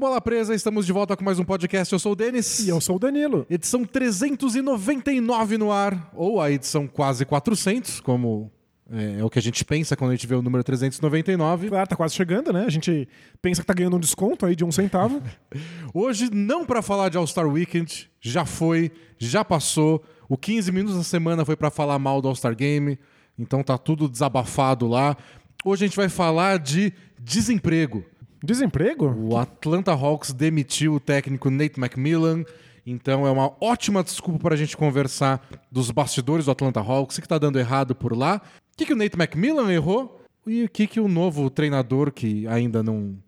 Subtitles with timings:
[0.00, 1.92] do Bola Presa, estamos de volta com mais um podcast.
[1.92, 2.60] Eu sou o Denis.
[2.60, 3.46] E eu sou o Danilo.
[3.50, 8.50] Edição 399 no ar, ou a edição quase 400, como
[8.90, 11.68] é, é, o que a gente pensa quando a gente vê o número 399.
[11.68, 12.64] Claro, tá quase chegando, né?
[12.64, 13.06] A gente
[13.42, 15.22] pensa que tá ganhando um desconto aí de um centavo.
[15.92, 20.02] Hoje, não para falar de All-Star Weekend, já foi, já passou.
[20.30, 22.98] O 15 minutos da semana foi para falar mal do All-Star Game,
[23.38, 25.14] então tá tudo desabafado lá.
[25.62, 26.90] Hoje a gente vai falar de
[27.20, 28.02] desemprego.
[28.42, 29.06] Desemprego?
[29.06, 32.44] O Atlanta Hawks demitiu o técnico Nate McMillan.
[32.86, 37.20] Então é uma ótima desculpa para a gente conversar dos bastidores do Atlanta Hawks, o
[37.20, 38.40] que está dando errado por lá,
[38.72, 42.46] o que, que o Nate McMillan errou e o que, que o novo treinador, que
[42.46, 43.18] ainda não,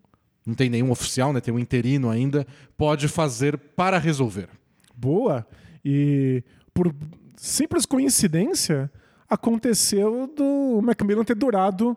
[0.45, 4.49] não tem nenhum oficial, né, tem um interino ainda, pode fazer para resolver.
[4.95, 5.45] Boa!
[5.85, 6.93] E por
[7.35, 8.91] simples coincidência,
[9.29, 11.95] aconteceu do Macmillan ter durado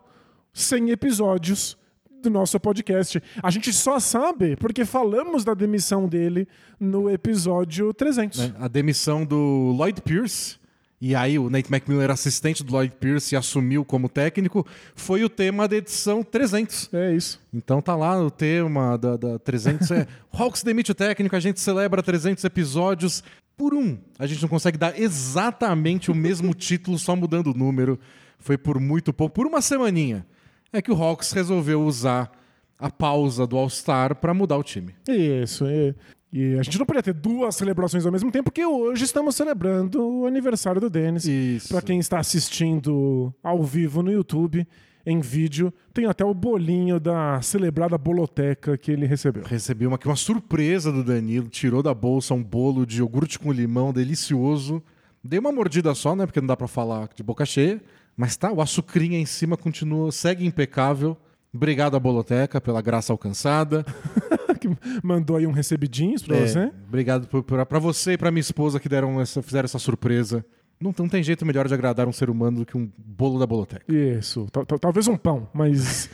[0.53, 1.77] 100 episódios
[2.21, 3.21] do nosso podcast.
[3.41, 6.47] A gente só sabe porque falamos da demissão dele
[6.79, 8.39] no episódio 300.
[8.39, 10.57] É, a demissão do Lloyd Pierce.
[10.99, 14.65] E aí o Nate McMillan era assistente do Lloyd Pierce e assumiu como técnico,
[14.95, 16.89] foi o tema da edição 300.
[16.91, 17.39] É isso.
[17.53, 21.59] Então tá lá o tema da, da 300 é Hawks demite o técnico, a gente
[21.59, 23.23] celebra 300 episódios
[23.55, 23.95] por um.
[24.17, 27.99] A gente não consegue dar exatamente o mesmo título só mudando o número.
[28.39, 30.25] Foi por muito pouco, por uma semaninha
[30.71, 32.31] é que o Hawks resolveu usar
[32.79, 34.95] a pausa do All-Star para mudar o time.
[35.07, 35.65] Isso.
[35.65, 35.95] E,
[36.31, 40.05] e, a gente não podia ter duas celebrações ao mesmo tempo, porque hoje estamos celebrando
[40.05, 41.67] o aniversário do Dennis.
[41.67, 44.67] Para quem está assistindo ao vivo no YouTube,
[45.09, 49.43] em vídeo, tem até o bolinho da celebrada boloteca que ele recebeu.
[49.45, 53.93] Recebi uma, uma surpresa do Danilo, tirou da bolsa um bolo de iogurte com limão
[53.93, 54.83] delicioso.
[55.23, 56.25] Dei uma mordida só, né?
[56.25, 57.81] Porque não dá para falar de boca cheia.
[58.17, 61.15] Mas tá, o açucrinha em cima continua, segue impecável.
[61.53, 63.85] Obrigado à Boloteca pela graça alcançada.
[64.59, 64.67] que
[65.03, 66.71] mandou aí um recebidinho pra é, você.
[66.87, 67.27] Obrigado
[67.67, 70.43] para você e para minha esposa que deram essa, fizeram essa surpresa.
[70.79, 73.45] Não, não tem jeito melhor de agradar um ser humano do que um bolo da
[73.45, 73.85] Boloteca.
[73.87, 74.47] Isso,
[74.81, 76.09] talvez um pão, mas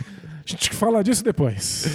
[0.45, 1.85] a gente fala disso depois.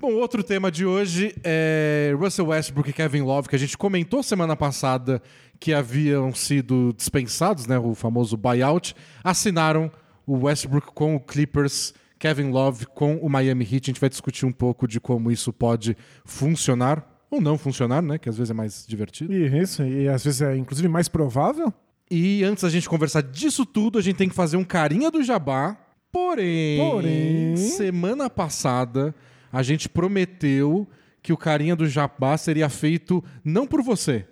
[0.00, 4.22] Bom, outro tema de hoje é Russell Westbrook e Kevin Love, que a gente comentou
[4.22, 5.22] semana passada
[5.62, 9.92] que haviam sido dispensados, né, o famoso buyout, assinaram
[10.26, 13.84] o Westbrook com o Clippers, Kevin Love com o Miami Heat.
[13.84, 18.18] A gente vai discutir um pouco de como isso pode funcionar ou não funcionar, né,
[18.18, 19.32] que às vezes é mais divertido.
[19.32, 21.72] Isso, e às vezes é inclusive mais provável.
[22.10, 25.22] E antes da gente conversar disso tudo, a gente tem que fazer um carinha do
[25.22, 25.76] jabá.
[26.10, 27.56] Porém, Porém...
[27.56, 29.14] semana passada
[29.52, 30.88] a gente prometeu
[31.22, 34.26] que o carinha do Jabá seria feito não por você,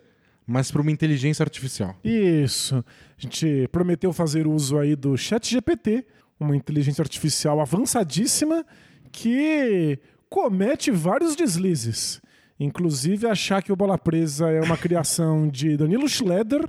[0.47, 1.97] mas por uma inteligência artificial.
[2.03, 2.85] Isso.
[3.19, 6.07] A gente prometeu fazer uso aí do Chat GPT,
[6.39, 8.65] uma inteligência artificial avançadíssima
[9.13, 9.99] que
[10.29, 12.21] comete vários deslizes.
[12.59, 16.69] Inclusive achar que o Bola Presa é uma criação de Danilo Schroeder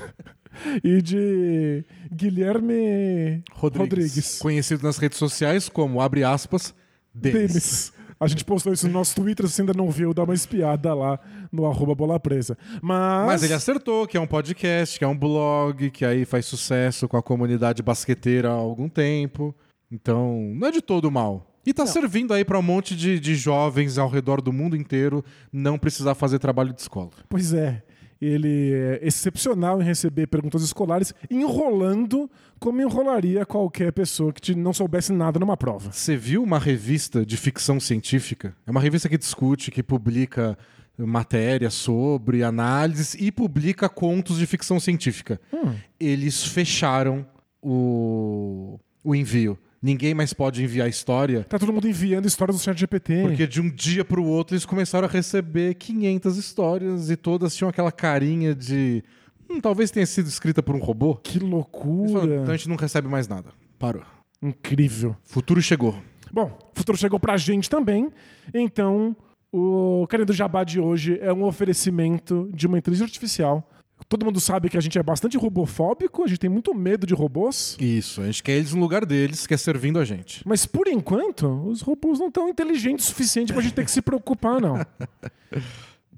[0.82, 3.90] e de Guilherme Rodrigues.
[3.90, 4.38] Rodrigues.
[4.38, 6.74] Conhecido nas redes sociais como, abre aspas,
[7.14, 7.92] Denis.
[8.22, 11.18] A gente postou isso no nosso Twitter, se ainda não viu, dá uma espiada lá
[11.50, 12.56] no arroba bola presa.
[12.80, 13.26] Mas...
[13.26, 17.08] Mas ele acertou que é um podcast, que é um blog, que aí faz sucesso
[17.08, 19.52] com a comunidade basqueteira há algum tempo.
[19.90, 21.52] Então, não é de todo mal.
[21.66, 21.92] E tá não.
[21.92, 26.14] servindo aí para um monte de, de jovens ao redor do mundo inteiro não precisar
[26.14, 27.10] fazer trabalho de escola.
[27.28, 27.82] Pois é
[28.26, 35.12] ele é excepcional em receber perguntas escolares, enrolando como enrolaria qualquer pessoa que não soubesse
[35.12, 35.90] nada numa prova.
[35.90, 38.54] Você viu uma revista de ficção científica?
[38.64, 40.56] É uma revista que discute, que publica
[40.96, 45.40] matérias sobre análises e publica contos de ficção científica.
[45.52, 45.74] Hum.
[45.98, 47.26] Eles fecharam
[47.60, 49.58] o, o envio.
[49.82, 51.42] Ninguém mais pode enviar história.
[51.42, 53.22] Tá todo mundo enviando histórias do chat GPT.
[53.22, 57.56] Porque de um dia para o outro eles começaram a receber 500 histórias e todas
[57.56, 59.02] tinham aquela carinha de.
[59.50, 61.16] Hum, talvez tenha sido escrita por um robô.
[61.16, 62.20] Que loucura.
[62.20, 63.50] Falaram, então a gente não recebe mais nada.
[63.76, 64.04] Parou.
[64.40, 65.16] Incrível.
[65.24, 65.96] Futuro chegou.
[66.32, 68.08] Bom, o futuro chegou pra gente também.
[68.54, 69.16] Então,
[69.52, 73.68] o Carinha do Jabá de hoje é um oferecimento de uma inteligência artificial
[74.08, 77.14] Todo mundo sabe que a gente é bastante robofóbico, a gente tem muito medo de
[77.14, 77.76] robôs.
[77.80, 80.42] Isso, a gente quer eles no lugar deles, quer servindo a gente.
[80.46, 84.02] Mas por enquanto, os robôs não estão inteligentes o suficiente pra gente ter que se
[84.02, 84.76] preocupar, não.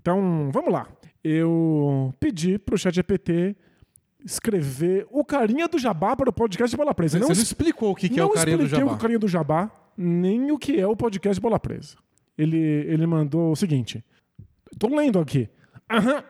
[0.04, 0.86] Então, vamos lá.
[1.24, 3.56] Eu pedi pro ChatGPT
[4.22, 7.18] escrever o carinha do jabá para o podcast de Bola Presa.
[7.18, 8.84] Você não, não explicou o que, que é o carinha do jabá.
[8.84, 11.96] Não o carinha do jabá, nem o que é o podcast de Bola Presa.
[12.36, 14.04] Ele, ele mandou o seguinte.
[14.78, 15.48] Tô lendo aqui.
[15.90, 16.22] Aham,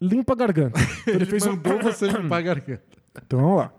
[0.00, 0.80] limpa a garganta.
[1.06, 1.82] Ele, ele fez mandou um...
[1.82, 2.82] você limpar a garganta.
[3.24, 3.72] Então vamos lá.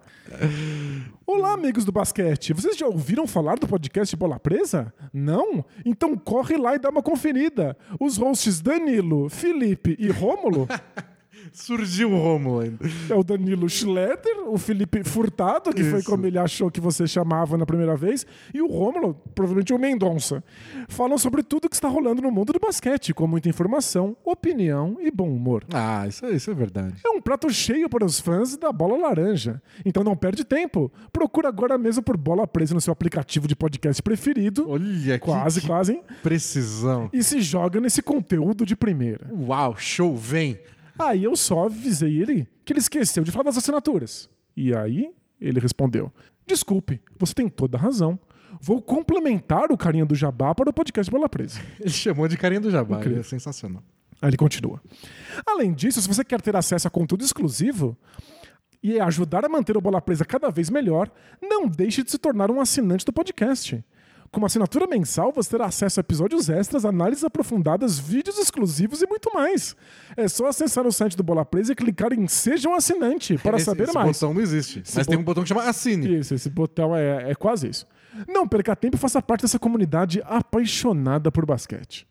[1.25, 2.53] Olá, amigos do basquete.
[2.53, 4.93] Vocês já ouviram falar do podcast Bola Presa?
[5.13, 5.63] Não?
[5.85, 7.77] Então corre lá e dá uma conferida.
[7.99, 10.67] Os hosts Danilo, Felipe e Rômulo
[11.53, 12.77] Surgiu o Romulo ainda.
[13.09, 16.09] é o Danilo Schletter, o Felipe Furtado, que foi Isso.
[16.09, 20.43] como ele achou que você chamava na primeira vez, e o Rômulo, provavelmente o Mendonça.
[20.87, 25.09] Falam sobre tudo que está rolando no mundo do basquete, com muita informação, opinião e
[25.11, 25.63] bom humor.
[25.73, 26.95] Ah, isso, é- isso é verdade.
[27.05, 29.61] É um prato cheio para os fãs da bola laranja.
[29.85, 30.91] Então não perde tempo.
[31.11, 34.69] Procura agora mesmo por Bola Presa no seu aplicativo de podcast preferido.
[34.69, 36.01] Olha, Quase, que, quase, hein?
[36.23, 37.09] precisão.
[37.11, 39.27] E se joga nesse conteúdo de primeira.
[39.31, 40.57] Uau, show, vem.
[40.97, 44.29] Aí eu só avisei ele que ele esqueceu de falar das assinaturas.
[44.55, 46.11] E aí ele respondeu:
[46.45, 48.19] Desculpe, você tem toda a razão.
[48.59, 51.59] Vou complementar o carinha do Jabá para o podcast Bola Presa.
[51.79, 53.83] Ele chamou de carinha do Jabá, é sensacional.
[54.19, 54.81] Aí ele continua.
[55.45, 57.95] Além disso, se você quer ter acesso a conteúdo exclusivo
[58.81, 61.11] e ajudar a manter o Bola Presa cada vez melhor,
[61.41, 63.83] não deixe de se tornar um assinante do podcast.
[64.31, 69.07] Com uma assinatura mensal, você terá acesso a episódios extras, análises aprofundadas, vídeos exclusivos e
[69.07, 69.75] muito mais.
[70.17, 73.55] É só acessar o site do Bola Presa e clicar em Seja um Assinante para
[73.57, 74.07] esse, saber esse mais.
[74.11, 74.83] botão não existe.
[74.95, 76.19] mas tem um botão que chama Assine.
[76.19, 77.85] Isso, esse botão é, é quase isso.
[78.27, 82.07] Não perca tempo e faça parte dessa comunidade apaixonada por basquete.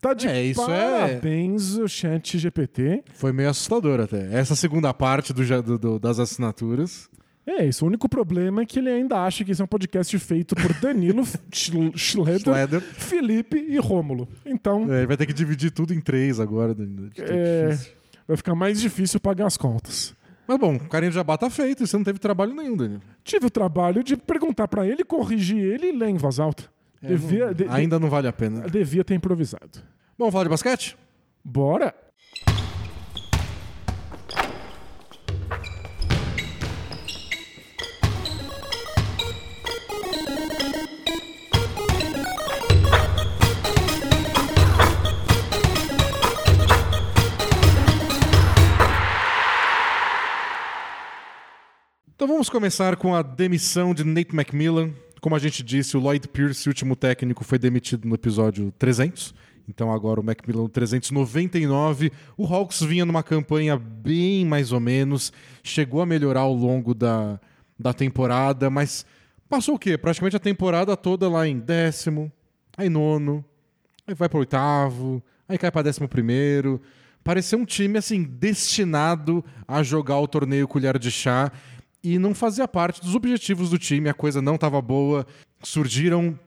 [0.00, 3.02] Tá de É, isso é- parabéns o chat GPT.
[3.14, 4.32] Foi meio assustador até.
[4.32, 7.10] Essa segunda parte do, do- do- das assinaturas.
[7.50, 7.84] É isso.
[7.84, 10.72] O único problema é que ele ainda acha que esse é um podcast feito por
[10.74, 12.80] Danilo, Schl- Schroeder, Schroeder.
[12.80, 14.28] Felipe e Rômulo.
[14.44, 16.74] Então, É, ele vai ter que dividir tudo em três agora.
[16.74, 17.08] né?
[17.18, 17.78] é,
[18.26, 20.14] vai ficar mais difícil pagar as contas.
[20.46, 21.86] Mas bom, o carinha do Jabá tá feito.
[21.86, 23.00] Você não teve trabalho nenhum, Daniel.
[23.24, 26.64] Tive o trabalho de perguntar pra ele, corrigir ele e ler em voz alta.
[27.02, 28.62] É, devia, não- de- ainda não vale a pena.
[28.68, 29.78] devia ter improvisado.
[30.18, 30.96] Vamos falar de basquete?
[31.44, 31.94] Bora!
[52.18, 54.90] Então vamos começar com a demissão de Nate McMillan.
[55.20, 59.32] Como a gente disse, o Lloyd Pierce, último técnico, foi demitido no episódio 300.
[59.68, 62.10] Então agora o Macmillan no 399.
[62.36, 65.32] O Hawks vinha numa campanha bem mais ou menos.
[65.62, 67.38] Chegou a melhorar ao longo da,
[67.78, 69.06] da temporada, mas
[69.48, 69.96] passou o quê?
[69.96, 72.32] Praticamente a temporada toda lá em décimo,
[72.76, 73.44] aí nono,
[74.04, 76.82] aí vai para oitavo, aí cai para décimo primeiro.
[77.22, 81.52] Pareceu um time assim destinado a jogar o torneio colher de chá
[82.02, 84.08] e não fazia parte dos objetivos do time.
[84.08, 85.26] A coisa não estava boa.
[85.62, 86.38] Surgiram,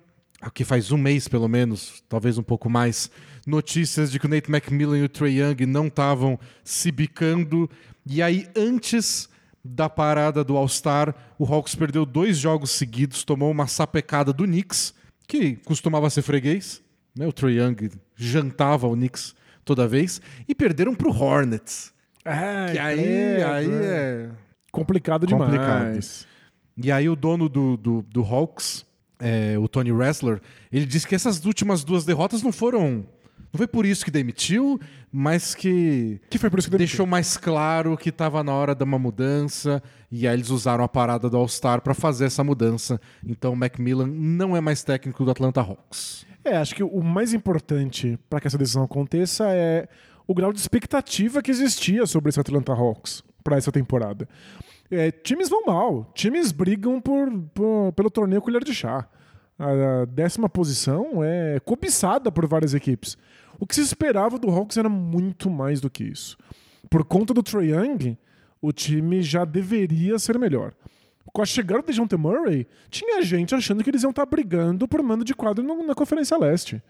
[0.53, 3.12] que faz um mês pelo menos, talvez um pouco mais,
[3.45, 7.69] notícias de que o Nate McMillan e o Trey Young não estavam se bicando.
[8.06, 9.30] E aí, antes
[9.63, 14.94] da parada do All-Star, o Hawks perdeu dois jogos seguidos, tomou uma sapecada do Knicks,
[15.27, 16.81] que costumava ser freguês.
[17.15, 17.27] Né?
[17.27, 20.21] O Trey Young jantava o Knicks toda vez.
[20.48, 21.94] E perderam para o Hornets.
[22.24, 24.30] É, Que aí, aí é.
[24.30, 25.28] complicado Complicado.
[25.28, 26.28] demais.
[26.78, 28.86] E aí o dono do, do, do Hawks,
[29.20, 30.42] é, o Tony Wrestler,
[30.72, 33.06] ele disse que essas últimas duas derrotas não foram.
[33.54, 34.80] Não foi por isso que demitiu,
[35.12, 38.84] mas que, Que foi por isso que deixou mais claro que estava na hora de
[38.84, 39.84] uma mudança.
[40.10, 43.00] E aí eles usaram a parada do All-Star para fazer essa mudança.
[43.25, 46.25] Então o Macmillan não é mais técnico do Atlanta Hawks.
[46.46, 49.88] É, acho que o mais importante para que essa decisão aconteça é
[50.25, 54.27] o grau de expectativa que existia sobre esse Atlanta Hawks para essa temporada.
[54.89, 59.07] É, times vão mal, times brigam por, por- pelo torneio colher de chá.
[59.57, 63.17] A décima posição é cobiçada por várias equipes.
[63.60, 66.36] O que se esperava do Hawks era muito mais do que isso.
[66.89, 68.17] Por conta do Trae Young,
[68.60, 70.74] o time já deveria ser melhor.
[71.31, 75.01] Com a chegada de John Murray, tinha gente achando que eles iam estar brigando por
[75.03, 76.81] mando de quadro na Conferência Leste.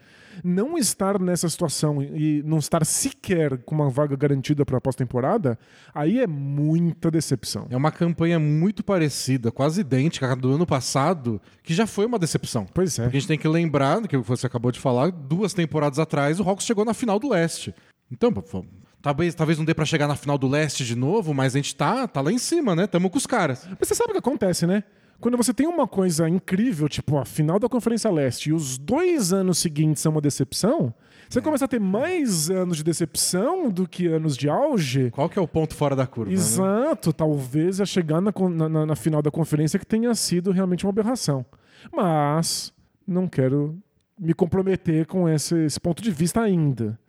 [0.44, 5.58] Não estar nessa situação e não estar sequer com uma vaga garantida para a pós-temporada,
[5.94, 7.68] aí é muita decepção.
[7.70, 12.20] É uma campanha muito parecida, quase idêntica à do ano passado, que já foi uma
[12.20, 12.66] decepção.
[12.74, 13.04] Pois é.
[13.04, 16.44] Porque a gente tem que lembrar, que você acabou de falar, duas temporadas atrás o
[16.44, 17.74] Hawks chegou na final do leste.
[18.12, 18.34] Então,
[19.02, 21.76] talvez, talvez não dê pra chegar na final do leste de novo, mas a gente
[21.76, 22.88] tá, tá lá em cima, né?
[22.88, 23.68] Tamo com os caras.
[23.80, 24.84] Mas você sabe o que acontece, né?
[25.22, 29.32] Quando você tem uma coisa incrível, tipo a final da Conferência Leste, e os dois
[29.32, 30.94] anos seguintes são uma decepção,
[31.30, 35.12] você começa a ter mais anos de decepção do que anos de auge.
[35.12, 36.30] Qual que é o ponto fora da curva?
[36.32, 36.36] né?
[36.36, 40.52] Exato, talvez a chegar na, con- na- na- na final da conferência que tenha sido
[40.52, 41.46] realmente uma aberração.
[41.96, 42.74] Mas
[43.08, 43.78] não quero
[44.20, 47.00] me comprometer com esse, esse ponto de vista ainda.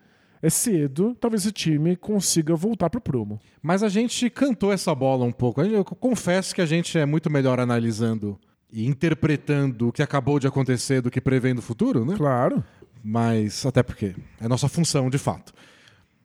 [0.42, 3.40] É cedo, talvez esse time consiga voltar pro prumo.
[3.62, 5.62] Mas a gente cantou essa bola um pouco.
[5.62, 8.38] Eu confesso que a gente é muito melhor analisando
[8.72, 12.16] e interpretando o que acabou de acontecer do que prevendo o futuro, né?
[12.16, 12.64] Claro.
[13.04, 15.52] Mas até porque é nossa função, de fato.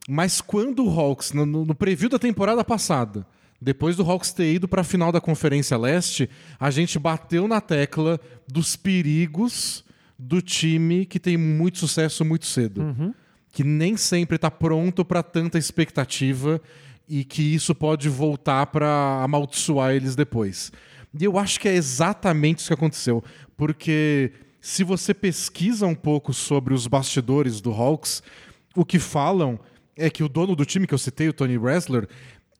[0.08, 3.24] Mas quando o Hawks, no, no preview da temporada passada,
[3.60, 7.60] depois do Hawks ter ido para a final da Conferência Leste, a gente bateu na
[7.60, 9.84] tecla dos perigos
[10.18, 12.82] do time que tem muito sucesso muito cedo.
[12.82, 13.14] Uhum.
[13.58, 16.62] Que nem sempre está pronto para tanta expectativa
[17.08, 20.70] e que isso pode voltar para amaldiçoar eles depois.
[21.18, 23.20] E eu acho que é exatamente isso que aconteceu.
[23.56, 28.22] Porque se você pesquisa um pouco sobre os bastidores do Hawks,
[28.76, 29.58] o que falam
[29.96, 32.06] é que o dono do time que eu citei, o Tony Wrestler,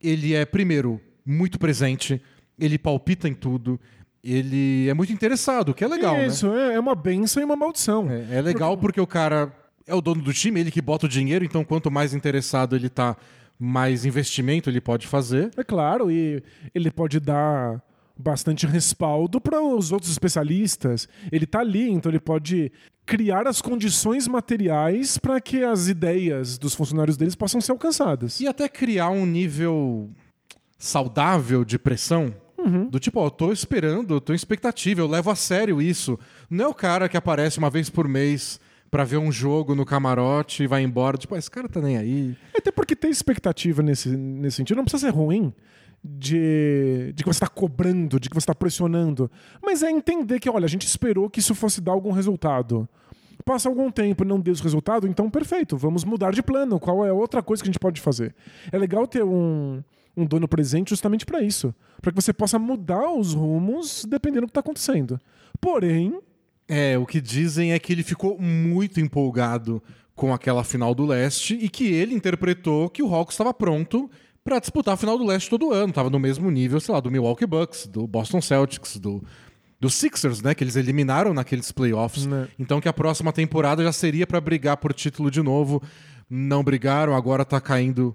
[0.02, 2.20] ele é, primeiro, muito presente,
[2.58, 3.78] ele palpita em tudo,
[4.20, 6.74] ele é muito interessado, o que é legal, Isso, né?
[6.74, 8.10] é uma benção e uma maldição.
[8.10, 9.52] É, é legal porque o cara
[9.88, 12.88] é o dono do time, ele que bota o dinheiro, então quanto mais interessado ele
[12.88, 13.16] tá,
[13.58, 15.50] mais investimento ele pode fazer.
[15.56, 16.42] É claro, e
[16.74, 17.82] ele pode dar
[18.16, 21.08] bastante respaldo para os outros especialistas.
[21.32, 22.70] Ele está ali, então ele pode
[23.06, 28.38] criar as condições materiais para que as ideias dos funcionários deles possam ser alcançadas.
[28.40, 30.10] E até criar um nível
[30.76, 32.34] saudável de pressão.
[32.58, 32.88] Uhum.
[32.88, 36.18] Do tipo, ó, eu tô esperando, eu tô em expectativa, eu levo a sério isso.
[36.50, 39.84] Não é o cara que aparece uma vez por mês para ver um jogo no
[39.84, 41.16] camarote e vai embora.
[41.16, 42.36] Tipo, ah, esse cara tá nem aí.
[42.56, 45.52] Até porque ter expectativa nesse, nesse sentido não precisa ser ruim
[46.02, 49.30] de, de que você está cobrando, de que você está pressionando.
[49.62, 52.88] Mas é entender que, olha, a gente esperou que isso fosse dar algum resultado.
[53.44, 56.78] Passa algum tempo e não deu esse resultado, então perfeito, vamos mudar de plano.
[56.78, 58.34] Qual é outra coisa que a gente pode fazer?
[58.70, 59.82] É legal ter um,
[60.16, 61.74] um dono presente justamente para isso.
[62.02, 65.20] Para que você possa mudar os rumos dependendo do que está acontecendo.
[65.60, 66.20] Porém.
[66.68, 69.82] É, o que dizem é que ele ficou muito empolgado
[70.14, 74.10] com aquela final do leste e que ele interpretou que o Hawks estava pronto
[74.44, 75.92] para disputar a final do leste todo ano.
[75.92, 79.22] Tava no mesmo nível, sei lá, do Milwaukee Bucks, do Boston Celtics, do,
[79.80, 80.54] do Sixers, né?
[80.54, 82.26] Que eles eliminaram naqueles playoffs.
[82.26, 82.48] Né.
[82.58, 85.82] Então que a próxima temporada já seria para brigar por título de novo.
[86.28, 88.14] Não brigaram, agora tá caindo.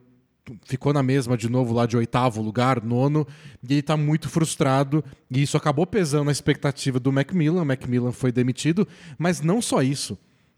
[0.64, 3.26] Ficou na mesma de novo lá de oitavo lugar, nono,
[3.68, 5.04] e ele tá muito frustrado.
[5.32, 7.62] E isso acabou pesando a expectativa do Macmillan.
[7.62, 10.18] O Macmillan foi demitido, mas não só isso.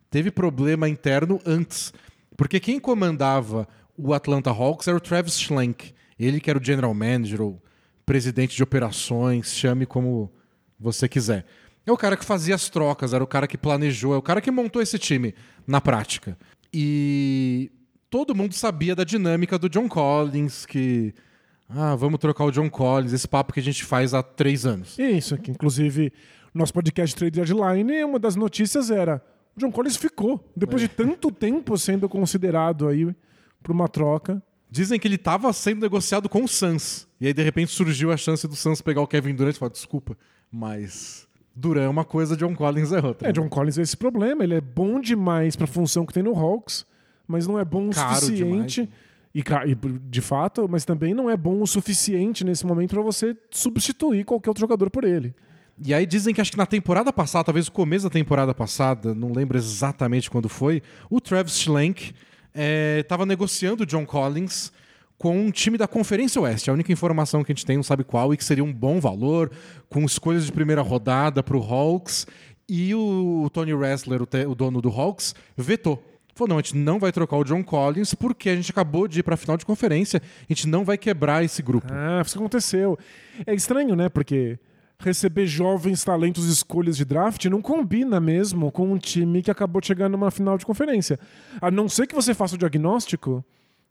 [0.10, 1.94] Teve problema interno antes.
[2.36, 5.94] Porque quem comandava o Atlanta Hawks era o Travis Schlenk.
[6.18, 7.62] Ele que era o general manager ou
[8.06, 10.32] presidente de operações, chame como
[10.80, 11.46] você quiser.
[11.86, 14.42] É o cara que fazia as trocas, era o cara que planejou, é o cara
[14.42, 15.36] que montou esse time
[15.68, 16.38] na prática.
[16.74, 17.72] E
[18.10, 21.14] todo mundo sabia da dinâmica do John Collins, que.
[21.68, 25.00] Ah, vamos trocar o John Collins, esse papo que a gente faz há três anos.
[25.00, 26.14] Isso, que inclusive
[26.54, 29.22] nosso podcast Trade Deadline, uma das notícias era
[29.56, 30.88] o John Collins ficou, depois é.
[30.88, 33.16] de tanto tempo sendo considerado aí
[33.64, 34.44] para uma troca.
[34.70, 37.08] Dizem que ele estava sendo negociado com o Suns.
[37.22, 39.72] E aí, de repente, surgiu a chance do Suns pegar o Kevin Durant e falar:
[39.72, 40.18] desculpa,
[40.52, 41.26] mas.
[41.56, 43.30] Durant é uma coisa, John Collins é outra.
[43.30, 44.44] É, John Collins é esse problema.
[44.44, 46.86] Ele é bom demais para a função que tem no Hawks,
[47.28, 48.90] mas não é bom o Caro suficiente.
[49.34, 49.76] E, e,
[50.10, 54.50] de fato, mas também não é bom o suficiente nesse momento para você substituir qualquer
[54.50, 55.36] outro jogador por ele.
[55.84, 59.14] E aí dizem que acho que na temporada passada, talvez o começo da temporada passada,
[59.14, 62.14] não lembro exatamente quando foi, o Travis Schlenk
[63.02, 64.72] estava é, negociando o John Collins
[65.18, 66.70] com um time da Conferência Oeste.
[66.70, 69.00] A única informação que a gente tem, não sabe qual, e que seria um bom
[69.00, 69.52] valor,
[69.90, 72.26] com escolhas de primeira rodada para o Hawks.
[72.68, 76.04] E o Tony Wrestler, o, o dono do Hawks, vetou.
[76.38, 79.22] Falou, não, a gente não vai trocar o John Collins porque a gente acabou de
[79.22, 80.22] ir para a final de conferência.
[80.42, 81.88] A gente não vai quebrar esse grupo.
[81.90, 83.00] Ah, isso aconteceu.
[83.48, 84.10] É estranho, né?
[84.10, 84.60] Porque
[85.00, 89.80] receber jovens talentos e escolhas de draft não combina mesmo com um time que acabou
[89.80, 91.18] de chegar numa final de conferência.
[91.62, 93.42] A não ser que você faça o diagnóstico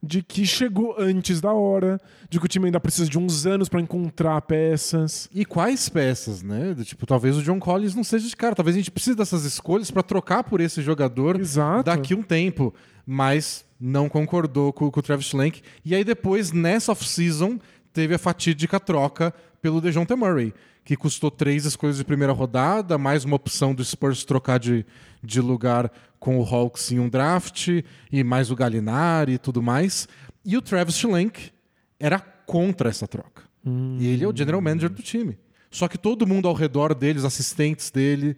[0.04, 3.68] de que chegou antes da hora, de que o time ainda precisa de uns anos
[3.68, 5.28] para encontrar peças.
[5.34, 6.74] E quais peças, né?
[6.84, 9.90] Tipo, talvez o John Collins não seja de cara, talvez a gente precise dessas escolhas
[9.90, 11.84] para trocar por esse jogador Exato.
[11.84, 12.74] daqui um tempo,
[13.06, 15.62] mas não concordou com, com o Travis Schlenk.
[15.84, 17.58] E aí depois, nessa off-season,
[17.92, 20.52] teve a fatídica troca pelo DeJounte Murray
[20.84, 24.84] que custou três escolhas de primeira rodada, mais uma opção do Spurs trocar de,
[25.22, 27.68] de lugar com o Hawks em um draft,
[28.12, 30.06] e mais o Gallinari e tudo mais.
[30.44, 31.50] E o Travis Schlenk
[31.98, 33.42] era contra essa troca.
[33.64, 33.96] Hum.
[33.98, 35.38] E ele é o general manager do time.
[35.70, 38.36] Só que todo mundo ao redor dele, os assistentes dele,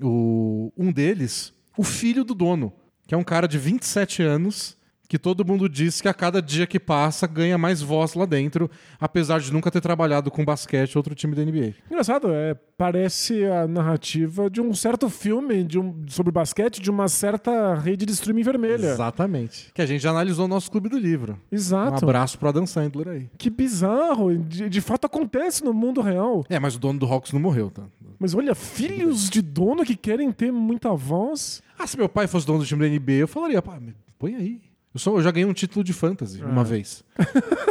[0.00, 2.72] o, um deles, o filho do dono,
[3.06, 4.76] que é um cara de 27 anos,
[5.10, 8.70] que todo mundo diz que a cada dia que passa ganha mais voz lá dentro,
[9.00, 11.74] apesar de nunca ter trabalhado com basquete ou outro time da NBA.
[11.90, 17.08] Engraçado, é, parece a narrativa de um certo filme de um, sobre basquete de uma
[17.08, 18.86] certa rede de streaming vermelha.
[18.86, 19.72] Exatamente.
[19.74, 21.36] Que a gente já analisou no nosso clube do livro.
[21.50, 22.04] Exato.
[22.04, 23.30] Um abraço pro Adam Sandler aí.
[23.36, 24.38] Que bizarro.
[24.38, 26.44] De, de fato acontece no mundo real.
[26.48, 27.82] É, mas o dono do Hawks não morreu, tá?
[28.16, 31.64] Mas olha, filhos de dono que querem ter muita voz.
[31.76, 34.36] Ah, se meu pai fosse dono do time da NBA, eu falaria, pá, me põe
[34.36, 34.69] aí.
[34.92, 37.04] Eu, só, eu já ganhei um título de fantasy uma vez.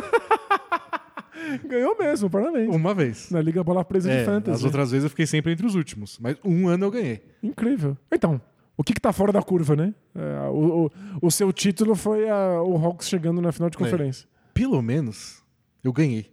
[1.66, 2.74] Ganhou mesmo, parabéns.
[2.76, 3.30] Uma vez.
[3.32, 4.56] Na Liga Bola Presa É, de Fantasy.
[4.58, 6.18] as outras vezes eu fiquei sempre entre os últimos.
[6.20, 7.22] Mas um ano eu ganhei.
[7.42, 7.98] Incrível.
[8.12, 8.40] Então,
[8.78, 9.94] o que, que tá fora da curva, né?
[10.16, 10.92] É, o, o,
[11.28, 14.28] o seu título foi a- o Hawks chegando na final de conferência.
[14.54, 15.42] Pelo menos
[15.84, 16.30] eu ganhei.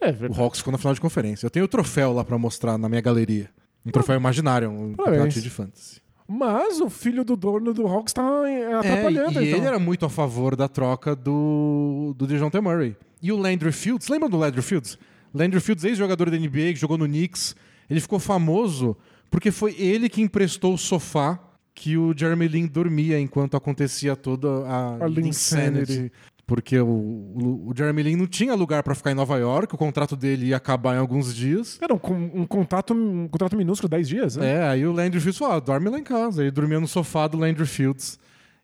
[0.00, 0.40] É, O verdade.
[0.40, 1.46] Hawks ficou na final de conferência.
[1.46, 3.48] Eu tenho o troféu lá pra mostrar na minha galeria.
[3.86, 5.22] Um troféu imaginário, um Parabéns.
[5.22, 6.00] campeonato de fantasy.
[6.28, 9.58] Mas o filho do dono do Hawks tá é, É, atrapalhando, e então.
[9.58, 12.94] ele era muito a favor da troca do, do DeJounte Murray.
[13.22, 14.98] E o Landry Fields, lembra do Landry Fields?
[15.34, 17.56] Landry Fields, ex-jogador da NBA, que jogou no Knicks.
[17.88, 18.94] Ele ficou famoso
[19.30, 21.38] porque foi ele que emprestou o sofá
[21.74, 26.12] que o Jeremy Lin dormia enquanto acontecia toda a, A Lin Insanity.
[26.48, 30.16] Porque o, o, Jeremy Lin não tinha lugar pra ficar em Nova York, o contrato
[30.16, 31.78] dele ia acabar em alguns dias.
[31.78, 34.54] Era um, um contato, um contrato minúsculo, 10 dias, né?
[34.54, 36.40] É, aí o Landry Fields falou: ah, dorme lá em casa.
[36.40, 38.18] Ele dormia no sofá do Landry Fields.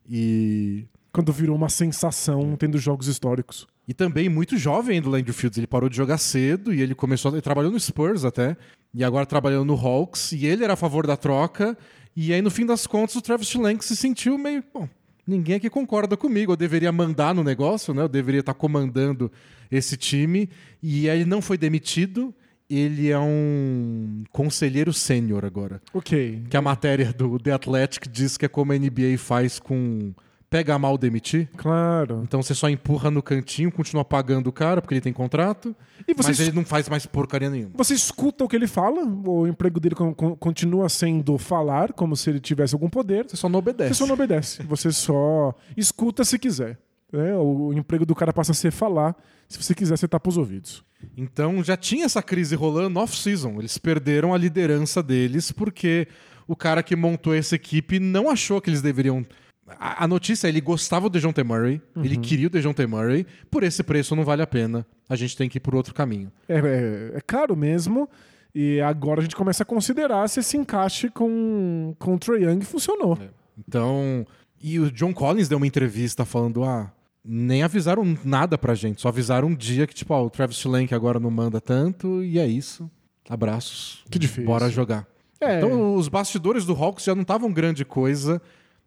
[0.08, 3.66] E Quando virou uma sensação tendo jogos históricos.
[3.86, 5.58] E também muito jovem do Landry Fields.
[5.58, 7.32] Ele parou de jogar cedo e ele começou.
[7.32, 8.56] Ele trabalhou no Spurs até.
[8.94, 10.32] E agora trabalhando no Hawks.
[10.32, 11.76] E ele era a favor da troca.
[12.16, 14.64] E aí, no fim das contas, o Travis Schlenk se sentiu meio.
[14.72, 14.88] Bom,
[15.26, 16.52] ninguém aqui concorda comigo.
[16.52, 18.02] Eu deveria mandar no negócio, né?
[18.02, 19.30] Eu deveria estar comandando
[19.70, 20.48] esse time.
[20.82, 22.34] E aí ele não foi demitido.
[22.68, 25.82] Ele é um conselheiro sênior agora.
[25.92, 26.44] Ok.
[26.48, 30.14] Que a matéria do The Athletic diz que é como a NBA faz com
[30.54, 31.48] pega mal demitir.
[31.56, 32.20] Claro.
[32.22, 35.74] Então você só empurra no cantinho, continua pagando o cara, porque ele tem contrato,
[36.06, 37.72] E você, mas ele não faz mais porcaria nenhuma.
[37.74, 42.14] você escuta o que ele fala, o emprego dele con- con- continua sendo falar, como
[42.16, 43.24] se ele tivesse algum poder.
[43.28, 43.88] Você só não obedece.
[43.94, 44.62] Você só não obedece.
[44.62, 46.78] Você só escuta se quiser.
[47.12, 47.34] né?
[47.36, 49.16] O emprego do cara passa a ser falar.
[49.48, 50.84] Se você quiser, você tapa os ouvidos.
[51.16, 53.56] Então já tinha essa crise rolando off-season.
[53.58, 56.06] Eles perderam a liderança deles porque
[56.46, 59.24] o cara que montou essa equipe não achou que eles deveriam.
[59.66, 63.62] A, a notícia é ele gostava do DeJounte Murray, ele queria o DeJounte Murray, por
[63.62, 66.30] esse preço não vale a pena, a gente tem que ir por outro caminho.
[66.48, 68.08] É, é- é caro mesmo.
[68.54, 72.60] E agora a gente começa a considerar se esse encaixe com, com o Trae Young
[72.62, 73.18] funcionou.
[73.58, 74.24] Então,
[74.62, 76.92] e o John Collins deu uma entrevista falando: ah,
[77.24, 80.94] nem avisaram nada pra gente, só avisaram um dia que, tipo, ó, o Travis Schlenk
[80.94, 82.88] agora não manda tanto, e é isso.
[83.28, 84.04] Abraços.
[84.10, 84.44] Que difícil.
[84.44, 85.04] Bora jogar.
[85.40, 85.56] É.
[85.58, 88.40] Então, os bastidores do Hawks já não estavam grande coisa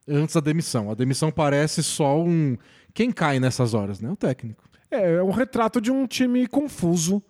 [0.07, 0.89] antes da demissão.
[0.89, 2.57] A demissão parece só um.
[2.93, 4.09] Quem cai nessas horas, né?
[4.09, 4.63] O técnico.
[4.89, 7.21] É, é um retrato de um time confuso,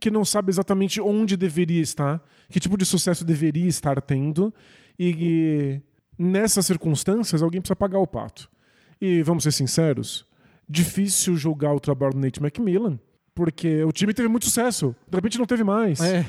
[0.00, 4.52] que não sabe exatamente onde deveria estar, que tipo de sucesso deveria estar tendo,
[4.98, 5.80] e,
[6.18, 8.48] nessas circunstâncias alguém precisa pagar o pato.
[9.00, 10.26] E vamos ser sinceros,
[10.68, 12.98] difícil julgar o trabalho do Nate McMillan,
[13.34, 16.00] porque o time teve muito sucesso, de repente não teve mais.
[16.00, 16.24] É.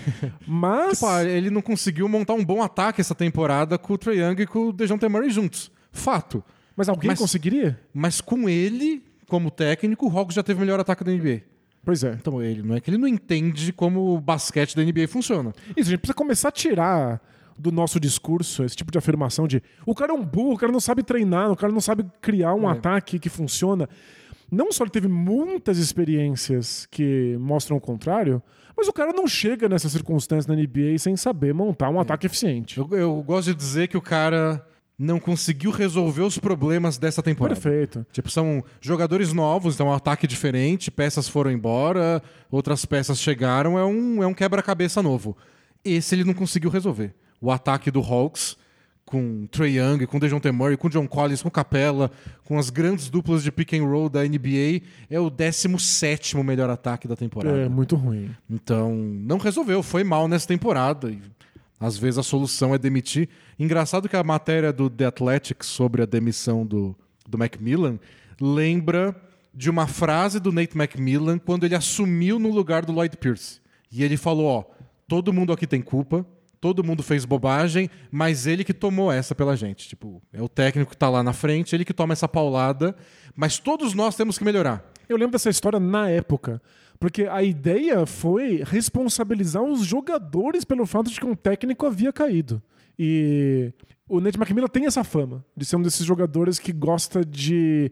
[0.46, 1.00] Mas.
[1.00, 4.42] Tipo, ah, ele não conseguiu montar um bom ataque essa temporada com o Trae Young
[4.42, 5.72] e com o DeJounte Murray juntos.
[5.98, 6.44] Fato.
[6.76, 7.80] mas alguém mas- conseguiria?
[7.94, 11.42] Mas com ele, como técnico, o Hawks já teve o melhor ataque da NBA.
[11.84, 12.12] Pois é.
[12.20, 15.54] Então ele não é que ele não entende como o basquete da NBA funciona.
[15.76, 17.22] Isso, a gente precisa começar a tirar
[17.58, 20.72] do nosso discurso esse tipo de afirmação de o cara é um burro, o cara
[20.72, 22.74] não sabe treinar, o cara não sabe criar um É.
[22.74, 23.90] ataque que funciona.
[24.52, 28.42] Não só ele teve muitas experiências que mostram o contrário,
[28.78, 32.78] mas o cara não chega nessas circunstâncias na NBA sem saber montar um ataque eficiente.
[32.78, 34.64] Eu, eu gosto de dizer que o cara
[34.98, 37.60] não conseguiu resolver os problemas dessa temporada.
[37.60, 38.06] Perfeito.
[38.12, 43.78] Tipo, são jogadores novos, então é um ataque diferente, peças foram embora, outras peças chegaram,
[43.78, 45.38] é um, é um quebra-cabeça novo.
[45.86, 47.14] Esse ele não conseguiu resolver.
[47.40, 48.58] O ataque do Hawks,
[49.06, 52.12] com Trae Young, com DeJounte Murray, com John Collins, com Capella,
[52.44, 57.08] com as grandes duplas de pick and roll da NBA, é o 17 melhor ataque
[57.08, 57.58] da temporada.
[57.58, 58.32] É muito ruim.
[58.50, 61.10] Então, não resolveu, foi mal nessa temporada.
[61.80, 63.30] Às vezes a solução é demitir.
[63.60, 66.96] Engraçado que a matéria do The Athletic sobre a demissão do,
[67.28, 68.00] do Macmillan
[68.42, 69.16] lembra
[69.54, 73.60] de uma frase do Nate McMillan quando ele assumiu no lugar do Lloyd Pierce.
[73.92, 74.64] E ele falou: Ó,
[75.08, 76.26] todo mundo aqui tem culpa,
[76.60, 79.88] todo mundo fez bobagem, mas ele que tomou essa pela gente.
[79.88, 82.96] Tipo, é o técnico que tá lá na frente, ele que toma essa paulada,
[83.36, 84.92] mas todos nós temos que melhorar.
[85.08, 86.62] Eu lembro dessa história na época,
[87.00, 92.62] porque a ideia foi responsabilizar os jogadores pelo fato de que um técnico havia caído.
[92.98, 93.72] E
[94.10, 97.92] o Nate McMillan tem essa fama de ser um desses jogadores que gosta de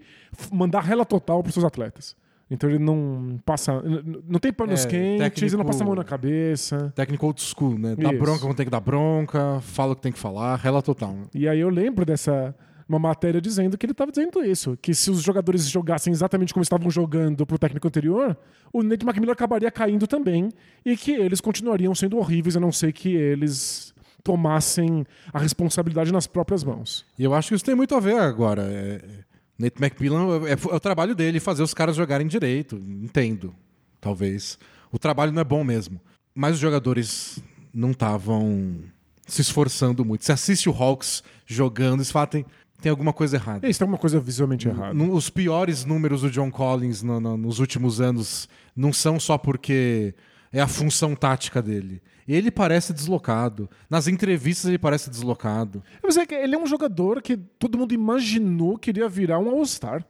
[0.51, 2.15] mandar rela total para seus atletas.
[2.49, 3.81] Então ele não passa.
[4.27, 6.91] Não tem panos É, quentes, ele não técnico- passa a mão na cabeça.
[6.95, 7.95] Técnico old school, né?
[7.95, 8.19] Dá Isso.
[8.21, 11.13] bronca quando tem que dar bronca, fala o que tem que falar, rela total.
[11.13, 11.23] né?
[11.33, 12.55] E aí eu lembro dessa
[12.87, 16.63] uma matéria dizendo que ele estava dizendo isso, que se os jogadores jogassem exatamente como
[16.63, 18.37] estavam jogando pro técnico anterior,
[18.71, 20.51] o Nate McMillan acabaria caindo também
[20.85, 23.93] e que eles continuariam sendo horríveis a não ser que eles
[24.23, 27.05] tomassem a responsabilidade nas próprias mãos.
[27.17, 28.63] E eu acho que isso tem muito a ver agora.
[28.63, 29.23] É, é,
[29.57, 32.75] Nate McMillan é, é o trabalho dele fazer os caras jogarem direito.
[32.75, 33.53] Entendo,
[34.01, 34.57] talvez.
[34.91, 36.01] O trabalho não é bom mesmo.
[36.33, 37.39] Mas os jogadores
[37.73, 38.83] não estavam
[39.27, 40.25] se esforçando muito.
[40.25, 42.45] Você assiste o Hawks jogando e fala, tem,
[42.81, 43.67] tem alguma coisa errada.
[43.67, 44.93] Isso é uma coisa visualmente errada.
[44.93, 49.37] No- Os piores números do John Collins no- no- nos últimos anos não são só
[49.37, 50.13] porque
[50.51, 52.01] é a função tática dele.
[52.27, 53.69] Ele parece deslocado.
[53.89, 55.83] Nas entrevistas ele parece deslocado.
[56.03, 59.49] Mas é que ele é um jogador que todo mundo imaginou que iria virar um
[59.49, 60.03] All-Star.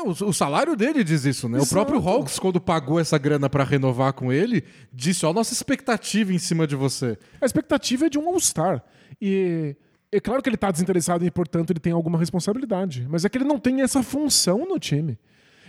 [0.00, 1.58] O, o salário dele diz isso, né?
[1.58, 1.72] Exato.
[1.72, 6.32] O próprio Hawks, quando pagou essa grana pra renovar com ele, disse: Ó, nossa expectativa
[6.32, 7.18] em cima de você.
[7.40, 8.82] A expectativa é de um All-Star.
[9.20, 9.74] E
[10.10, 13.06] é claro que ele está desinteressado e, portanto, ele tem alguma responsabilidade.
[13.08, 15.18] Mas é que ele não tem essa função no time.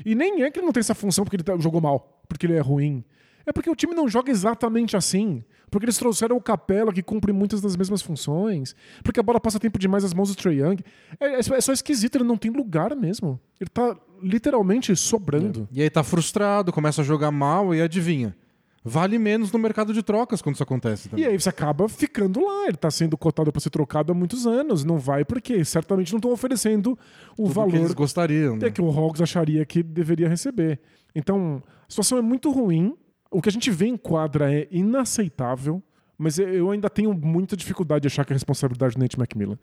[0.05, 2.45] E nem é que ele não tem essa função porque ele tá- jogou mal, porque
[2.45, 3.03] ele é ruim.
[3.45, 5.43] É porque o time não joga exatamente assim.
[5.71, 8.75] Porque eles trouxeram o Capela, que cumpre muitas das mesmas funções.
[9.03, 10.77] Porque a bola passa tempo demais nas mãos do Trae Young.
[11.19, 13.39] É, é é só esquisito, ele não tem lugar mesmo.
[13.59, 15.67] Ele tá literalmente sobrando.
[15.71, 18.35] E aí tá frustrado, começa a jogar mal e adivinha.
[18.83, 21.07] Vale menos no mercado de trocas quando isso acontece.
[21.07, 21.25] E Também.
[21.25, 22.67] aí você acaba ficando lá.
[22.67, 24.83] Ele tá sendo cotado para ser trocado há muitos anos.
[24.85, 26.97] Não vai porque certamente não estão oferecendo
[27.37, 28.55] o Tudo valor que eles gostariam.
[28.55, 28.71] é Né?
[28.71, 30.79] que o Hawks acharia que deveria receber.
[31.13, 32.95] Então, a situação é muito ruim.
[33.31, 35.83] O que a gente vê em quadra é inaceitável,
[36.21, 39.57] mas eu ainda tenho muita dificuldade de achar que é responsabilidade do Nate McMillan.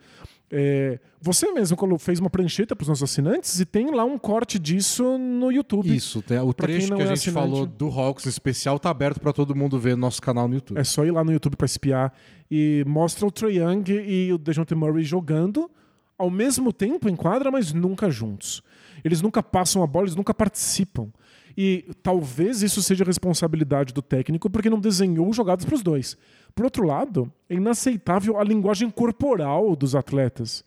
[0.51, 4.59] É, você mesmo fez uma prancheta para os nossos assinantes e tem lá um corte
[4.59, 5.95] disso no YouTube.
[5.95, 8.88] Isso, tem- o trecho que a é gente assinante- falou do Hawks em especial tá
[8.88, 10.79] aberto pra todo mundo ver no nosso canal no YouTube.
[10.79, 12.12] É só ir lá no YouTube para espiar
[12.51, 15.71] e mostra o Trae Young e o DeJounte Murray jogando
[16.16, 18.62] ao mesmo tempo em quadra, mas nunca juntos.
[19.05, 21.09] Eles nunca passam a bola, eles nunca participam.
[21.57, 26.16] E talvez isso seja responsabilidade do técnico porque não desenhou jogadas para os dois.
[26.55, 30.64] Por outro lado, é inaceitável a linguagem corporal dos atletas,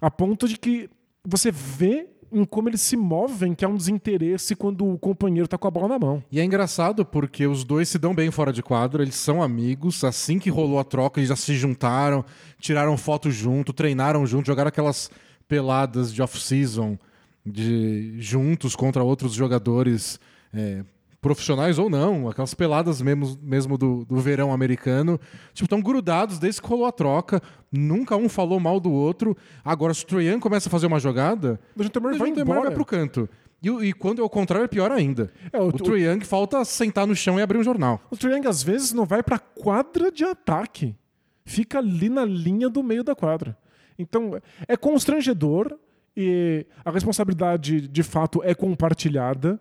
[0.00, 0.88] a ponto de que
[1.24, 5.58] você vê em como eles se movem que há um desinteresse quando o companheiro está
[5.58, 6.22] com a bola na mão.
[6.30, 10.04] E é engraçado porque os dois se dão bem fora de quadro, eles são amigos.
[10.04, 12.24] Assim que rolou a troca, eles já se juntaram,
[12.58, 15.10] tiraram foto junto, treinaram junto, jogaram aquelas
[15.48, 16.96] peladas de off-season
[17.44, 20.20] de juntos contra outros jogadores
[20.52, 20.84] é,
[21.20, 25.18] profissionais ou não, aquelas peladas mesmo, mesmo do, do verão americano.
[25.52, 29.36] Tipo, estão grudados desde que rolou a troca, nunca um falou mal do outro.
[29.64, 32.60] Agora, se o Trae Young começa a fazer uma jogada, O DeJounte vai embora.
[32.62, 33.28] vai pro canto.
[33.62, 35.30] E, e quando é o contrário, é pior ainda.
[35.52, 38.00] É, o- o, Trae Young falta sentar no chão e abrir um jornal.
[38.10, 40.96] O Trae Young às vezes não vai para quadra de ataque.
[41.44, 43.56] Fica ali na linha do meio da quadra.
[43.98, 45.78] Então é constrangedor
[46.16, 49.60] e a responsabilidade de fato é compartilhada,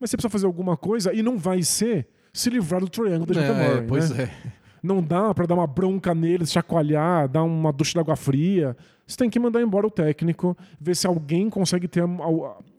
[0.00, 3.24] mas você precisa fazer alguma coisa e não vai ser se livrar do Trae Young
[3.24, 4.24] do DeJounte Murray, pois né?
[4.24, 4.52] é.
[4.80, 8.76] Não dá para dar uma bronca nele, chacoalhar, dar uma ducha de água fria.
[9.04, 12.04] Você tem que mandar embora o técnico, ver se alguém consegue ter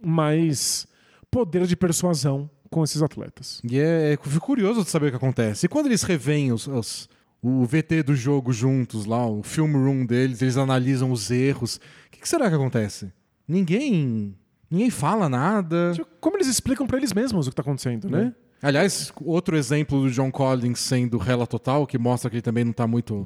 [0.02, 0.88] mais
[1.30, 3.62] poder de persuasão com esses atletas.
[3.70, 5.66] E é, eu fico curioso de saber o que acontece.
[5.66, 7.10] E quando eles revêem os, os-
[7.42, 11.80] o VT do jogo juntos lá, o film room deles, eles analisam os erros.
[12.20, 13.14] O que, que será que acontece?
[13.48, 14.36] Ninguém.
[14.70, 15.94] Ninguém fala nada.
[16.20, 18.36] Como eles explicam pra eles mesmos o que tá acontecendo, né?
[18.62, 22.74] Aliás, outro exemplo do John Collins sendo rela total, que mostra que ele também não
[22.74, 23.26] tá muito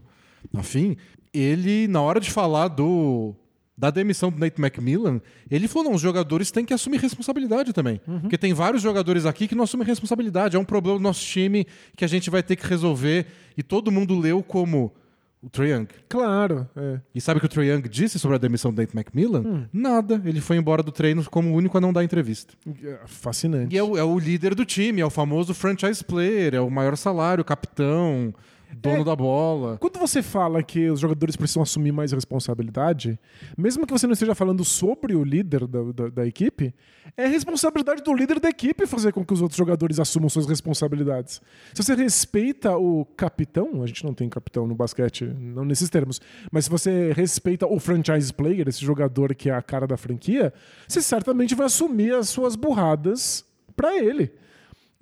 [0.54, 0.96] afim.
[1.34, 3.34] Ele, na hora de falar do
[3.76, 8.00] da demissão do Nate McMillan, ele falou: não, os jogadores têm que assumir responsabilidade também.
[8.22, 10.56] Porque tem vários jogadores aqui que não assumem responsabilidade.
[10.56, 11.66] É um problema do nosso time
[11.98, 13.26] que a gente vai ter que resolver.
[13.58, 14.94] E todo mundo leu como
[15.44, 15.88] o Trae Young.
[16.08, 17.00] Claro, é.
[17.14, 19.68] E sabe o que o Trae Young disse sobre a demissão do Nate McMillan?
[19.74, 20.22] Nada.
[20.24, 22.54] Ele foi embora do treino como o único a não dar entrevista.
[22.82, 23.76] É Fascinante.
[23.76, 26.70] E é o, é o líder do time, é o famoso franchise player, é o
[26.70, 28.34] maior salário, capitão,
[28.76, 29.04] dono É.
[29.04, 29.78] da bola.
[29.80, 33.20] Quando você fala que os jogadores precisam assumir mais responsabilidade,
[33.58, 36.74] mesmo que você não esteja falando sobre o líder da, da, da equipe,
[37.16, 41.42] é responsabilidade do líder da equipe fazer com que os outros jogadores assumam suas responsabilidades.
[41.74, 46.22] Se você respeita o capitão, a gente não tem capitão no basquete, não nesses termos,
[46.52, 50.54] mas se você respeita o franchise player, esse jogador que é a cara da franquia,
[50.88, 54.32] você certamente vai assumir as suas burradas pra ele.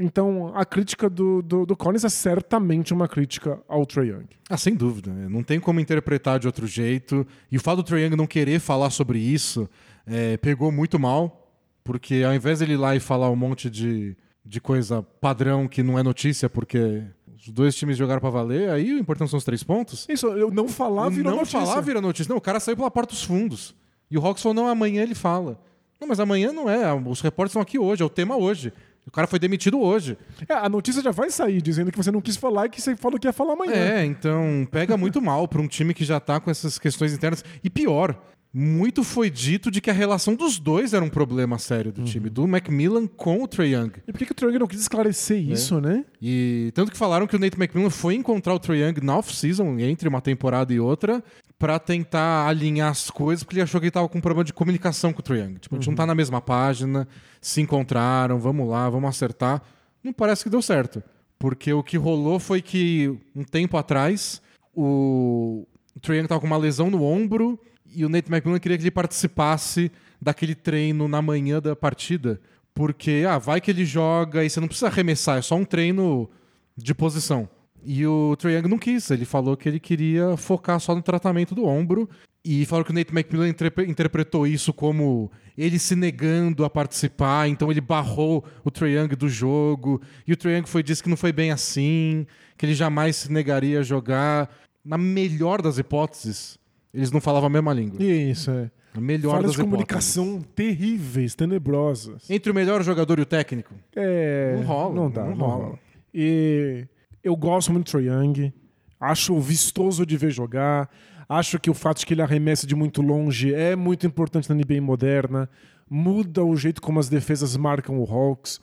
[0.01, 4.27] Então, a crítica do, do, do Collins é certamente uma crítica ao Trae Young.
[4.49, 5.11] Ah, sem dúvida.
[5.29, 7.25] Não tem como interpretar de outro jeito.
[7.51, 9.69] E o fato do Trae Young não querer falar sobre isso
[10.05, 11.51] é, pegou muito mal,
[11.83, 15.83] porque ao invés dele ir lá e falar um monte de, de coisa padrão que
[15.83, 17.03] não é notícia, porque
[17.37, 20.05] os dois times jogaram pra valer, aí o importante são os três pontos.
[20.09, 21.59] Isso, eu não falar virou não notícia.
[21.59, 22.29] falar vira notícia.
[22.29, 23.75] Não, o cara saiu pela porta dos fundos.
[24.09, 25.59] E o Hawks falou, não, amanhã ele fala.
[25.99, 26.93] Não, mas amanhã não é.
[26.93, 28.73] Os repórteres estão aqui hoje, é o tema hoje.
[29.05, 30.17] O cara foi demitido hoje.
[30.47, 32.95] É, a notícia já vai sair dizendo que você não quis falar e que você
[32.95, 33.73] falou que ia falar amanhã.
[33.73, 37.43] É, então pega muito mal pra um time que já tá com essas questões internas.
[37.63, 38.15] E pior,
[38.53, 42.29] muito foi dito de que a relação dos dois era um problema sério do time,
[42.29, 43.91] do Macmillan com o Trae Young.
[44.05, 46.03] E por que, que o Trae Young não quis esclarecer isso, né?
[46.21, 49.79] E tanto que falaram que o Nate McMillan foi encontrar o Trae Young na off-season,
[49.79, 51.23] entre uma temporada e outra,
[51.61, 54.51] pra tentar alinhar as coisas, porque ele achou que ele tava com um problema de
[54.51, 55.59] comunicação com o Trae Young.
[55.59, 57.07] Tipo, a gente não tá na mesma página,
[57.39, 59.61] se encontraram, vamos lá, vamos acertar.
[60.03, 61.03] Não parece que deu certo.
[61.37, 64.41] Porque o que rolou foi que, um tempo atrás,
[64.73, 67.59] o, o Trae Young tava com uma lesão no ombro
[67.93, 72.41] e o Nate McMillan queria que ele participasse daquele treino na manhã da partida.
[72.73, 76.27] Porque, ah, vai que ele joga e você não precisa arremessar, é só um treino
[76.75, 77.47] de posição.
[77.83, 81.55] E o Trae Young não quis, ele falou que ele queria focar só no tratamento
[81.55, 82.09] do ombro.
[82.43, 87.47] E falou que o Nate McMillan interpre- interpretou isso como ele se negando a participar,
[87.47, 90.01] então ele barrou o Trae Young do jogo.
[90.25, 92.25] E o Trae Young foi, disse que não foi bem assim,
[92.57, 94.49] que ele jamais se negaria a jogar.
[94.83, 96.57] Na melhor das hipóteses,
[96.91, 98.03] eles não falavam a mesma língua.
[98.03, 98.71] Isso, é.
[98.95, 99.63] A melhor Falhas das de hipóteses.
[99.63, 102.27] comunicação terríveis, tenebrosas.
[102.29, 103.73] Entre o melhor jogador e o técnico?
[103.95, 104.55] É.
[104.57, 105.63] Não rola, Não dá, não não, rola.
[105.65, 105.79] rola.
[106.13, 106.87] E
[107.23, 108.53] eu gosto muito do Trae Young.
[108.99, 110.89] Acho vistoso de ver jogar.
[111.27, 114.55] Acho que o fato de que ele arremessa de muito longe é muito importante na
[114.55, 115.49] NBA moderna.
[115.89, 118.59] Muda o jeito como as defesas marcam o Hawks.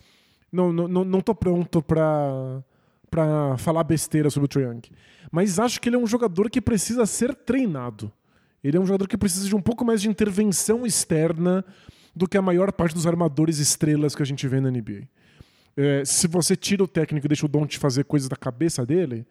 [0.51, 2.63] Não, não, não, não tô pronto pra,
[3.11, 4.83] pra falar besteira sobre o Trae Young.
[5.31, 8.11] Mas acho que ele é um jogador que precisa ser treinado.
[8.63, 11.65] Ele é um jogador que precisa de um pouco mais de intervenção externa
[12.15, 15.09] do que a maior parte dos armadores estrelas que a gente vê na NBA.
[15.81, 19.25] É, se você tira o técnico e deixa o Don't fazer coisas da cabeça dele,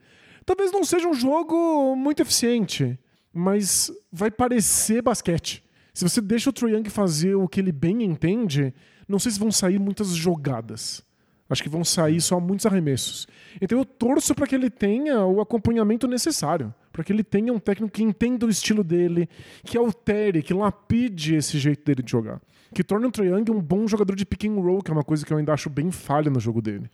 [0.46, 2.98] talvez não seja um jogo muito eficiente,
[3.34, 5.62] mas vai parecer basquete.
[5.94, 8.74] Se você deixa o Trae Young fazer o que ele bem entende,
[9.10, 11.04] não sei se vão sair muitas jogadas.
[11.50, 13.28] Acho que vão sair só muitos arremessos.
[13.60, 17.60] Então eu torço para que ele tenha o acompanhamento necessário, para que ele tenha um
[17.60, 19.28] técnico que entenda o estilo dele,
[19.66, 22.42] que altere, que lapide esse jeito dele de jogar,
[22.74, 25.04] que torne o Trae Young um bom jogador de pick and roll, que é uma
[25.04, 26.90] coisa que eu ainda acho bem falha no jogo dele.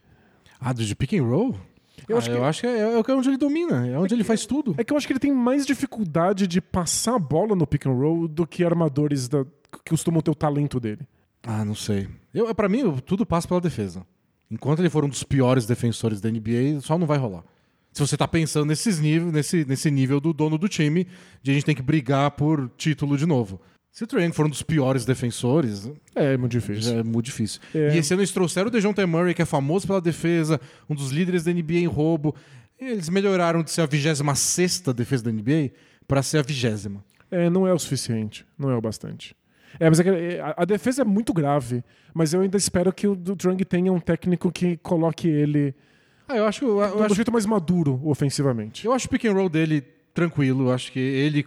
[0.60, 1.56] Ah, do de pick and roll?
[2.08, 4.24] Eu Ah, acho que- eu acho que é, é onde ele domina, é onde ele
[4.24, 4.74] faz tudo.
[4.78, 7.86] É que eu acho que ele tem mais dificuldade de passar a bola no pick
[7.86, 11.02] and roll do que armadores da- que costumam ter o talento dele.
[11.44, 12.08] Ah, não sei.
[12.34, 14.06] Eu, para mim, eu- tudo passa pela defesa.
[14.50, 17.44] Enquanto ele for um dos piores defensores da NBA, só não vai rolar.
[17.92, 21.08] Se você tá pensando nesses nível, nesse, nesse nível do dono do time,
[21.44, 23.60] de a gente tem que brigar por título de novo.
[23.94, 26.98] Se o Trae for um dos piores defensores, É, é muito difícil.
[26.98, 27.62] é muito difícil.
[27.76, 27.94] É.
[27.96, 31.12] E esse ano eles trouxeram o DeJounte Murray, que é famoso pela defesa, um dos
[31.12, 32.36] líderes da NBA em roubo.
[32.82, 35.74] Eles melhoraram de ser a 26 defesa da NBA
[36.08, 37.06] para ser a vigésima.
[37.30, 38.44] É, não é o suficiente.
[38.58, 39.36] Não é o bastante.
[39.80, 41.84] É, mas é é, a, a defesa é muito grave,
[42.16, 45.76] mas eu ainda espero que o Drang tenha um técnico que coloque ele
[46.28, 48.88] Ah, eu acho, eu, eu do acho jeito mais maduro ofensivamente.
[48.88, 49.82] Eu acho o pick and roll dele
[50.16, 50.70] tranquilo.
[50.70, 51.46] Eu acho que ele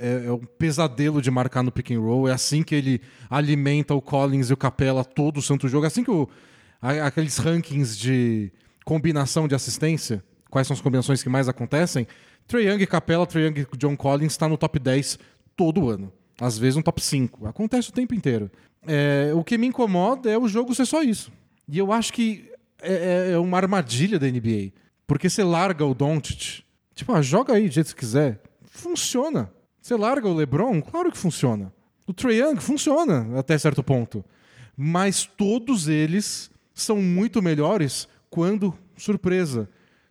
[0.00, 2.28] é, é um pesadelo de marcar no pick and roll.
[2.28, 5.84] É assim que ele alimenta o Collins e o Capela todo o santo jogo.
[5.84, 6.28] É assim que o,
[6.80, 8.52] a- aqueles rankings de
[8.84, 12.06] combinação de assistência, quais são as combinações que mais acontecem,
[12.46, 15.18] Trae Young e Capela, Trae Young e John Collins está no top 10
[15.56, 16.10] todo ano.
[16.40, 17.46] Às vezes no top 5.
[17.46, 18.50] Acontece o tempo inteiro.
[18.86, 21.30] É, o que me incomoda é o jogo ser só isso.
[21.68, 24.72] E eu acho que é, é- é uma armadilha da NBA.
[25.06, 26.62] Porque você larga o Doncic,
[26.94, 28.40] tipo, ah, joga aí do jeito que quiser.
[28.64, 29.50] Funciona.
[29.88, 31.72] Você larga o LeBron, claro que funciona.
[32.06, 34.22] O Trae Young funciona até certo ponto.
[34.76, 39.66] Mas todos eles são muito melhores quando, surpresa,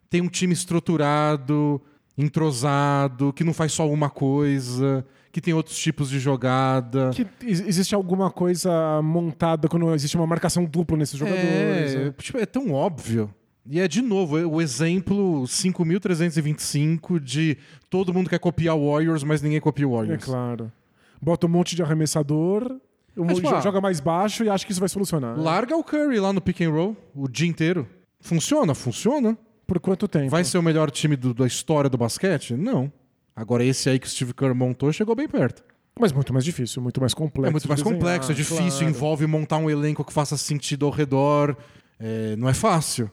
[0.09, 1.79] tem um time estruturado,
[2.17, 7.11] entrosado, que não faz só uma coisa, que tem outros tipos de jogada.
[7.13, 11.93] Que ex- existe alguma coisa montada quando existe uma marcação dupla nesses jogadores.
[11.93, 12.11] É, é.
[12.13, 13.31] tipo, é tão óbvio.
[13.69, 15.43] E é, de novo, é o exemplo
[16.21, 17.58] 5.325 de
[17.89, 20.23] todo mundo quer copiar o Warriors, mas ninguém copia o É Warriors.
[20.23, 20.71] claro.
[21.21, 22.77] Bota um monte de arremessador,
[23.17, 25.38] um- É, tipo, ah, joga mais baixo e acha que isso vai solucionar.
[25.39, 27.88] Larga o Curry lá no pick and roll o dia inteiro.
[28.19, 28.73] Funciona?
[28.75, 29.38] Funciona.
[29.65, 30.30] Por quanto tempo?
[30.30, 32.53] Vai ser o melhor time do- da história do basquete?
[32.56, 32.91] Não.
[33.36, 35.63] Agora, esse aí que o Steve Kerr montou chegou bem perto.
[35.99, 37.49] Mas muito mais difícil, muito mais complexo.
[37.49, 38.86] É muito mais de desenhar, complexo, é difícil, claro.
[38.89, 41.58] envolve montar um elenco que faça sentido ao redor.
[41.99, 43.10] É, não é fácil.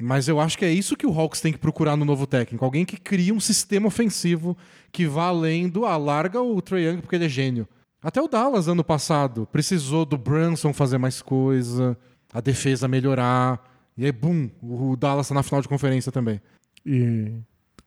[0.00, 2.64] Mas eu acho que é isso que o Hawks tem que procurar no novo técnico.
[2.64, 4.56] Alguém que cria um sistema ofensivo
[4.90, 7.68] que vá além do ah, larga o Trae Young porque ele é gênio.
[8.02, 11.96] Até o Dallas ano passado precisou do Brunson fazer mais coisa,
[12.32, 13.62] a defesa melhorar.
[13.96, 16.40] E aí, bum, o Dallas tá na final de conferência também.
[16.86, 17.32] E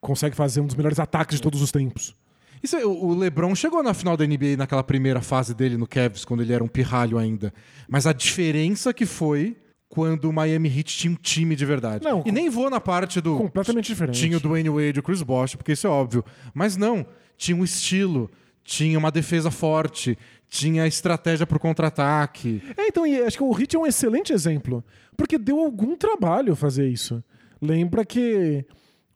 [0.00, 2.14] consegue fazer um dos melhores ataques de todos os tempos.
[2.62, 6.42] Isso, o LeBron chegou na final da NBA naquela primeira fase dele no Cavs, quando
[6.42, 7.52] ele era um pirralho ainda.
[7.88, 9.56] Mas a diferença que foi
[9.94, 12.04] quando o Miami Heat tinha um time de verdade.
[12.04, 13.36] Não, e nem vou na parte do.
[13.36, 14.18] Completamente diferente.
[14.18, 16.24] Tinha o Dwayne Wade e o Chris Bosh, porque isso é óbvio.
[16.52, 18.28] Mas não, tinha um estilo,
[18.64, 22.60] tinha uma defesa forte, tinha estratégia para o contra-ataque.
[22.76, 24.82] É, então, e acho que o Heat é um excelente exemplo.
[25.16, 27.22] Porque deu algum trabalho fazer isso.
[27.62, 28.66] Lembra que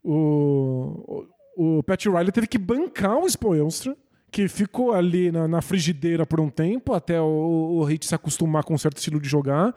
[0.02, 3.96] o, o, o Pat Riley teve que bancar o Spoelstra,
[4.30, 8.62] que ficou ali na, na, frigideira por um tempo, até o, o Heat se acostumar
[8.64, 9.74] com um certo estilo de jogar.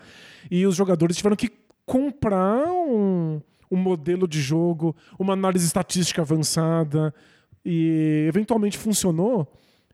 [0.50, 1.50] E os jogadores tiveram que
[1.86, 7.14] comprar um, um modelo de jogo, uma análise estatística avançada.
[7.64, 9.48] E eventualmente funcionou.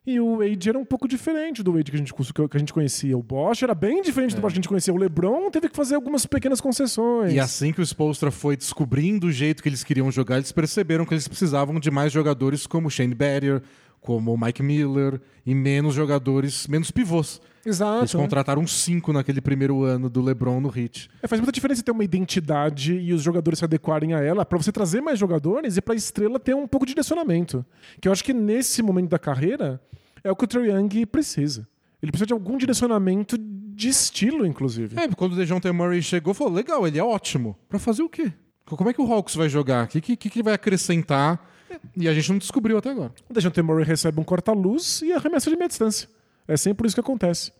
[0.07, 2.71] E o Wade era um pouco diferente do Wade que a gente, que a gente
[2.71, 3.17] conhecia.
[3.17, 4.35] O Bosch era bem diferente é.
[4.37, 4.93] do Bosch que a gente conhecia.
[4.93, 7.33] O LeBron teve que fazer algumas pequenas concessões.
[7.33, 11.05] E assim que o Spolstra foi descobrindo o jeito que eles queriam jogar, eles perceberam
[11.05, 13.61] que eles precisavam de mais jogadores como Shane Barrier,
[14.01, 17.41] como o Mike Miller, e menos jogadores, menos pivôs.
[17.65, 17.99] Exato.
[17.99, 21.09] Eles contrataram cinco naquele primeiro ano do LeBron no Heat.
[21.21, 24.57] É, faz muita diferença ter uma identidade e os jogadores se adequarem a ela para
[24.57, 27.65] você trazer mais jogadores e para a estrela ter um pouco de direcionamento.
[28.01, 29.81] Que eu acho que nesse momento da carreira
[30.23, 31.67] é o que o Trae Young precisa.
[32.01, 34.97] Ele precisa de algum direcionamento de estilo, inclusive.
[34.97, 37.57] É, quando o DeJounte Murray chegou, falou, legal, ele é ótimo.
[37.67, 38.31] Para fazer o quê?
[38.65, 39.85] Como é que o Hawks vai jogar?
[39.85, 41.56] O que, que, que ele vai acrescentar?
[41.95, 43.11] E a gente não descobriu até agora.
[43.29, 46.07] O DeJounte Murray recebe um corta-luz e arremessa de meia distância.
[46.47, 47.51] É sempre isso que acontece.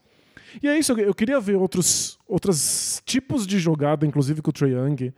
[0.61, 4.71] E é isso, eu queria ver outros, outros tipos de jogada, inclusive com o Trae
[4.71, 5.13] Young.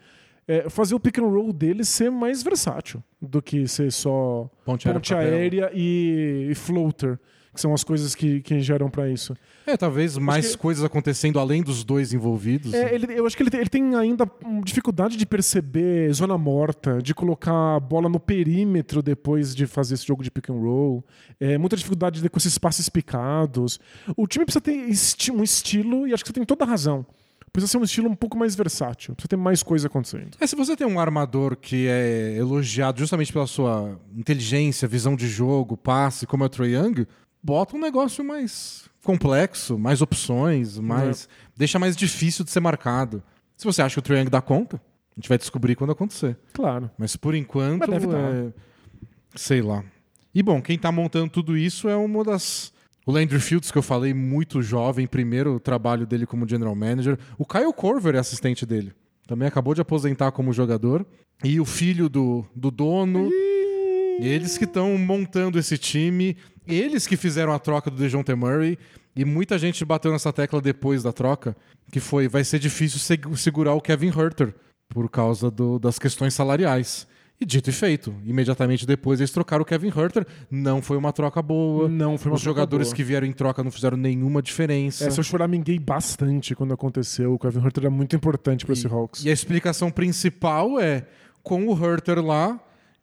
[0.47, 4.91] É, fazer o pick and roll dele ser mais versátil do que ser só ponte,
[4.91, 7.19] ponte aérea e, e floater
[7.59, 9.35] que são as coisas que, que geram para isso.
[9.67, 10.57] É, talvez mais que...
[10.57, 12.73] coisas acontecendo além dos dois envolvidos.
[12.73, 14.25] É, ele, eu acho que ele tem, ele tem ainda
[14.63, 20.07] dificuldade de perceber zona morta, de colocar a bola no perímetro depois de fazer esse
[20.07, 21.03] jogo de pick and roll.
[21.37, 23.79] É, muita dificuldade de, com esses passes picados.
[24.15, 27.05] O time precisa ter esti um estilo, e acho que você tem toda a razão
[27.51, 30.37] precisa ser um estilo um pouco mais versátil, precisa ter mais coisa acontecendo.
[30.39, 35.27] É, se você tem um armador que é elogiado justamente pela sua inteligência, visão de
[35.27, 37.07] jogo, passe, como é o Troy Young,
[37.43, 41.25] bota um negócio mais complexo, mais opções, mais.
[41.25, 41.49] É.
[41.57, 43.23] deixa mais difícil de ser marcado.
[43.55, 46.37] Se você acha que o Triangle dá conta, a gente vai descobrir quando acontecer.
[46.53, 46.89] Claro.
[46.97, 47.79] Mas por enquanto.
[47.79, 48.53] Mas deve é...
[49.35, 49.83] Sei lá.
[50.33, 52.71] E bom, quem está montando tudo isso é uma das.
[53.05, 57.17] O Landry Fields, que eu falei, muito jovem, primeiro trabalho dele como general manager.
[57.37, 58.93] O Kyle Corver é assistente dele.
[59.25, 61.05] Também acabou de aposentar como jogador.
[61.43, 63.29] E o filho do, do dono.
[63.31, 66.37] E eles que estão montando esse time.
[66.69, 68.77] Eles que fizeram a troca do DeJounte Murray
[69.15, 71.55] e muita gente bateu nessa tecla depois da troca,
[71.91, 72.99] que foi vai ser difícil
[73.35, 74.53] segurar o Kevin Herter
[74.87, 77.07] por causa do, das questões salariais.
[77.41, 80.27] E dito e feito, imediatamente depois eles trocaram o Kevin Herter.
[80.51, 81.87] Não foi uma troca boa.
[81.87, 82.95] Não foi uma Os jogadores boa.
[82.97, 85.05] que vieram em troca não fizeram nenhuma diferença.
[85.05, 87.33] É, eu choraminguei bastante quando aconteceu.
[87.33, 89.23] O Kevin Herter era muito importante para esse Hawks.
[89.23, 91.05] E a explicação principal é:
[91.41, 92.59] com o Herter lá,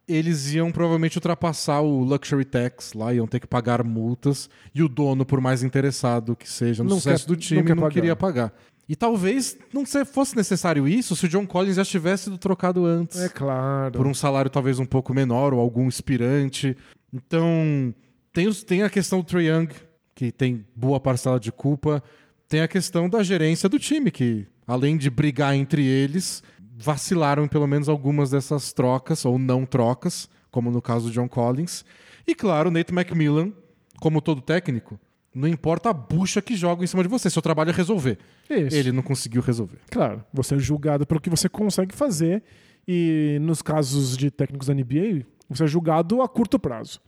[0.09, 4.89] eles iam provavelmente ultrapassar o luxury tax lá, iam ter que pagar multas, e o
[4.89, 8.15] dono, por mais interessado que seja no não sucesso quer, do time, não, não queria
[8.15, 8.53] pagar.
[8.89, 13.19] E talvez não fosse necessário isso se o John Collins já tivesse sido trocado antes.
[13.21, 13.93] É claro.
[13.93, 16.77] Por um salário talvez um pouco menor ou algum inspirante.
[17.13, 17.93] Então,
[18.33, 19.69] tem, tem a questão do Trae Young,
[20.15, 22.01] que tem boa parcela de culpa.
[22.49, 26.43] Tem a questão da gerência do time, que além de brigar entre eles,
[26.79, 31.29] vacilaram em pelo menos algumas dessas trocas, ou não trocas, como no caso do John
[31.29, 31.85] Collins.
[32.27, 33.53] E claro, Nate McMillan,
[34.01, 34.99] como todo técnico,
[35.35, 38.19] não importa a bucha que joga em cima de você, seu trabalho é resolver.
[38.49, 38.77] Isso.
[38.77, 39.79] Ele não conseguiu resolver.
[39.91, 42.43] Claro, você é julgado pelo que você consegue fazer,
[42.89, 47.01] e nos casos de técnicos da NBA, você é julgado a curto prazo.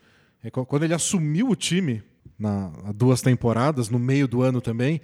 [0.42, 2.02] É, quando ele assumiu o time,
[2.38, 5.00] na, há duas temporadas, no meio do ano também,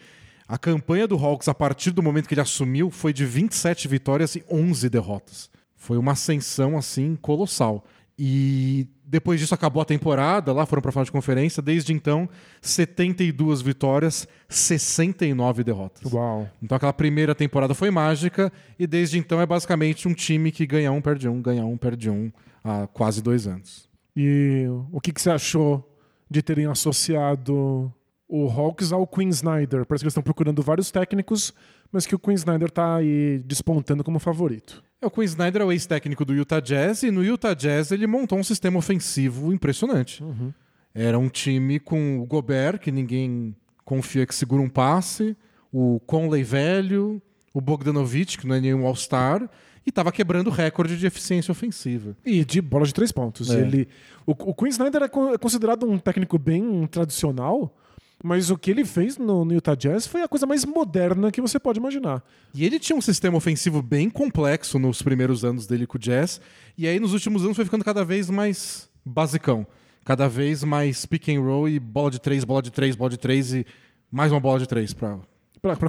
[0.47, 4.37] a campanha do Hawks, a partir do momento que ele assumiu, foi de 27 vitórias
[4.37, 5.51] e 11 derrotas.
[5.77, 7.85] Foi uma ascensão assim colossal.
[8.19, 11.63] E depois disso acabou a temporada, lá foram para a final de conferência.
[11.63, 12.29] Desde então,
[12.61, 16.13] 72 vitórias, 69 derrotas.
[16.13, 16.49] Uau.
[16.63, 20.93] Então aquela primeira temporada foi mágica e desde então é basicamente um time que ganha
[20.93, 22.31] um, perde um, ganha um, perde um
[22.63, 23.89] há quase dois anos.
[24.17, 25.91] E o que, que você achou
[26.31, 27.93] de terem associado
[28.37, 29.87] o Hawks ao Quinn Snyder.
[29.87, 31.55] Parece que eles estão procurando vários técnicos,
[31.93, 34.83] mas que o Quinn Snyder tá aí despontando como favorito.
[35.01, 38.09] É, o Quinn Snyder é o ex-técnico do Utah Jazz e no Utah Jazz ele
[38.09, 40.25] montou um sistema ofensivo impressionante.
[40.93, 43.55] Era um time com o Gobert, que ninguém
[43.85, 45.37] confia que segura um passe,
[45.73, 47.23] o Conley velho,
[47.53, 49.49] o Bogdanovich, que não é nenhum All-Star,
[49.87, 52.17] e estava quebrando o recorde de eficiência ofensiva.
[52.25, 53.51] E de bola de três pontos.
[53.51, 53.61] É.
[53.61, 53.87] Ele,
[54.27, 57.77] o, o Quinn Snyder é é considerado um técnico bem tradicional,
[58.25, 61.43] mas o que ele fez no, no Utah Jazz foi a coisa mais moderna que
[61.43, 62.25] você pode imaginar.
[62.55, 66.41] E ele tinha um sistema ofensivo bem complexo nos primeiros anos dele com o Jazz,
[66.79, 69.67] e aí nos últimos anos foi ficando cada vez mais basicão.
[70.07, 73.19] Cada vez mais pick and roll e bola de três, bola de três, bola de
[73.19, 73.67] três e
[74.11, 74.95] mais uma bola de três.
[74.95, 75.19] Pra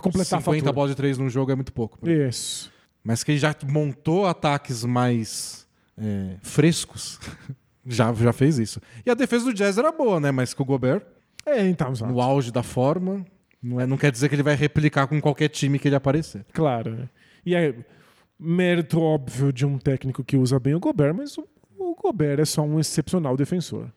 [0.01, 0.73] completar 50 a fatura.
[0.73, 1.97] bolas de três num jogo é muito pouco.
[2.05, 2.69] Isso.
[3.01, 5.65] Mas que ele já montou ataques mais
[5.97, 7.17] é, frescos,
[7.87, 8.81] já, já fez isso.
[9.05, 10.31] E a defesa do Jazz era boa, né?
[10.31, 11.01] Mas com o Gobert,
[11.45, 12.11] É, então, exato.
[12.11, 13.25] no auge da forma,
[13.61, 16.45] não, é, não quer dizer que ele vai replicar com qualquer time que ele aparecer.
[16.53, 16.91] Claro.
[16.91, 17.09] né?
[17.45, 17.75] E é
[18.39, 22.45] mérito óbvio de um técnico que usa bem o Gobert, mas o, o Gobert é
[22.45, 23.89] só um excepcional defensor.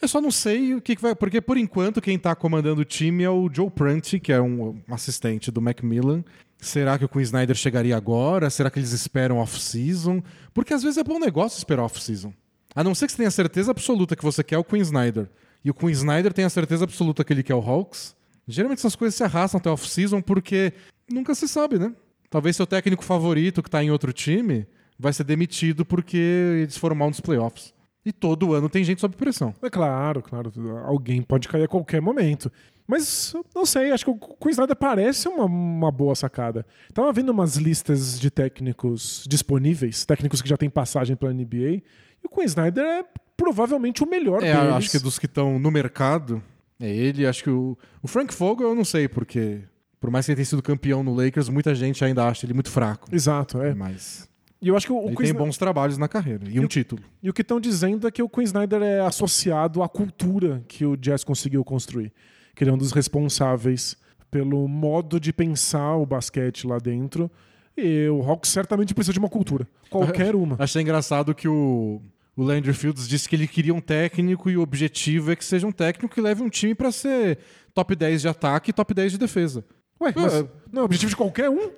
[0.00, 1.14] Eu só não sei o que, que vai.
[1.14, 4.80] Porque por enquanto quem tá comandando o time é o Joe Prunty, que é um,
[4.90, 6.22] assistente do Macmillan.
[6.58, 8.50] Será que o Quinn Snyder chegaria agora?
[8.50, 10.22] Será que eles esperam off-season?
[10.52, 12.32] Porque às vezes é bom negócio esperar off-season.
[12.74, 15.28] A não ser que você tenha certeza absoluta que você quer o Quinn Snyder
[15.66, 18.14] e o Quinn Snyder tem a certeza absoluta que ele quer o Hawks.
[18.46, 20.72] Geralmente essas coisas se arrastam até off-season porque
[21.10, 21.92] nunca se sabe, né?
[22.30, 24.64] Talvez seu técnico favorito que tá em outro time
[24.96, 26.16] vai ser demitido porque
[26.62, 27.74] eles foram mal nos playoffs.
[28.04, 29.52] E todo ano tem gente sob pressão.
[29.60, 30.52] É claro, claro.
[30.84, 32.48] Alguém pode cair a qualquer momento.
[32.86, 36.64] Mas, não sei, acho que o Queen Snyder parece uma, uma boa sacada.
[36.94, 41.82] Tava vendo umas listas de técnicos disponíveis, técnicos que já têm passagem pela NBA, e
[42.24, 43.04] o Queen Snyder é
[43.36, 44.72] provavelmente o melhor É, deles.
[44.74, 46.42] acho que dos que estão no mercado,
[46.80, 47.26] é ele.
[47.26, 49.60] Acho que o, o Frank Vogel eu não sei, porque
[50.00, 52.70] por mais que ele tenha sido campeão no Lakers, muita gente ainda acha ele muito
[52.70, 53.08] fraco.
[53.12, 53.74] Exato, é.
[53.74, 54.28] Mas
[54.62, 56.66] E eu acho que o, o ele tem Snyder- bons trabalhos na carreira e um
[56.66, 57.02] título.
[57.22, 60.84] E o que estão dizendo é que o Queen Snyder é associado à cultura que
[60.86, 62.12] o Jazz conseguiu construir.
[62.56, 63.96] Que ele é um dos responsáveis
[64.30, 67.30] pelo modo de pensar o basquete lá dentro.
[67.76, 69.68] E o Hawks certamente precisa de uma cultura.
[69.90, 70.56] Qualquer uma.
[70.58, 72.00] Achei engraçado que o,
[72.34, 75.66] o Landry Fields disse que ele queria um técnico e o objetivo é que seja
[75.66, 77.38] um técnico que leve um time pra ser
[77.74, 79.64] top 10 de ataque e top 10 de defesa.
[80.00, 80.48] Ué, mas É.
[80.72, 81.70] não é objetivo de qualquer um?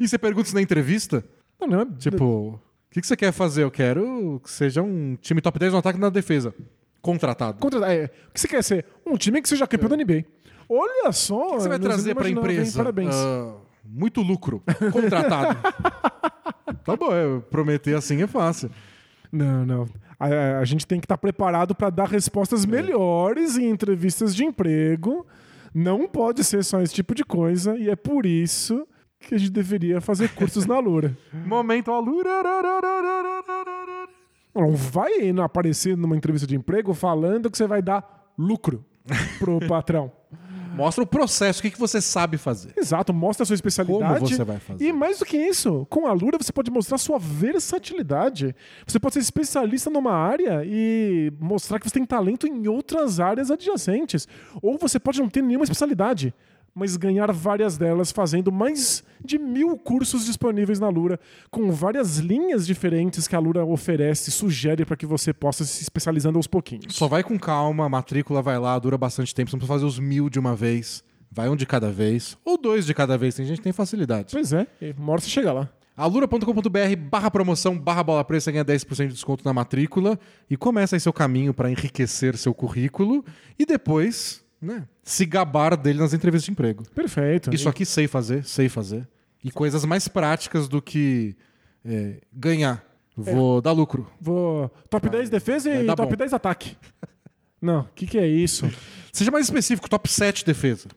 [0.00, 1.24] E você pergunta isso na entrevista?
[1.60, 1.86] Não, não é.
[1.98, 2.60] Tipo, o
[2.90, 3.62] que, que você quer fazer?
[3.62, 6.52] Eu quero que seja um time top 10 no ataque e na defesa.
[7.00, 7.58] Contratado.
[7.58, 8.84] Contra- é, o que você quer ser?
[9.06, 10.24] Um time que seja campeão da NBA.
[10.68, 11.48] Olha só.
[11.48, 12.54] O que você vai trazer imaginava, hein?
[12.54, 12.76] empresa?
[12.78, 13.14] Parabéns.
[13.14, 14.62] Ah, muito lucro.
[14.92, 15.56] Contratado.
[16.84, 18.70] tá bom, é, prometer assim é fácil.
[19.32, 19.86] Não, não.
[20.18, 25.26] A, a gente tem que estar preparado para dar respostas melhores em entrevistas de emprego.
[25.72, 27.76] Não pode ser só esse tipo de coisa.
[27.76, 28.86] E é por isso
[29.20, 31.16] que a gente deveria fazer cursos na Lura.
[31.32, 32.42] Momento alura.
[34.54, 38.84] Não vai aparecer numa entrevista de emprego falando que você vai dar lucro
[39.38, 40.10] pro patrão.
[40.78, 42.72] Mostra o processo, o que, que você sabe fazer.
[42.76, 44.20] Exato, mostra a sua especialidade.
[44.20, 44.84] Como você vai fazer?
[44.84, 48.54] E mais do que isso, com a Lura você pode mostrar sua versatilidade.
[48.86, 53.50] Você pode ser especialista numa área e mostrar que você tem talento em outras áreas
[53.50, 54.28] adjacentes.
[54.62, 56.32] Ou você pode não ter nenhuma especialidade,
[56.78, 61.18] mas ganhar várias delas fazendo mais de mil cursos disponíveis na Lura,
[61.50, 66.38] com várias linhas diferentes que a Lura oferece, sugere para que você possa se especializando
[66.38, 66.94] aos pouquinhos.
[66.94, 69.86] Só vai com calma, a matrícula vai lá, dura bastante tempo, você não precisa fazer
[69.86, 71.02] os mil de uma vez.
[71.30, 74.28] Vai um de cada vez, ou dois de cada vez, tem gente que tem facilidade.
[74.32, 74.66] Pois é,
[74.96, 75.68] uma hora você chega lá.
[75.96, 80.18] alura.com.br barra promoção, barra bola presa, você ganha 10% de desconto na matrícula
[80.48, 83.24] e começa aí seu caminho para enriquecer seu currículo
[83.58, 86.84] e depois, né, se gabar dele nas entrevistas de emprego.
[86.94, 87.52] Perfeito.
[87.54, 89.08] Isso aqui sei fazer, sei fazer.
[89.42, 91.34] E coisas mais práticas do que
[91.82, 92.84] é, ganhar.
[93.16, 94.06] Vou dar lucro.
[94.20, 94.68] Vou.
[94.90, 96.16] Top 10 defesa e top bom.
[96.16, 96.76] 10 ataque.
[97.60, 98.70] Não, o que, que é isso?
[99.10, 100.88] Seja mais específico, top 7 defesa.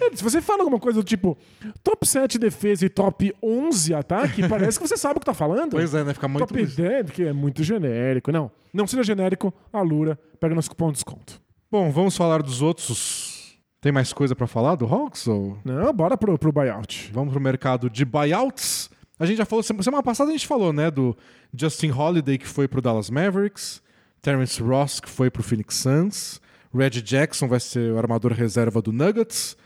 [0.00, 1.36] É, Se você fala alguma coisa do tipo
[1.84, 5.72] top 7 defesa e top 11 ataque, parece que você sabe o que tá falando.
[5.72, 6.14] Pois é, né?
[6.14, 6.46] Fica muito.
[6.46, 8.32] Top 10, que é muito genérico.
[8.32, 11.46] Não, não seja genérico, a Lura pega nosso cupom de desconto.
[11.70, 13.58] Bom, vamos falar dos outros.
[13.80, 15.26] Tem mais coisa pra falar do Hawks?
[15.28, 17.10] Ou Não, bora pro, pro buyout.
[17.12, 18.90] vamos pro mercado de buyouts?
[19.18, 21.16] A gente já falou, sema- semana passada a gente falou, né, do
[21.52, 23.82] Justin Holiday que foi pro Dallas Mavericks,
[24.22, 26.40] Terrence Ross que foi pro Phoenix Suns,
[26.74, 29.56] Reggie Jackson vai ser o armador reserva do Nuggets,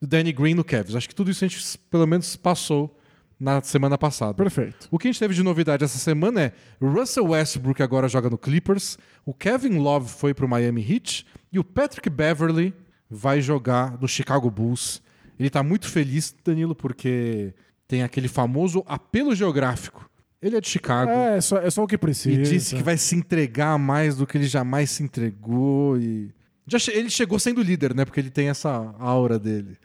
[0.00, 0.96] Danny Green no Cavs.
[0.96, 2.98] Acho que tudo isso a gente pelo menos passou
[3.42, 4.34] na semana passada.
[4.34, 4.86] Perfeito.
[4.88, 8.38] O que a gente teve de novidade essa semana é Russell Westbrook agora joga no
[8.38, 12.72] Clippers, o Kevin Love foi pro Miami Heat e o Patrick Beverly
[13.10, 15.02] vai jogar no Chicago Bulls.
[15.38, 17.52] Ele tá muito feliz, Danilo, porque
[17.88, 20.08] tem aquele famoso apelo geográfico.
[20.40, 21.10] Ele é de Chicago.
[21.10, 22.40] É, é só, é só o que precisa.
[22.40, 25.98] E disse que vai se entregar mais do que ele jamais se entregou.
[25.98, 26.30] E...
[26.66, 28.04] Já che- ele chegou sendo líder, né?
[28.04, 29.76] Porque ele tem essa aura dele.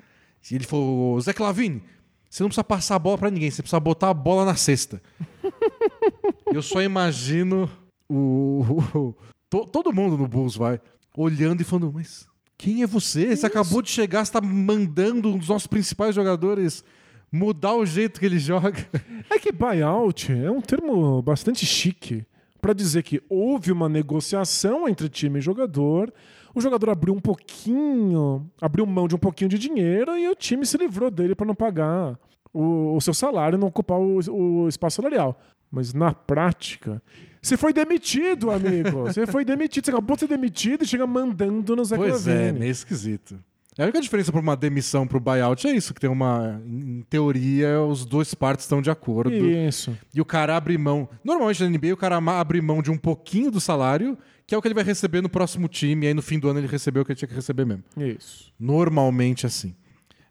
[0.49, 1.83] E ele falou: Zé Clavini,
[2.29, 5.01] você não precisa passar a bola pra ninguém, você precisa botar a bola na cesta.
[6.53, 7.69] Eu só imagino
[8.09, 8.63] o,
[8.93, 9.15] o-
[9.49, 10.79] to- todo mundo no Bulls vai
[11.15, 13.35] olhando e falando: Mas quem é você?
[13.35, 16.83] Você acabou de chegar, você tá mandando um dos nossos principais jogadores
[17.31, 18.87] mudar o jeito que ele joga.
[19.29, 22.25] É que buyout é um termo bastante chique
[22.61, 26.11] para dizer que houve uma negociação entre time e jogador,
[26.57, 30.65] o jogador abriu um pouquinho, abriu mão de um pouquinho de dinheiro e o time
[30.65, 32.17] se livrou dele para não pagar
[32.53, 35.39] o, o seu salário, não ocupar o, o espaço salarial.
[35.71, 37.01] Mas na prática,
[37.41, 39.03] você foi demitido, amigo.
[39.03, 39.85] Você foi demitido.
[39.85, 42.59] Você acabou de ser demitido e chega mandando no Zé Pois é, Clavini.
[42.59, 43.37] meio esquisito.
[43.77, 46.59] A única diferença para uma demissão para o buyout é isso, que tem uma.
[46.65, 49.31] Em teoria, os dois partes estão de acordo.
[49.31, 49.95] Isso.
[50.13, 51.07] E o cara abre mão.
[51.23, 54.17] Normalmente na NBA, o cara abre mão de um pouquinho do salário,
[54.47, 56.47] que é o que ele vai receber no próximo time, e aí no fim do
[56.49, 57.83] ano ele recebeu o que ele tinha que receber mesmo.
[57.97, 58.51] Isso.
[58.59, 59.75] Normalmente assim.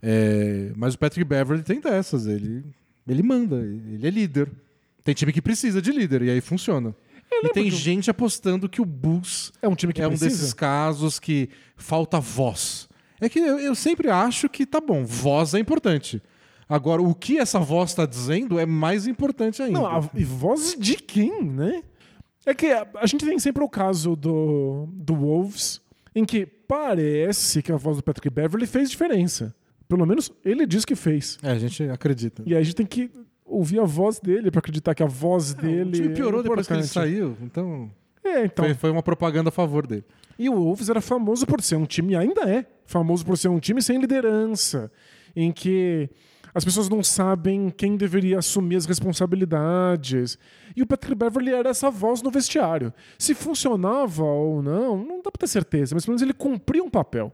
[0.03, 2.27] É, Mas o Patrick Beverly tem dessas.
[2.27, 2.65] Ele,
[3.07, 4.51] ele manda, ele é líder.
[5.05, 6.95] Tem time que precisa de líder, e aí funciona.
[7.31, 10.31] E tem do- gente apostando que o Bulls É um time que é um precisa.
[10.31, 12.89] desses casos que falta voz.
[13.21, 16.23] É que eu, eu sempre acho que tá bom, voz é importante.
[16.69, 19.79] Agora, o que essa voz está dizendo é mais importante ainda.
[19.79, 21.83] Não, a, e voz de quem, né?
[22.47, 25.81] É que a, gente tem sempre o caso do, do Wolves,
[26.15, 29.53] em que parece que a voz do Patrick Beverly fez diferença.
[29.89, 31.39] Pelo menos ele diz que fez.
[31.43, 32.45] É, a gente acredita.
[32.47, 33.11] E aí a gente tem que
[33.45, 35.91] ouvir a voz dele pra acreditar que a voz dele.
[35.91, 37.91] o time piorou é depois que ele saiu, então,
[38.25, 38.65] É, então.
[38.65, 40.05] foi, foi uma propaganda a favor dele.
[40.39, 43.49] E o Wolves era famoso por ser um time, e ainda é famoso por ser
[43.49, 44.91] um time sem liderança,
[45.35, 46.09] em que
[46.57, 50.39] as pessoas não sabem quem deveria assumir as responsabilidades.
[50.75, 52.95] E o Patrick Beverly era essa voz no vestiário.
[53.19, 56.89] Se funcionava ou não, não dá pra ter certeza, mas pelo menos ele cumpria um
[56.89, 57.31] papel.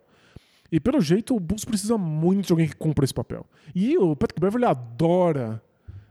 [0.73, 3.47] E pelo jeito o Bulls precisa muito de alguém que cumpra esse papel.
[3.73, 5.62] E o Patrick Beverly adora.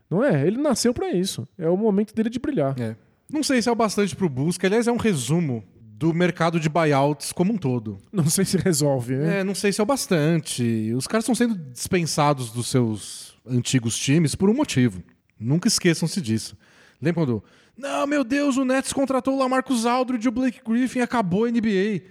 [0.10, 0.48] Não é?
[0.48, 1.46] Ele nasceu pra isso.
[1.58, 2.80] É o momento dele de brilhar.
[2.80, 2.96] É.
[3.30, 5.66] Não sei se é o bastante pro Bulls, que aliás é um resumo
[6.02, 8.00] do mercado de buyouts como um todo.
[8.12, 9.42] Não sei se resolve, né?
[9.42, 10.92] É, não sei se é o bastante.
[10.98, 15.04] Os caras estão sendo dispensados dos seus antigos times por um motivo.
[15.40, 16.58] Nunca esqueçam-se disso.
[17.00, 17.44] Lembram do.
[17.78, 21.52] Não, meu Deus, o Nets contratou o Lamarcus Aldridge e o Blake Griffin acabou a
[21.52, 22.02] NBA.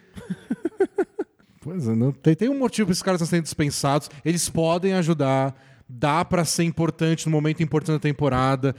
[1.61, 4.09] pois é, não, tem, tem um motivo para esses caras estarem sendo dispensados.
[4.25, 5.53] Eles podem ajudar,
[5.89, 8.73] dá para ser importante no momento importante da temporada.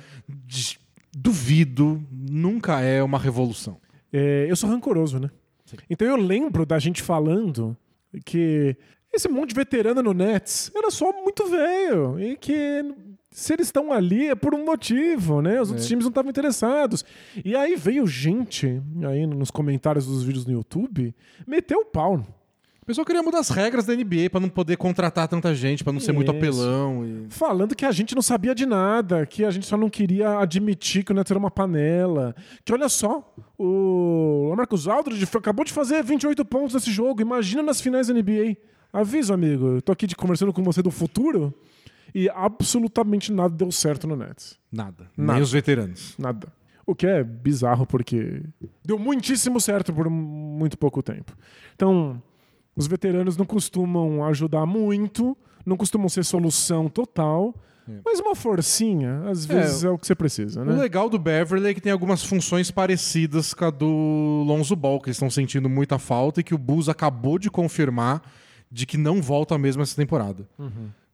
[1.13, 3.80] Duvido, nunca é uma revolução.
[4.11, 5.29] É, eu sou rancoroso, né?
[5.89, 7.77] Então eu lembro da gente falando
[8.25, 8.75] que
[9.13, 12.19] esse monte de veterano no Nets era só muito velho.
[12.19, 12.83] E que
[13.29, 15.61] se eles estão ali é por um motivo, né?
[15.61, 15.89] Os outros É.
[15.89, 17.05] times não estavam interessados.
[17.45, 21.15] E aí veio gente, aí nos comentários dos vídeos no YouTube,
[21.47, 22.21] meteu o pau.
[22.91, 25.93] O pessoal queria mudar as regras da NBA para não poder contratar tanta gente, para
[25.93, 26.37] não ser muito Isso.
[26.37, 27.05] apelão.
[27.05, 27.27] E...
[27.29, 31.05] Falando que a gente não sabia de nada, que a gente só não queria admitir
[31.05, 32.35] que o Nets era uma panela.
[32.65, 37.21] Que olha só, o Marcos Aldridge acabou de fazer 28 pontos nesse jogo.
[37.21, 38.57] Imagina nas finais da NBA.
[38.91, 41.53] Aviso, amigo, eu tô aqui de- conversando com você do futuro
[42.13, 44.59] e absolutamente nada deu certo no Nets.
[44.69, 45.09] Nada.
[45.15, 45.33] Nada.
[45.35, 46.13] Nem os veteranos.
[46.19, 46.51] Nada.
[46.85, 48.43] O que é bizarro porque
[48.83, 51.31] deu muitíssimo certo por muito pouco tempo.
[51.73, 52.21] Então,
[52.75, 57.53] os veteranos não costumam ajudar muito, não costumam ser solução total,
[58.05, 60.73] mas uma forcinha, às vezes, é, o que você precisa, O né?
[60.73, 65.07] legal do Beverly é que tem algumas funções parecidas com a do Lonzo Ball, que
[65.07, 68.21] eles estão sentindo muita falta e que o Bulls acabou de confirmar
[68.71, 70.47] de que não volta mesmo essa temporada.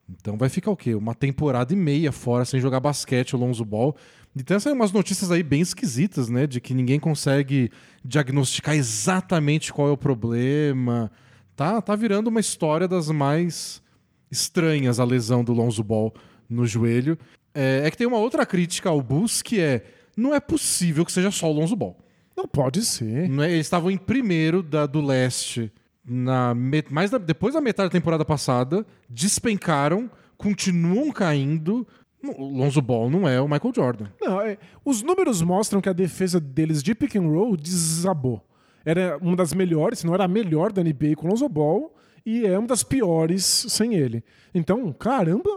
[0.08, 0.94] Então vai ficar o quê?
[0.94, 3.96] Uma temporada e meia fora sem jogar basquete o Lonzo Ball.
[4.36, 6.46] E tem essas umas notícias aí bem esquisitas, né?
[6.46, 7.70] De que ninguém consegue
[8.04, 11.10] diagnosticar exatamente qual é o problema.
[11.58, 13.82] Tá, tá virando uma história das mais
[14.30, 16.14] estranhas a lesão do Lonzo Ball
[16.48, 17.18] no joelho.
[17.52, 19.84] É, é que tem uma outra crítica ao Bulls que é
[20.16, 21.98] não é possível que seja só o Lonzo Ball.
[22.36, 23.28] Não pode ser.
[23.28, 25.72] Não é- Eles estavam em primeiro da, do leste
[26.06, 26.54] na
[26.90, 31.84] mais da- depois da metade da temporada passada, despencaram, continuam caindo.
[32.22, 34.06] O Lonzo Ball não é o Michael Jordan.
[34.20, 38.44] Não, é- os números mostram que a defesa deles de pick and roll desabou.
[38.88, 41.94] Era uma das melhores, se não era a melhor da NBA com o Lonzo Ball,
[42.24, 44.24] e é uma das piores sem ele.
[44.54, 45.50] Então, caramba,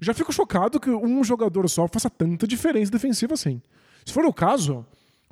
[0.00, 3.62] já fico chocado que um jogador só faça tanta diferença defensiva assim.
[4.04, 4.84] Se for o caso,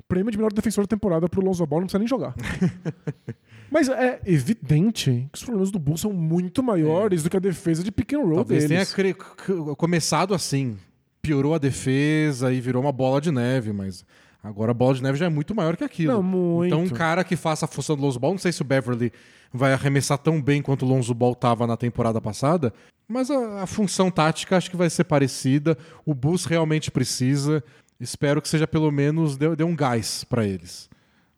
[0.07, 2.33] prêmio de melhor defensor da temporada pro Lonzo Ball, não precisa nem jogar.
[3.69, 7.83] Mas é evidente que os problemas do Bulls são muito maiores do que a defesa
[7.83, 8.89] de pick and roll Talvez tenha deles.
[8.89, 10.77] c- começado assim.
[11.21, 14.05] Piorou a defesa e virou uma bola de neve, mas
[14.47, 16.13] agora a bola de neve já é muito maior que aquilo.
[16.13, 16.67] Não, muito.
[16.67, 19.11] Então um cara que faça a função do Lonzo Ball, não sei se o Beverly
[19.53, 22.73] vai arremessar tão bem quanto o Lonzo Ball estava na temporada passada,
[23.07, 25.77] mas a, a função tática acho que vai ser parecida.
[26.05, 27.63] O Bulls realmente precisa.
[27.99, 30.89] Espero que seja pelo menos dê, dê um gás para eles.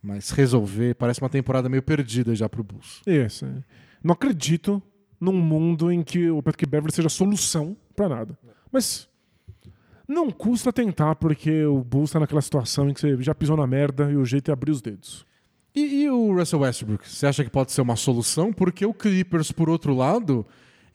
[0.01, 3.01] Mas resolver, parece uma temporada meio perdida já pro Bulls.
[3.05, 3.45] Isso.
[3.45, 3.63] é.
[4.03, 4.81] Não acredito
[5.19, 8.37] num mundo em que o Patrick Beverly seja solução pra nada.
[8.71, 9.08] Mas
[10.09, 13.67] não custa tentar, porque o Bulls tá naquela situação em que você já pisou na
[13.67, 15.23] merda e o jeito é abrir os dedos.
[15.75, 17.07] E, e o Russell Westbrook?
[17.07, 18.51] Você acha que pode ser uma solução?
[18.51, 20.45] Porque o Clippers, por outro lado,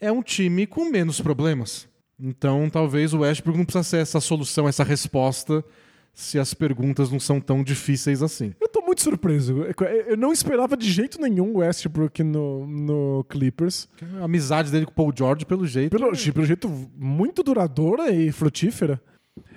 [0.00, 1.88] é um time com menos problemas.
[2.18, 5.64] Então, talvez o Westbrook não precisa ser essa solução, essa resposta,
[6.12, 8.52] se as perguntas não são tão difíceis assim.
[8.60, 9.66] Eu tô muito surpreso.
[10.06, 13.88] Eu não esperava de jeito nenhum o Westbrook no, no Clippers.
[14.20, 15.90] A amizade dele com o Paul George, pelo jeito.
[15.90, 19.00] Pelo, pelo jeito muito duradoura e frutífera.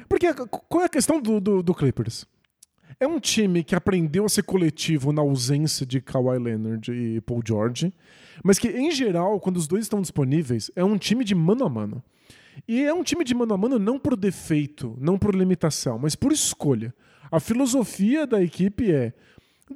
[0.10, 2.26] Porque qual é a questão do, do, do Clippers?
[3.00, 7.42] É um time que aprendeu a ser coletivo na ausência de Kawhi Leonard e Paul
[7.46, 7.94] George,
[8.44, 11.70] mas que, em geral, quando os dois estão disponíveis, é um time de mano a
[11.70, 12.04] mano.
[12.68, 16.16] E é um time de mano a mano não por defeito, não por limitação, mas
[16.16, 16.92] por escolha.
[17.32, 19.14] A filosofia da equipe é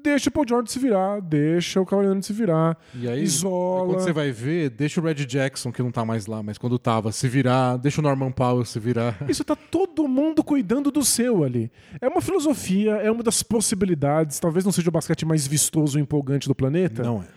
[0.02, 3.88] deixa o Paul George se virar, deixa o Kawhi se virar, E aí, isola.
[3.88, 6.80] quando você vai ver, deixa o Red Jackson, que não tá mais lá, mas quando
[6.80, 9.18] tava, se virar, deixa o Norman Powell se virar.
[9.28, 11.70] Isso tá todo mundo cuidando do seu ali.
[12.00, 14.40] É uma filosofia, é uma das possibilidades.
[14.40, 17.04] Talvez não seja o basquete mais vistoso e empolgante do planeta.
[17.04, 17.28] Não é.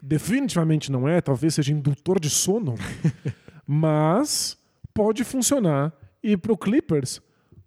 [0.00, 2.74] Definitivamente não é, talvez seja indutor de sono.
[3.66, 4.56] mas
[4.92, 5.92] pode funcionar.
[6.22, 7.20] E pro Clippers,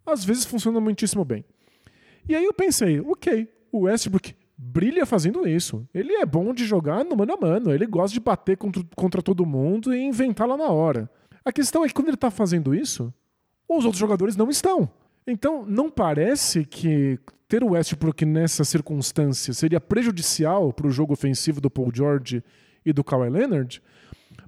[0.05, 1.43] às vezes funciona muitíssimo bem.
[2.27, 5.87] E aí eu pensei, ok, o Westbrook brilha fazendo isso.
[5.93, 7.73] Ele é bom de jogar no mano a mano.
[7.73, 11.09] Ele gosta de bater contra, contra todo mundo e inventar lá na hora.
[11.45, 13.13] A questão é que quando ele tá fazendo isso,
[13.69, 14.89] os outros jogadores não estão.
[15.25, 21.61] Então, não parece que ter o Westbrook nessa circunstância seria prejudicial para o jogo ofensivo
[21.61, 22.43] do Paul George
[22.85, 23.81] e do Kawhi Leonard,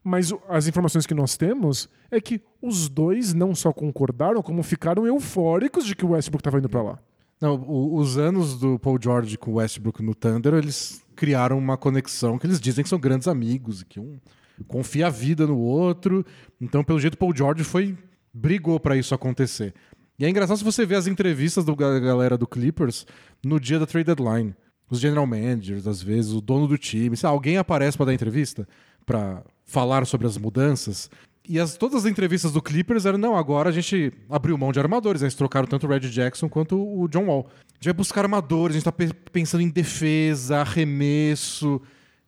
[0.03, 5.05] mas as informações que nós temos é que os dois não só concordaram, como ficaram
[5.05, 6.99] eufóricos de que o Westbrook estava indo para lá.
[7.41, 11.77] Não, o- os anos do Paul George com o Westbrook no Thunder, eles criaram uma
[11.77, 14.19] conexão que eles dizem que são grandes amigos, que um
[14.67, 16.25] confia a vida no outro.
[16.59, 17.97] Então, pelo jeito, Paul George foi
[18.33, 19.73] brigou pra isso acontecer.
[20.19, 23.05] E é engraçado se você ver as entrevistas da galera do Clippers
[23.43, 24.53] no dia da trade deadline.
[24.91, 28.67] Os general managers, às vezes, o dono do time, se alguém aparece pra dar entrevista,
[29.05, 31.09] pra falar sobre as mudanças.
[31.47, 34.79] E as, todas as entrevistas do Clippers eram, não, agora a gente abriu mão de
[34.79, 37.47] armadores, eles trocaram tanto o Red Jackson quanto o John Wall.
[37.49, 41.81] A gente vai buscar armadores, a gente tá pe- pensando em defesa, arremesso.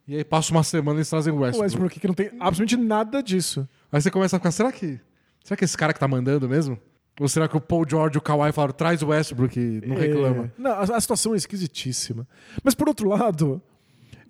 [0.08, 1.62] E aí passa uma semana e eles trazem o O Westbrook.
[1.64, 3.68] Westbrook que não tem absolutamente nada disso.
[3.92, 4.98] Aí você começa a ficar, será que.
[5.44, 6.78] Será que é esse cara que tá mandando mesmo?
[7.20, 9.94] Ou será que o Paul George e o Kawhi falaram, traz o Westbrook e não
[9.96, 10.44] reclama?
[10.46, 12.26] É, não, a, a situação é esquisitíssima.
[12.64, 13.60] Mas por outro lado,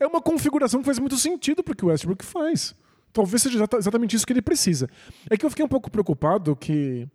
[0.00, 2.74] é uma configuração que faz muito sentido pro que o Westbrook faz.
[3.12, 4.88] Talvez seja exata- exatamente isso que ele precisa.
[5.30, 7.06] É que eu fiquei um pouco preocupado que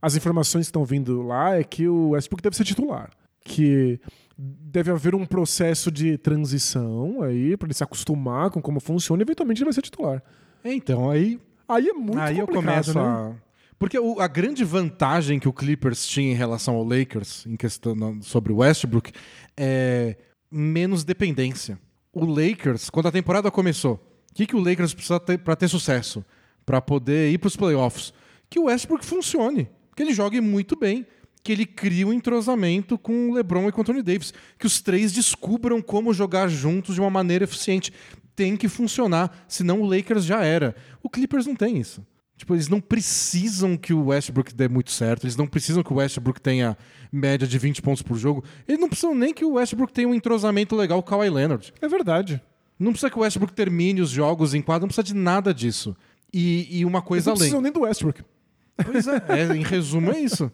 [0.00, 3.10] as informações que estão vindo lá é que o Westbrook deve ser titular.
[3.44, 4.00] Que
[4.38, 9.24] deve haver um processo de transição aí para ele se acostumar com como funciona e
[9.24, 10.22] eventualmente ele vai ser titular.
[10.62, 13.36] É, Então, aí Aí é muito Aí eu complicado, começo né?
[13.78, 17.94] Porque o- a grande vantagem que o Clippers tinha em relação ao Lakers, em questão
[17.94, 19.12] na- sobre o Westbrook,
[19.56, 20.16] é
[20.50, 21.78] menos dependência.
[22.12, 23.98] O Lakers, quando a temporada começou,
[24.34, 26.24] que, que o Lakers precisa ter para ter sucesso?
[26.66, 28.12] Para poder ir para os playoffs?
[28.50, 31.06] Que o Westbrook funcione, que ele jogue muito bem,
[31.42, 34.80] que ele crie um entrosamento com o LeBron e com o Anthony Davis, que os
[34.80, 37.92] três descubram como jogar juntos de uma maneira eficiente.
[38.34, 40.74] Tem que funcionar, senão o Lakers já era.
[41.02, 42.04] O Clippers não tem isso.
[42.36, 45.96] Tipo, eles não precisam que o Westbrook dê muito certo, eles não precisam que o
[45.96, 46.76] Westbrook tenha
[47.12, 50.14] média de 20 pontos por jogo, eles não precisam nem que o Westbrook tenha um
[50.14, 51.72] entrosamento legal com o Kawhi Leonard.
[51.80, 52.42] É verdade.
[52.78, 55.96] Não precisa que o Westbrook termine os jogos em quadra, não precisa de nada disso.
[56.32, 57.38] E, e uma Eles coisa não além.
[57.38, 58.22] precisam nem do Westbrook.
[58.84, 60.50] Pois é, é, em resumo é isso.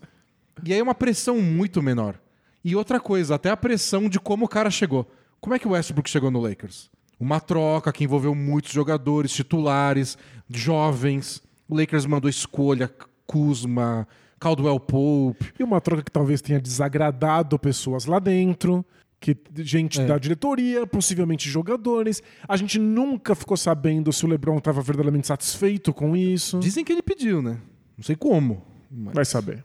[0.64, 2.21] E aí é uma pressão muito menor.
[2.62, 5.11] E outra coisa, até a pressão de como o cara chegou.
[5.41, 6.91] Como é que o Westbrook chegou no Lakers?
[7.18, 10.18] Uma troca que envolveu muitos jogadores, titulares,
[10.49, 11.43] jovens.
[11.66, 12.91] O Lakers mandou escolha,
[13.27, 14.07] Kuzma,
[14.39, 15.53] Caldwell Pope.
[15.59, 18.85] E uma troca que talvez tenha desagradado pessoas lá dentro,
[19.21, 20.07] que gente É.
[20.07, 22.23] da diretoria, possivelmente jogadores.
[22.49, 26.59] A gente nunca ficou sabendo se o LeBron estava verdadeiramente satisfeito com isso.
[26.59, 27.59] Dizem que ele pediu, né?
[27.99, 28.64] Não sei como.
[28.91, 29.64] mas- Vai saber.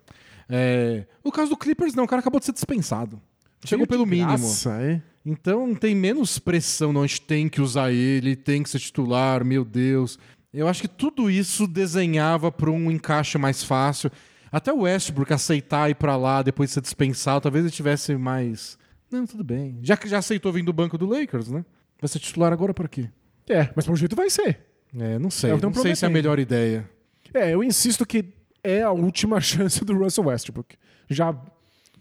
[0.50, 2.04] É, O caso do Clippers, não.
[2.04, 3.20] O cara acabou de ser dispensado.
[3.64, 4.28] Chegou pelo mínimo.
[4.28, 5.02] Graça, é?
[5.26, 9.44] Então tem menos pressão, não, a gente tem que usar ele, tem que ser titular,
[9.44, 10.20] meu Deus.
[10.54, 14.12] Eu acho que tudo isso desenhava para um encaixe mais fácil.
[14.52, 18.78] Até o Westbrook aceitar ir para lá depois de ser dispensado, talvez ele tivesse mais.
[19.16, 19.80] Não, tudo bem.
[19.82, 21.64] Já que já aceitou vir do banco do Lakers, né?
[22.02, 23.10] Vai ser titular agora para quê?
[23.48, 24.60] É, mas pelo jeito vai ser.
[24.98, 25.52] É, não sei.
[25.52, 26.90] É que não sei se é a melhor ideia.
[27.34, 28.26] É, eu insisto que
[28.62, 30.76] é a última chance do Russell Westbrook.
[31.10, 31.34] Já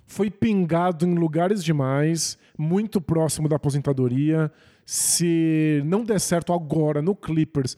[0.07, 4.51] foi pingado em lugares demais, muito próximo da aposentadoria.
[4.85, 7.77] Se não der certo agora no Clippers,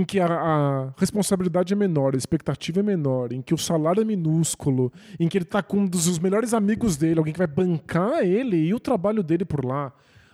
[0.00, 4.00] em que a, a responsabilidade é menor, a expectativa é menor, em que o salário
[4.00, 7.46] é minúsculo, em que ele tá com um dos melhores amigos dele, alguém que vai
[7.46, 9.92] bancar ele e o trabalho dele por lá,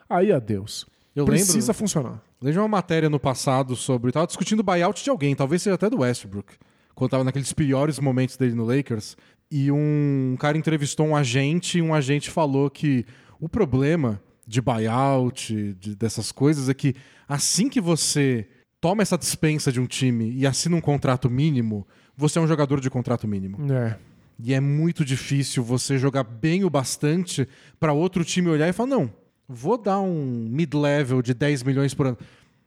[0.08, 0.86] aí adeus.
[1.16, 2.22] Eu Precisa lembro, funcionar.
[2.42, 4.10] lembro uma matéria no passado sobre.
[4.10, 6.54] Tava discutindo o buyout de alguém, talvez seja até do Westbrook.
[6.94, 9.16] Quando tava naqueles piores momentos dele no Lakers.
[9.50, 13.04] E um cara entrevistou um agente e um agente falou que
[13.40, 16.94] o problema de buyout, de- dessas coisas, é que
[17.28, 18.48] assim que você
[18.84, 22.80] toma essa dispensa de um time e assina um contrato mínimo, você é um jogador
[22.80, 23.56] de contrato mínimo.
[23.72, 23.96] É.
[24.38, 27.48] E é muito difícil você jogar bem o bastante
[27.80, 29.10] para outro time olhar e falar: não,
[29.48, 32.18] vou dar um mid-level de 10 milhões por ano.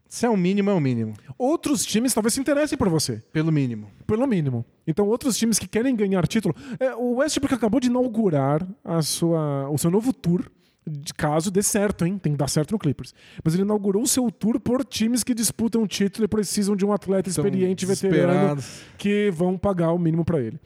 [0.08, 1.14] Se é o mínimo, é o mínimo.
[1.38, 3.22] Outros times talvez se interessem por você.
[3.32, 3.88] Pelo mínimo.
[4.08, 4.66] Pelo mínimo.
[4.88, 6.56] Então, outros times que querem ganhar título.
[6.80, 10.50] É, o Westbrook acabou de inaugurar a sua, o seu novo tour.
[10.90, 12.18] De caso dê certo, hein?
[12.18, 13.14] Tem que dar certo no Clippers.
[13.44, 16.86] Mas ele inaugurou o seu tour por times que disputam o título e precisam de
[16.86, 18.64] um atleta Tão experiente, veterano,
[18.98, 20.60] que vão pagar o mínimo pra ele.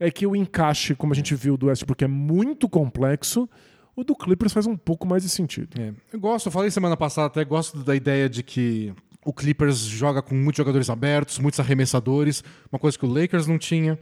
[0.00, 3.48] É que o encaixe, como a gente viu do Westbrook, é muito complexo.
[3.94, 5.80] O do Clippers faz um pouco mais de sentido.
[5.80, 5.92] É.
[6.12, 10.22] Eu gosto, eu falei semana passada até, gosto da ideia de que o Clippers joga
[10.22, 13.98] com muitos jogadores abertos, muitos arremessadores, uma coisa que o Lakers não tinha.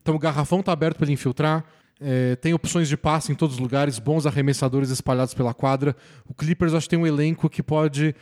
[0.00, 1.64] Então o garrafão tá aberto para ele infiltrar.
[2.00, 5.96] É, tem opções de passe em todos os lugares, bons arremessadores espalhados pela quadra.
[6.28, 8.14] O Clippers acho que tem um elenco que pode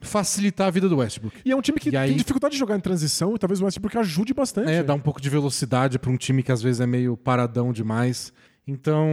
[0.00, 1.38] facilitar a vida do Westbrook.
[1.44, 3.60] E é um time que E aí- tem dificuldade de jogar em transição e talvez
[3.60, 4.70] o Westbrook ajude bastante.
[4.70, 7.72] É, dá um pouco de velocidade para um time que às vezes é meio paradão
[7.72, 8.32] demais.
[8.66, 9.06] Então,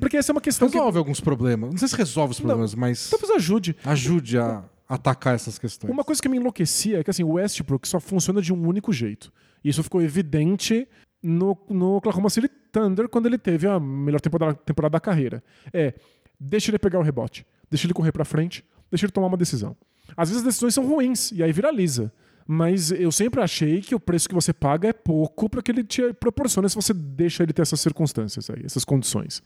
[0.00, 1.70] Porque essa é uma questão que resolve alguns problemas.
[1.70, 3.74] Não sei se resolve os problemas, mas talvez ajude.
[3.84, 5.90] ajude a atacar essas questões.
[5.92, 8.92] Uma coisa que me enlouquecia é que assim, o Westbrook só funciona de um único
[8.92, 9.32] jeito.
[9.64, 10.86] E isso ficou evidente
[11.22, 15.42] no, no Oklahoma City Thunder quando ele teve a melhor temporada, temporada da carreira.
[15.72, 15.94] É,
[16.38, 19.76] deixa ele pegar o rebote, deixa ele correr pra frente, deixa ele tomar uma decisão.
[20.16, 22.12] Às vezes as decisões são ruins e aí viraliza.
[22.50, 25.84] Mas eu sempre achei que o preço que você paga é pouco para que ele
[25.84, 29.42] te proporcione se você deixa ele ter essas circunstâncias aí, essas condições.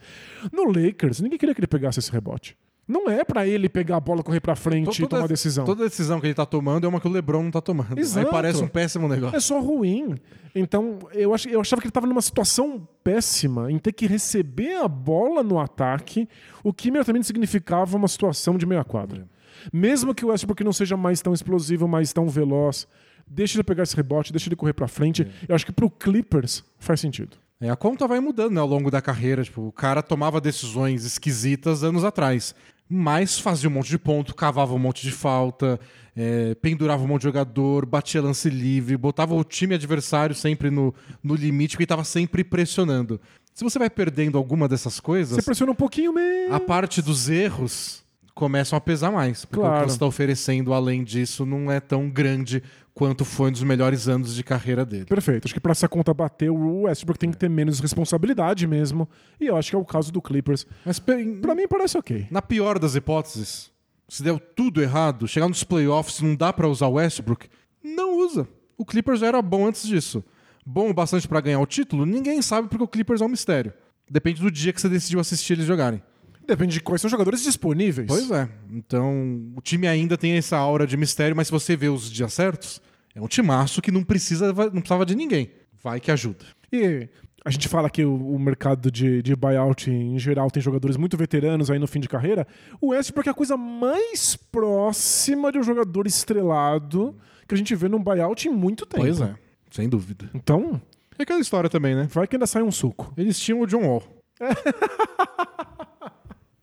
[0.52, 2.56] No Lakers, ninguém queria que ele pegasse esse rebote.
[2.86, 5.64] Não é pra ele pegar a bola, correr pra frente e tomar decisão.
[5.64, 7.96] Toda decisão que ele tá tomando é uma que o LeBron não tá tomando.
[7.98, 8.26] Exato.
[8.26, 9.36] Aí parece um péssimo negócio.
[9.36, 10.16] É só ruim.
[10.54, 14.76] Então, eu, ach, eu achava que ele estava numa situação péssima em ter que receber
[14.76, 16.28] a bola no ataque,
[16.62, 19.28] o que imediatamente significava uma situação de meia quadra.
[19.72, 22.86] Mesmo que o Westbrook não seja mais tão explosivo, mais tão veloz,
[23.26, 25.26] deixa ele pegar esse rebote, deixa ele correr pra frente.
[25.48, 27.36] Eu acho que pro Clippers faz sentido.
[27.62, 29.44] É, a conta vai mudando né, ao longo da carreira.
[29.44, 32.56] Tipo, o cara tomava decisões esquisitas anos atrás.
[32.88, 35.80] Mas fazia um monte de ponto, cavava um monte de falta,
[36.14, 40.94] é, pendurava um monte de jogador, batia lance livre, botava o time adversário sempre no,
[41.22, 43.18] no limite, porque estava sempre pressionando.
[43.54, 46.54] Se você vai perdendo alguma dessas coisas, Você pressiona um pouquinho mesmo.
[46.54, 48.02] a parte dos erros
[48.34, 49.44] começam a pesar mais.
[49.44, 49.84] Porque o Claro.
[49.84, 52.62] que você está oferecendo além disso não é tão grande
[52.94, 55.06] quanto foi nos melhores anos de carreira dele.
[55.06, 55.46] Perfeito.
[55.46, 59.08] Acho que pra essa conta bater, o Westbrook tem que ter menos responsabilidade mesmo.
[59.40, 60.66] E eu acho que é o caso do Clippers.
[60.84, 62.26] Mas Pra mim parece ok.
[62.30, 63.70] Na pior das hipóteses,
[64.08, 67.48] se deu tudo errado, chegar nos playoffs não dá pra usar o Westbrook,
[67.82, 68.46] não usa.
[68.76, 70.24] O Clippers já era bom antes disso.
[70.64, 72.06] Bom o bastante pra ganhar o título?
[72.06, 73.72] Ninguém sabe porque o Clippers é um mistério.
[74.08, 76.02] Depende do dia que você decidiu assistir eles jogarem.
[76.46, 78.06] Depende de quais são os jogadores disponíveis.
[78.08, 78.48] Pois é.
[78.70, 82.32] Então, o time ainda tem essa aura de mistério, mas se você vê os dias
[82.32, 82.80] certos,
[83.14, 85.50] é um timaço que não precisa, não precisava de ninguém.
[85.82, 86.44] Vai que ajuda.
[86.72, 87.08] E
[87.44, 91.16] a gente fala que o, o mercado de, de buyout em geral tem jogadores muito
[91.16, 92.46] veteranos aí no fim de carreira.
[92.80, 97.16] O Westbrook é a coisa mais próxima de um jogador estrelado
[97.48, 99.02] que a gente vê num buyout em muito tempo.
[99.02, 99.34] Pois é,
[99.70, 100.30] sem dúvida.
[100.34, 100.80] Então,
[101.18, 102.08] É aquela história também, né?
[102.10, 103.12] vai que ainda sai um suco.
[103.16, 104.02] Eles tinham o John Wall.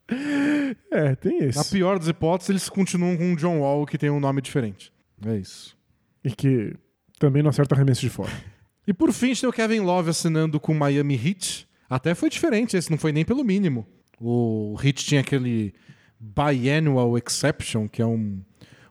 [0.92, 1.72] É, tem Na esse.
[1.72, 4.92] pior das hipóteses, eles continuam com o John Wall, que tem um nome diferente.
[5.26, 5.76] É isso.
[6.24, 6.76] E que
[7.20, 8.32] também não acerta arremesso de fora.
[8.88, 11.68] E por fim, a gente tem o Kevin Love assinando com o Miami Heat.
[11.88, 13.86] Até foi diferente, esse não foi nem pelo mínimo.
[14.20, 15.76] O Heat tinha aquele
[16.20, 18.42] biannual exception, que é um,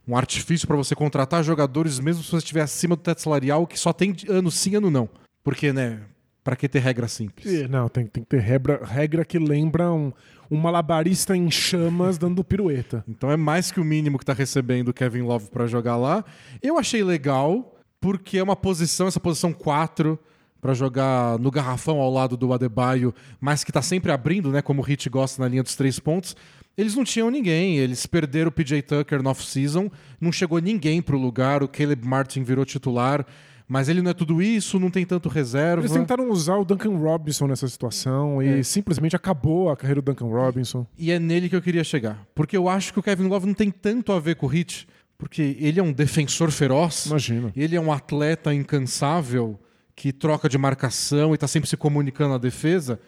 [0.07, 3.77] um artifício para você contratar jogadores mesmo se você estiver acima do teto salarial, que
[3.77, 5.09] só tem ano sim, ano não.
[5.43, 6.01] Porque, né,
[6.43, 7.69] Pra que ter regra simples?
[7.69, 10.13] Não, tem, tem que ter regra, regra que lembra um,
[10.51, 13.05] um malabarista em chamas dando pirueta.
[13.07, 16.25] Então é mais que o mínimo que tá recebendo o Kevin Love pra jogar lá.
[16.63, 20.19] Eu achei legal, porque é uma posição, essa posição 4,
[20.61, 24.63] pra jogar no garrafão ao lado do Adebayo, mas que tá sempre abrindo, né?
[24.63, 26.35] Como o Hit gosta na linha dos três pontos.
[26.77, 31.19] Eles não tinham ninguém, eles perderam o PJ Tucker no off-season, não chegou ninguém pro
[31.19, 33.27] lugar, o Caleb Martin virou titular,
[33.69, 35.83] mas ele não é tudo isso, não tem tanto reserva.
[35.83, 40.27] Eles tentaram usar o Duncan Robinson nessa situação e simplesmente acabou a carreira do Duncan
[40.27, 40.87] Robinson.
[40.97, 42.27] E é nele que eu queria chegar.
[42.35, 44.89] Porque eu acho que o Kevin Love não tem tanto a ver com o Hit.
[45.19, 47.07] Porque ele é um defensor feroz.
[47.07, 47.53] Imagina.
[47.55, 49.59] Ele é um atleta incansável
[49.95, 53.01] que troca de marcação e tá sempre se comunicando na defesa.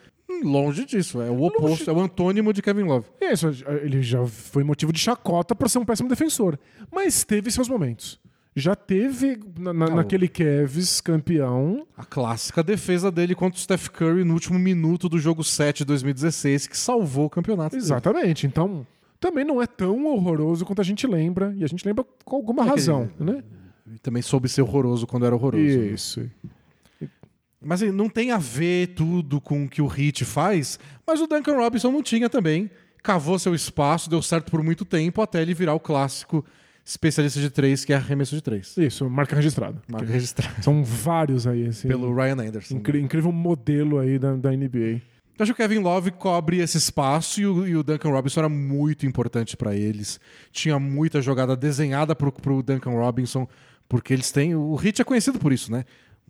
[0.43, 1.21] Longe disso.
[1.21, 3.07] É o oposto, é o antônimo de Kevin Love.
[3.19, 3.47] É isso,
[3.81, 6.59] ele já foi motivo de chacota por ser um péssimo defensor.
[6.91, 8.19] Mas teve seus momentos.
[8.55, 9.95] Já teve na- na- Não.
[9.97, 11.87] naquele Cavs campeão.
[11.97, 15.85] A clássica defesa dele contra o Steph Curry no último minuto do jogo 7 de
[15.85, 17.71] 2016, que salvou o campeonato.
[17.71, 17.81] dele.
[17.83, 18.45] Exatamente.
[18.45, 18.85] Então,
[19.21, 21.53] também não é tão horroroso quanto a gente lembra.
[21.57, 23.41] E a gente lembra com alguma É razão, né?
[23.93, 25.63] E também soube ser horroroso quando era horroroso.
[25.63, 25.85] né?
[25.87, 26.29] Isso.
[27.63, 31.27] Mas assim, não tem a ver tudo com o que o Hit faz, mas o
[31.27, 32.69] Duncan Robinson não tinha também.
[33.03, 36.43] Cavou seu espaço, deu certo por muito tempo, até ele virar o clássico
[36.85, 38.75] especialista de três, que é arremesso de três.
[38.77, 39.81] Isso, marca registrada.
[39.87, 41.87] Marca registrada São vários aí, assim.
[41.87, 42.75] pelo Ryan Anderson.
[42.75, 45.01] incri- incrível modelo aí da, da NBA.
[45.37, 48.41] Eu acho que o Kevin Love cobre esse espaço e o, e o Duncan Robinson
[48.41, 50.19] era muito importante para eles.
[50.51, 53.47] Tinha muita jogada desenhada pro, pro Duncan Robinson,
[53.89, 54.53] porque eles têm.
[54.55, 55.83] O Hit é conhecido por isso, né?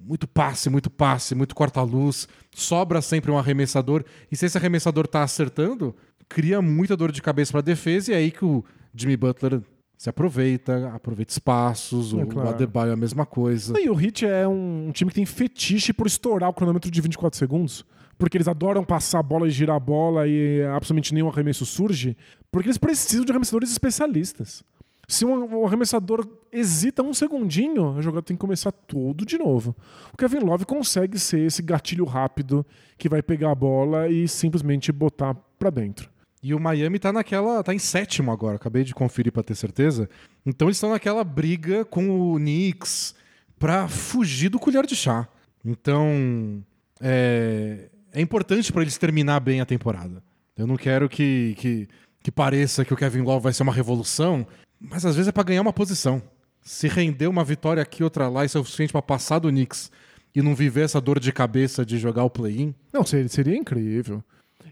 [0.03, 2.27] Muito passe, muito passe, muito corta-luz.
[2.55, 4.03] Sobra sempre um arremessador.
[4.31, 5.93] E se esse arremessador tá acertando,
[6.29, 8.11] cria muita dor de cabeça pra defesa.
[8.11, 8.63] E é aí que o
[8.95, 9.61] Jimmy Butler
[10.01, 12.11] se aproveita, aproveita espaços.
[12.11, 12.49] É o, claro.
[12.49, 13.79] Adebayo é a mesma coisa.
[13.79, 17.37] E o Heat é um time que tem fetiche por estourar o cronômetro de 24
[17.37, 17.85] segundos.
[18.17, 22.17] Porque eles adoram passar a bola e girar a bola e absolutamente nenhum arremesso surge.
[22.51, 24.63] Porque eles precisam de arremessadores especialistas.
[25.07, 29.75] Se um, um arremessador hesita um segundinho, a jogada tem que começar tudo de novo.
[30.11, 32.65] O Kevin Love consegue ser esse gatilho rápido
[32.97, 36.09] que vai pegar a bola e simplesmente botar pra dentro.
[36.43, 37.63] E o Miami tá naquela.
[37.63, 40.09] tá em sétimo agora, acabei de conferir pra ter certeza.
[40.45, 43.13] Então eles estão naquela briga com o Knicks
[43.59, 45.27] pra fugir do colher de chá.
[45.63, 46.63] Então.
[46.99, 50.23] É, é importante pra eles terminar bem a temporada.
[50.57, 51.87] Eu não quero que, que,
[52.21, 54.45] que pareça que o Kevin Love vai ser uma revolução,
[54.79, 56.21] mas às vezes é pra ganhar uma posição.
[56.61, 59.91] Se render uma vitória aqui, outra lá, isso é o suficiente pra passar do Knicks
[60.35, 62.75] e não viver essa dor de cabeça de jogar o play-in.
[62.93, 64.23] Não, seria, seria incrível.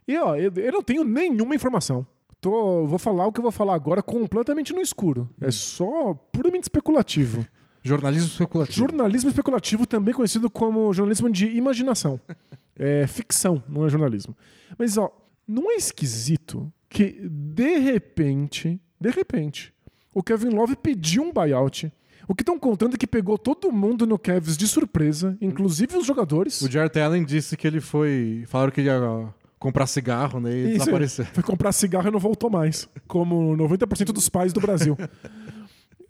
[0.08, 2.06] E ó, eu, eu não tenho nenhuma informação.
[2.42, 5.30] Tô, vou falar o que eu vou falar agora completamente no escuro.
[5.42, 7.46] É só puramente especulativo.
[7.84, 8.78] Jornalismo especulativo.
[8.78, 12.20] Jornalismo especulativo, também conhecido como jornalismo de imaginação.
[12.82, 14.34] É ficção, não é jornalismo.
[14.78, 15.12] Mas ó,
[15.46, 19.74] não é esquisito que de repente, de repente,
[20.14, 21.92] o Kevin Love pediu um buyout.
[22.26, 26.06] O que estão contando é que pegou todo mundo no Cavs de surpresa, inclusive os
[26.06, 26.62] jogadores.
[26.62, 28.46] O Jarrett Allen disse que ele foi.
[28.48, 30.52] Falaram que ele ia comprar cigarro, né?
[30.54, 31.26] E Isso, desaparecer.
[31.34, 32.88] Foi comprar cigarro e não voltou mais.
[33.08, 34.98] Como 90% dos pais do Brasil.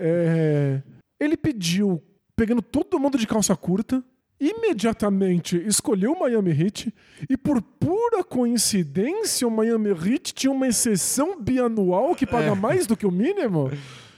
[0.01, 0.81] É,
[1.19, 2.01] ele pediu,
[2.33, 4.01] pegando todo mundo de calça curta,
[4.39, 6.93] imediatamente escolheu o Miami Heat
[7.29, 12.55] e por pura coincidência o Miami Heat tinha uma exceção bianual que paga É.
[12.55, 13.69] mais do que o mínimo.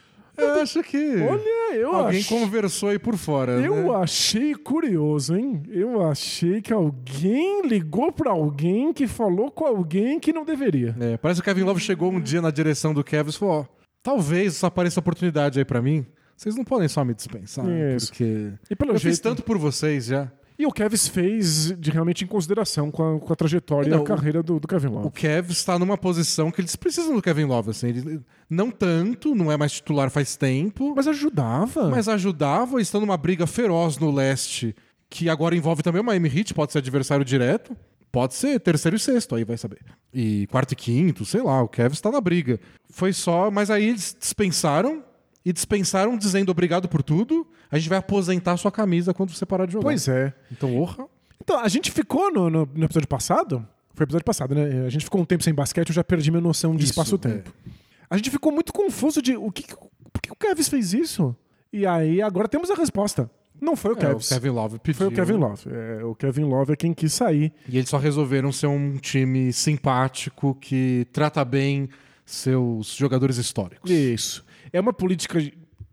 [0.43, 0.97] Eu acho que.
[1.17, 3.53] Olha, eu Alguém conversou aí por fora.
[3.53, 3.95] eu né?
[4.01, 5.63] achei curioso, hein?
[5.69, 10.95] Eu achei que alguém ligou pra alguém que falou com alguém que não deveria.
[10.99, 13.61] É, parece que o Kevin Love chegou um dia na direção do Cavs e falou:
[13.61, 13.65] ó,
[14.03, 16.05] talvez só apareça oportunidade aí pra mim.
[16.35, 17.65] Vocês não podem só me dispensar.
[17.95, 18.07] Isso.
[18.07, 18.51] Porque.
[18.69, 20.31] E pelo Eu jeito, fiz tanto por vocês já.
[20.61, 24.01] E o Kevs fez de realmente em consideração com a, com a trajetória Não, e
[24.03, 25.07] a carreira do, do Kevin Love.
[25.07, 27.71] O Cavs está numa posição que eles precisam do Kevin Love.
[27.71, 30.93] Assim, ele, não tanto, não é mais titular faz tempo.
[30.95, 31.89] Mas ajudava.
[31.89, 34.75] mas ajudava, estão numa briga feroz no leste,
[35.09, 37.75] que agora envolve também o Miami Heat, pode ser adversário direto,
[38.11, 39.79] pode ser terceiro e sexto, aí vai saber.
[40.13, 42.59] E quarto e quinto, sei lá, o Kevin está na briga.
[42.87, 45.03] Foi só, mas aí eles dispensaram,
[45.43, 49.65] e dispensaram dizendo obrigado por tudo, a gente vai aposentar sua camisa quando você parar
[49.65, 49.83] de jogar.
[49.85, 50.33] Pois é.
[50.51, 51.05] Então, orra.
[51.41, 53.65] Então, a gente ficou no, no- no episódio passado.
[53.93, 54.85] Foi episódio passado, né?
[54.85, 57.51] A gente ficou um tempo sem basquete, eu já perdi minha noção de espaço-tempo.
[58.09, 59.63] A gente ficou muito confuso de o que,
[60.13, 61.35] por que o Kevs fez isso?
[61.73, 63.29] E aí, agora temos a resposta.
[63.59, 64.17] Não foi o É, o.
[64.19, 64.97] Kevin Love pediu.
[64.97, 65.63] Foi o Kevin Love.
[65.69, 67.53] É, o Kevin Love é quem quis sair.
[67.69, 71.87] E eles só resolveram ser um time simpático que trata bem
[72.25, 73.89] seus jogadores históricos.
[73.91, 74.43] Isso.
[74.73, 75.39] É uma política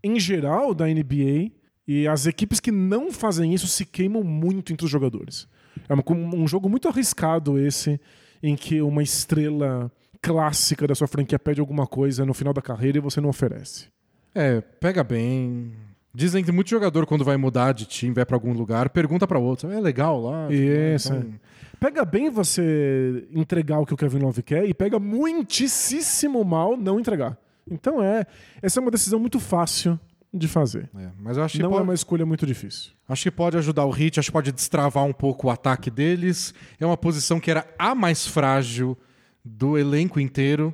[0.03, 1.51] em geral da NBA
[1.91, 5.47] e as equipes que não fazem isso se queimam muito entre os jogadores.
[5.87, 6.03] É uma-
[6.35, 7.99] um jogo muito arriscado esse,
[8.43, 12.97] em que uma estrela clássica da sua franquia pede alguma coisa no final da carreira
[12.97, 13.87] e você não oferece.
[14.35, 15.71] É, pega bem.
[16.13, 19.39] Dizem que muito jogador, quando vai mudar de time, vai pra algum lugar, pergunta pra
[19.39, 19.71] outro.
[19.71, 20.51] É legal lá?
[20.53, 21.33] Isso, Então,
[21.79, 26.99] Pega bem você entregar o que o Kevin Love quer e pega muitíssimo mal não
[26.99, 27.37] entregar.
[27.69, 28.25] Então é,
[28.61, 29.99] essa é uma decisão muito fácil
[30.33, 30.89] de fazer.
[30.95, 32.91] é, mas eu acho que, Não é pode, uma escolha muito difícil.
[33.07, 36.53] acho que pode ajudar o Hit, acho que pode destravar um pouco o ataque deles.
[36.79, 38.97] É uma posição que era a mais frágil
[39.43, 40.73] do elenco inteiro.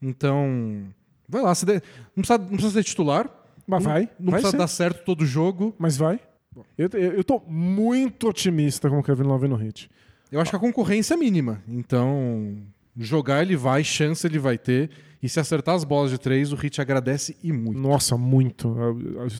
[0.00, 0.84] Então,
[1.28, 1.54] vai lá.
[1.54, 1.82] se der-
[2.16, 3.28] não, precisa, não precisa ser titular.
[3.66, 4.56] Mas não, vai, Não vai precisa ser.
[4.58, 5.74] dar certo todo jogo.
[5.78, 6.20] Mas vai.
[6.76, 9.90] Eu, eu, eu tô muito otimista com o Kevin Love no hit.
[10.30, 11.62] Eu acho que a concorrência é mínima.
[11.66, 12.58] Então,
[12.96, 14.90] jogar ele vai, chance ele vai ter.
[15.22, 17.80] E se acertar as bolas de três, o Hit agradece e muito.
[17.80, 18.76] Nossa, muito.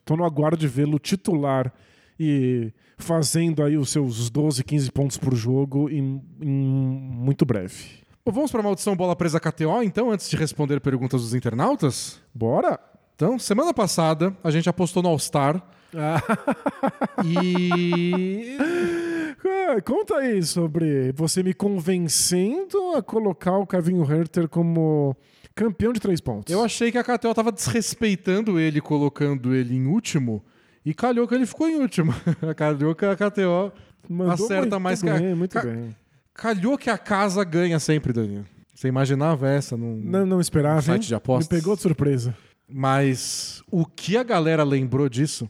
[0.05, 1.72] Tô no aguardo de vê-lo titular
[2.18, 8.02] e fazendo aí os seus 12, 15 pontos por jogo em, em muito breve.
[8.24, 12.18] Bom, vamos para a maldição bola presa KTO, então, antes de responder perguntas dos internautas?
[12.34, 12.80] Bora?
[13.14, 15.62] Então, semana passada, a gente apostou no All-Star.
[17.24, 18.57] E.
[18.57, 25.16] Ah, Conta aí sobre você me convencendo a colocar o Kevin Herter como
[25.55, 26.53] campeão de três pontos.
[26.53, 30.42] Eu achei que a KTO tava desrespeitando ele, colocando ele em último.
[30.84, 32.14] E calhou que ele ficou em último.
[32.57, 33.72] calhou que a KTO.
[34.09, 35.97] Mandou acerta muito mais que a- bem, muito Ca- bem.
[36.34, 38.45] Calhou que a casa ganha sempre, Danilo.
[38.74, 39.76] Você imaginava essa?
[39.76, 39.97] Num...
[40.05, 41.09] Não, não esperava, Site hein?
[41.09, 41.49] de apostas.
[41.49, 42.36] Me pegou de surpresa.
[42.68, 45.48] Mas o que a galera lembrou disso?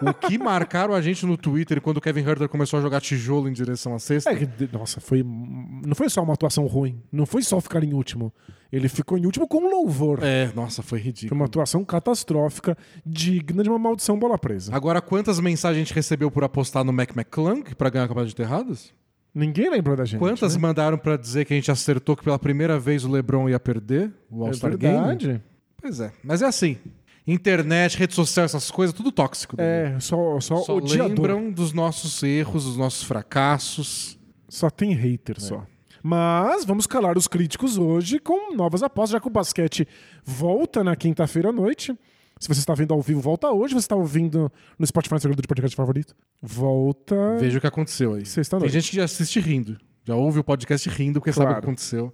[0.00, 3.48] o que marcaram a gente no Twitter quando o Kevin Herter começou a jogar tijolo
[3.48, 4.32] em direção à cesta?
[4.32, 5.22] É, nossa, foi.
[5.22, 7.00] Não foi só uma atuação ruim.
[7.12, 8.32] Não foi só ficar em último.
[8.72, 10.18] Ele ficou em último com louvor.
[10.22, 11.38] É, nossa, foi Foi ridículo.
[11.40, 12.76] uma atuação catastrófica,
[13.06, 14.74] digna de uma maldição bola presa.
[14.74, 18.30] Agora, quantas mensagens a gente recebeu por apostar no Mac McClung pra ganhar a Campeonato
[18.30, 18.92] de Terradas?
[19.34, 20.18] Ninguém lembrou da gente.
[20.18, 20.62] Quantas né?
[20.62, 24.12] mandaram pra dizer que a gente acertou que pela primeira vez o LeBron ia perder
[24.30, 25.40] o É All-Star Game?
[25.84, 26.78] Pois é, mas é assim.
[27.26, 29.54] Internet, rede social, essas coisas, tudo tóxico.
[29.58, 31.08] É, só, só, Só odiador.
[31.08, 34.18] lembram dos nossos erros, dos nossos fracassos.
[34.48, 35.66] Só tem hater só.
[36.02, 39.86] Mas vamos calar os críticos hoje com novas apostas, já que o basquete
[40.24, 41.94] volta na quinta-feira à noite.
[42.40, 43.68] Se você está vendo ao vivo, volta hoje.
[43.70, 47.66] Se você está ouvindo no Spotify, seu agregador de podcast favorito, volta Veja o que
[47.66, 48.24] aconteceu aí.
[48.24, 49.76] sexta Tem gente que já assiste rindo.
[50.04, 51.60] Já ouve o podcast rindo porque sabe o Claro.
[51.62, 52.12] que aconteceu.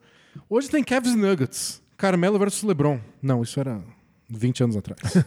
[0.48, 1.80] Hoje tem Cavs e Nuggets.
[2.01, 2.98] Carmelo versus LeBron.
[3.22, 3.80] Não, isso era
[4.28, 5.01] 20 anos atrás.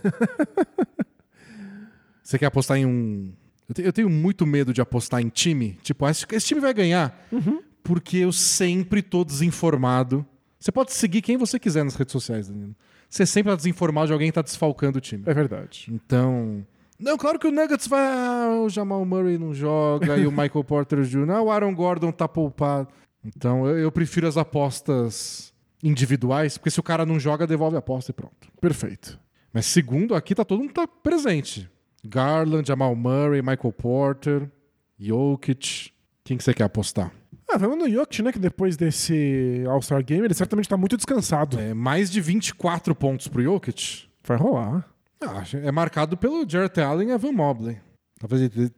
[2.24, 3.34] Você quer apostar em um.
[3.68, 5.78] Eu, te- eu tenho muito medo de apostar em time.
[5.82, 7.26] Tipo, esse, esse time vai ganhar.
[7.32, 7.62] Uhum.
[7.84, 10.26] Porque eu sempre tô desinformado.
[10.60, 12.76] Você pode seguir quem você quiser nas redes sociais, Danilo.
[13.10, 15.24] Você sempre tá desinformado de alguém que tá desfalcando o time.
[15.26, 15.88] É verdade.
[15.92, 16.66] Então.
[16.98, 18.02] Não, claro que o Nuggets vai.
[18.02, 21.30] ah, o Jamal Murray não joga, e o Michael Porter Jr.
[21.32, 22.88] Ah, o Aaron Gordon tá poupado.
[23.26, 25.53] Então eu, eu prefiro as apostas
[25.84, 28.48] individuais, porque se o cara não joga, devolve a aposta e pronto.
[28.62, 29.20] Perfeito.
[29.52, 31.70] Mas segundo, aqui tá todo mundo tá presente.
[32.04, 34.50] Garland, Jamal Murray, Michael Porter,
[34.98, 35.92] Jokic.
[36.24, 37.12] Quem que você quer apostar?
[37.50, 38.32] Ah, vamos no Jokic, né?
[38.32, 41.60] Que depois desse All-Star Game, ele certamente está muito descansado.
[41.60, 44.06] É, mais de 24 pontos pro Jokic.
[44.26, 44.90] Vai rolar.
[45.22, 47.78] Ah, é marcado pelo Jarrett Allen e Evan Mobley.
[48.20, 48.72] Talvez ele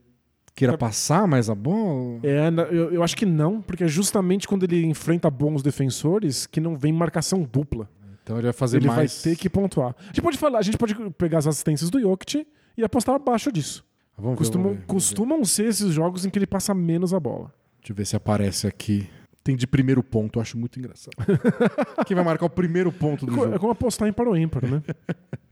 [0.55, 2.19] queira passar mais a bola.
[2.23, 6.59] É, eu, eu acho que não, porque é justamente quando ele enfrenta bons defensores que
[6.61, 7.89] não vem marcação dupla.
[8.23, 9.21] Então ele vai fazer ele mais.
[9.23, 9.95] vai ter que pontuar.
[9.99, 12.47] A gente pode falar, a gente pode pegar as assistências do Jokic
[12.77, 13.85] e apostar abaixo disso.
[14.17, 15.15] Vamos ver, Costumam, vamos ver, vamos ver.
[15.15, 17.51] costumam ser esses jogos em que ele passa menos a bola.
[17.81, 19.07] Deixa eu ver se aparece aqui.
[19.43, 21.13] Tem de primeiro ponto, eu acho muito engraçado.
[22.07, 23.59] Quem vai marcar o primeiro ponto do É co- É jogo?
[23.59, 24.81] como apostar em para o ímpar, né?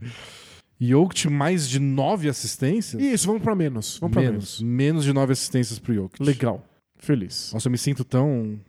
[0.90, 3.02] Jokic mais de nove assistências?
[3.02, 3.98] Isso, vamos para menos.
[4.00, 4.32] Vamos menos.
[4.32, 4.62] menos.
[4.62, 6.22] Menos de nove assistências pro Jokic.
[6.24, 6.64] Legal.
[6.98, 7.52] Feliz.
[7.54, 8.60] Nossa, eu me sinto tão...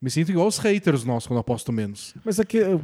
[0.00, 2.14] Me sinto igual os haters nossos quando aposto menos.
[2.24, 2.78] Mas é que eh,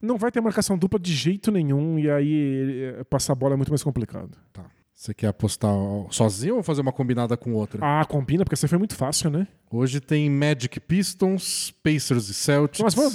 [0.00, 3.56] não vai ter marcação dupla de jeito nenhum e aí eh, passar a bola é
[3.56, 4.30] muito mais complicado.
[4.52, 4.64] Tá.
[5.00, 5.72] Você quer apostar
[6.10, 7.80] sozinho ou fazer uma combinada com outra?
[7.82, 9.46] Ah, combina, porque essa foi muito fácil, né?
[9.70, 12.82] Hoje tem Magic Pistons, Pacers e Celtics.
[12.84, 13.14] Mas vamos,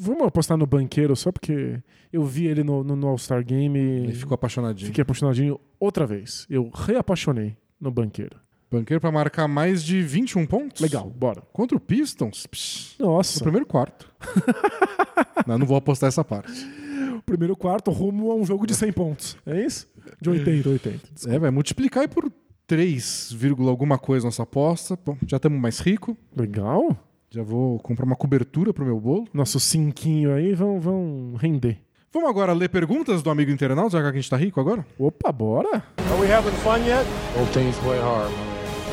[0.00, 1.78] vamos- apostar no banqueiro só porque
[2.12, 4.88] eu vi ele no, no- no All-Star Game Ele e ficou apaixonadinho.
[4.88, 6.48] fiquei apaixonadinho outra vez.
[6.50, 8.36] Eu reapaixonei no banqueiro.
[8.68, 10.82] Banqueiro pra marcar mais de 21 pontos?
[10.82, 11.42] Legal, bora.
[11.52, 12.44] Contra o Pistons?
[12.48, 14.12] Psh, Nossa, no primeiro quarto.
[15.46, 16.50] não, não vou apostar essa parte.
[17.26, 19.36] Primeiro quarto rumo a um jogo de 100 pontos.
[19.46, 19.88] É isso?
[20.20, 21.00] De 80, 80.
[21.28, 22.30] É, vai multiplicar aí por
[22.66, 24.98] 3, vírgula alguma coisa nossa aposta.
[25.04, 26.16] Bom, já estamos mais rico.
[26.36, 26.96] Legal.
[27.30, 29.26] Já vou comprar uma cobertura pro meu bolo.
[29.32, 31.78] Nosso cinquinho aí vão, vão render.
[32.12, 34.84] Vamos agora ler perguntas do amigo internauta, já que a gente tá rico agora?
[34.98, 35.84] Opa, bora?
[35.98, 37.06] Are we having fun yet?
[37.36, 38.32] Both teams play hard.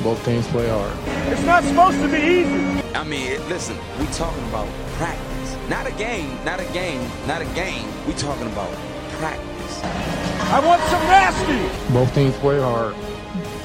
[0.03, 0.93] Both teams play hard.
[1.31, 2.83] It's not supposed to be easy.
[2.93, 4.67] I mean, listen, we talking about
[4.99, 5.36] practice.
[5.69, 7.85] Not a game, not a game, not a game.
[8.07, 8.69] We talking about
[9.19, 9.81] practice.
[10.51, 11.93] I want some nasty.
[11.93, 12.95] Both teams play hard.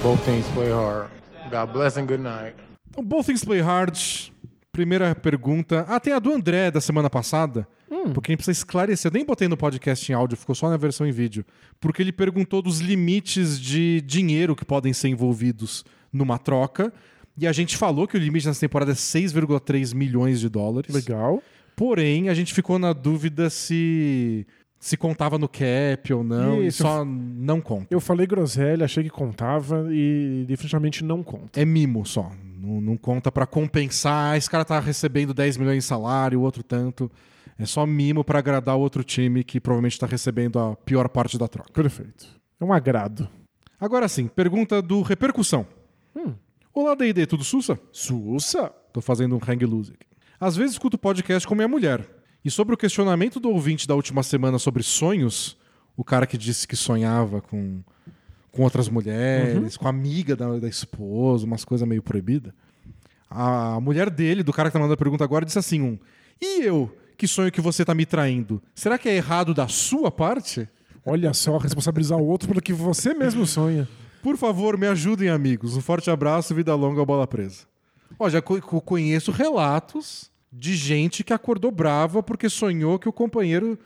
[0.03, 1.11] Both teams play hard.
[1.51, 2.55] God bless and good night.
[2.91, 3.97] Então, Both Things Play Hard.
[4.73, 5.85] Primeira pergunta.
[5.89, 7.67] Ah, tem a do André da semana passada.
[8.15, 9.11] Porque a gente precisa esclarecer.
[9.11, 11.45] Eu nem botei no podcast em áudio, ficou só na versão em vídeo.
[11.79, 16.93] Porque ele perguntou dos limites de dinheiro que podem ser envolvidos numa troca.
[17.39, 20.95] E a gente falou que o limite nessa temporada é 6,3 milhões de dólares.
[20.95, 21.43] Legal.
[21.77, 24.47] Porém, a gente ficou na dúvida se
[24.83, 26.61] se contava no cap ou não.
[26.61, 26.83] E Isso.
[26.83, 27.87] só não conta.
[27.89, 31.61] Eu falei groselha, achei que contava e definitivamente não conta.
[31.61, 32.33] É mimo só.
[32.59, 34.33] Não, não conta pra compensar.
[34.33, 37.09] Ah, Esse cara tá recebendo 10 milhões de salário, o outro tanto.
[37.57, 41.39] É só mimo pra agradar o outro time que provavelmente tá recebendo a pior parte
[41.39, 41.73] da troca.
[41.73, 42.27] Perfeito.
[42.61, 43.29] É um agrado.
[43.81, 45.65] Agora sim, pergunta do Repercussão.
[46.75, 47.79] Olá, D&D, tudo sussa?
[47.93, 48.69] Sussa!
[48.93, 50.07] Tô fazendo um hang loose aqui.
[50.45, 52.05] Às vezes escuto podcast com minha mulher.
[52.45, 55.57] E sobre o questionamento do ouvinte da última semana sobre sonhos,
[55.97, 57.81] o cara que disse que sonhava com,
[58.51, 62.53] com outras mulheres, com a amiga da, da esposa, umas coisas meio proibidas.
[63.31, 65.97] A mulher dele, do cara que tá mandando a pergunta agora, disse assim: um,
[66.41, 68.61] E eu, que sonho que você tá me traindo?
[68.75, 70.69] Será que é errado da sua parte?
[71.07, 73.89] Olha só, responsabilizar o outro pelo que você mesmo sonha.
[74.21, 75.77] Por favor, me ajudem, amigos.
[75.77, 77.65] Um forte abraço, vida longa, bola presa.
[78.19, 83.79] Ó, já co- conheço relatos de gente que acordou brava porque sonhou que o companheiro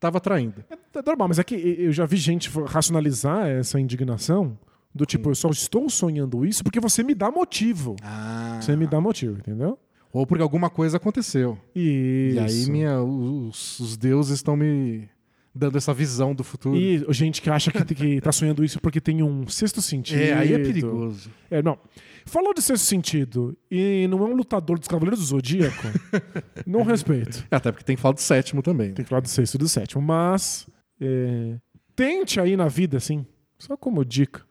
[0.00, 0.64] tava traindo.
[0.70, 4.58] É normal, mas é que eu já vi gente racionalizar essa indignação
[4.94, 7.96] do tipo, eu só estou sonhando isso porque você me dá motivo.
[8.02, 8.58] Ah.
[8.60, 9.78] Você me dá motivo, entendeu?
[10.12, 11.58] Ou porque alguma coisa aconteceu.
[11.74, 12.36] Isso.
[12.36, 15.08] E aí minha, os, os deuses estão me
[15.54, 16.76] dando essa visão do futuro.
[16.76, 20.20] E gente que acha que, que tá sonhando isso porque tem um sexto sentido.
[20.20, 21.30] É, aí é perigoso.
[21.50, 21.78] É, não.
[22.26, 25.86] Falou de sexto sentido e não é um lutador dos Cavaleiros do Zodíaco,
[26.66, 27.46] não respeito.
[27.50, 28.88] Até porque tem que falar do sétimo também.
[28.88, 28.94] né?
[28.94, 30.02] Tem que falar do sexto e do sétimo.
[30.02, 30.66] Mas
[31.00, 31.56] é,
[31.94, 33.26] tente aí na vida, assim,
[33.58, 34.42] só como dica,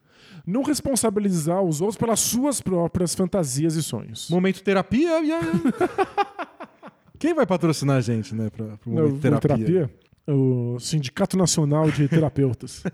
[0.45, 4.29] não responsabilizar os outros pelas suas próprias fantasias e sonhos.
[4.29, 5.19] Momento terapia.
[7.19, 8.49] Quem vai patrocinar a gente, né?
[8.49, 9.55] Pra, pro Não, momento terapia.
[9.57, 9.89] terapia,
[10.27, 12.83] o Sindicato Nacional de Terapeutas.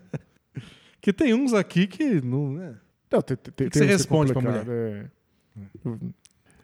[1.02, 2.52] Que tem uns aqui que não.
[2.52, 2.76] né?
[3.10, 5.06] Não, tem, tem, tem que você uns responde pra complicado, é.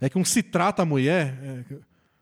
[0.02, 1.40] É que um se trata a mulher.
[1.42, 1.64] é,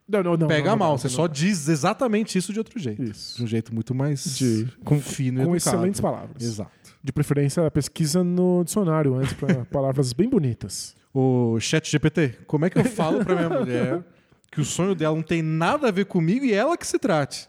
[0.08, 0.46] Não, não, não.
[0.46, 0.96] pega mal.
[0.96, 3.02] você só diz exatamente isso de outro jeito.
[3.02, 3.38] Isso.
[3.38, 5.76] De um jeito muito mais De- com, fino e com educado.
[5.76, 6.40] excelentes palavras.
[6.40, 6.70] Exato.
[7.02, 10.94] De preferência, pesquisa no dicionário antes para palavras bem bonitas.
[11.12, 14.04] O chat GPT, como é que eu falo pra minha mulher
[14.52, 17.48] que o sonho dela não tem nada a ver comigo e ela que se trate?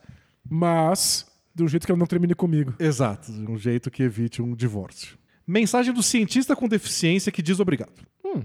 [0.49, 2.73] Mas, do jeito que ela não termine comigo.
[2.79, 5.17] Exato, de um jeito que evite um divórcio.
[5.47, 7.93] Mensagem do cientista com deficiência que diz obrigado.
[8.23, 8.43] Hum.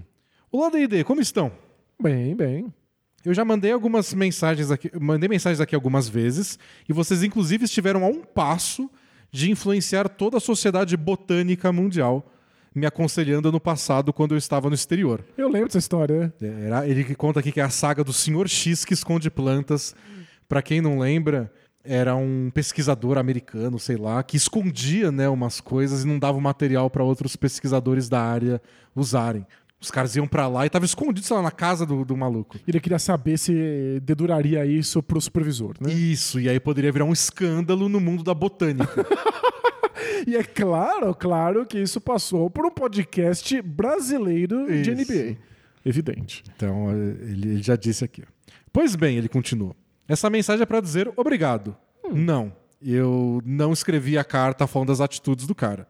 [0.50, 1.52] Olá, D&D, como estão?
[2.00, 2.72] Bem, bem.
[3.24, 8.02] Eu já mandei algumas mensagens aqui, mandei mensagens aqui algumas vezes e vocês inclusive estiveram
[8.04, 8.90] a um passo
[9.30, 12.32] de influenciar toda a sociedade botânica mundial,
[12.74, 15.22] me aconselhando no passado quando eu estava no exterior.
[15.36, 16.32] Eu lembro dessa história.
[16.40, 16.66] né?
[16.66, 19.94] Era- ele que conta aqui que é a saga do Senhor X que esconde plantas.
[20.48, 21.52] Pra quem não lembra,
[21.84, 26.40] era um pesquisador americano, sei lá, que escondia, né, umas coisas e não dava o
[26.40, 28.60] material para outros pesquisadores da área
[28.94, 29.46] usarem.
[29.80, 32.58] Os caras iam pra lá e tava escondido, sei lá, na casa do, do maluco.
[32.68, 35.90] Ele queria saber se deduraria isso pro supervisor, né?
[35.90, 39.06] Isso, e aí poderia virar um escândalo no mundo da botânica.
[40.26, 45.12] E é claro, claro que isso passou por um podcast brasileiro de Isso.
[45.12, 45.36] NBA.
[45.84, 46.44] Evidente.
[46.54, 48.22] Então, ele, ele já disse aqui.
[48.72, 49.74] Pois bem, ele continua.
[50.10, 51.76] Essa mensagem é para dizer obrigado.
[52.12, 52.52] Não,
[52.82, 55.86] eu não escrevi a carta falando das atitudes do cara.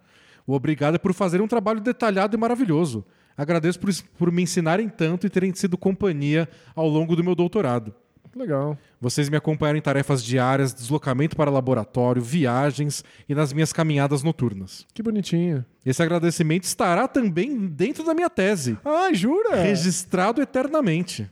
[0.46, 3.02] O obrigado é por fazer um trabalho detalhado e maravilhoso.
[3.34, 7.94] Agradeço por, por me ensinarem tanto e terem sido companhia ao longo do meu doutorado.
[8.36, 8.76] Legal.
[9.00, 14.86] Vocês me acompanharam em tarefas diárias, deslocamento para laboratório, viagens e nas minhas caminhadas noturnas.
[14.92, 15.64] Que bonitinho.
[15.84, 19.56] Esse agradecimento estará também dentro da minha tese Ah, jura?
[19.62, 21.28] registrado eternamente.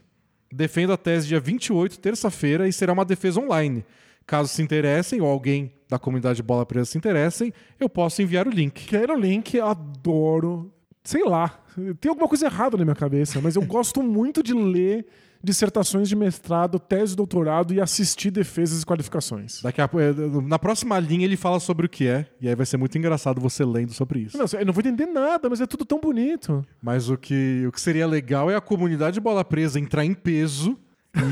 [0.51, 3.85] Defendo a tese dia 28, terça-feira, e será uma defesa online.
[4.25, 8.51] Caso se interessem, ou alguém da comunidade Bola Presa se interessem, eu posso enviar o
[8.51, 8.85] link.
[8.85, 10.71] Quero o link, adoro.
[11.09, 11.59] Sei lá,
[11.99, 15.07] tem alguma coisa errada na minha cabeça, mas eu gosto muito de ler
[15.43, 19.59] dissertações de mestrado, tese de doutorado e assistir defesas e qualificações.
[19.63, 20.13] Daqui a, pou- eh,
[20.45, 23.41] na próxima linha ele fala sobre o que é, e aí vai ser muito engraçado
[23.41, 24.37] você lendo sobre isso.
[24.37, 26.63] Não, eu não vou entender nada, mas é tudo tão bonito.
[26.79, 30.77] Mas o que, o que seria legal é a comunidade Bola Presa entrar em peso,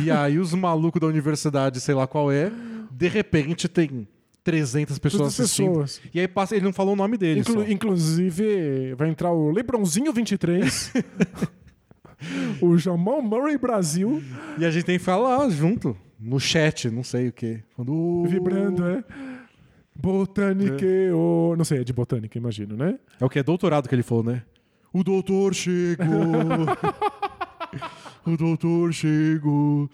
[0.03, 2.51] e aí os malucos da universidade, sei lá qual é,
[2.89, 4.07] de repente tem
[4.47, 5.67] 300 pessoas 300 assistindo.
[5.81, 6.01] pessoas.
[6.13, 7.41] E aí passa, ele não falou o nome dele.
[7.41, 7.69] Inclu- só.
[7.69, 10.93] inclusive, vai entrar o Lebronzinho 23,
[12.61, 14.23] o Jamal Murray Brasil,
[14.57, 17.59] E a gente tem que falar junto, no chat, não sei o quê.
[17.77, 18.25] "Uh".
[18.25, 19.03] vibrando, né?
[19.93, 21.53] Botânica, o...
[21.57, 22.97] não sei, é de botânica, imagino, né?
[23.19, 23.39] É o que?
[23.39, 24.43] É doutorado que ele falou, né?
[24.93, 26.07] O doutor chegou.
[28.25, 29.89] o doutor chegou.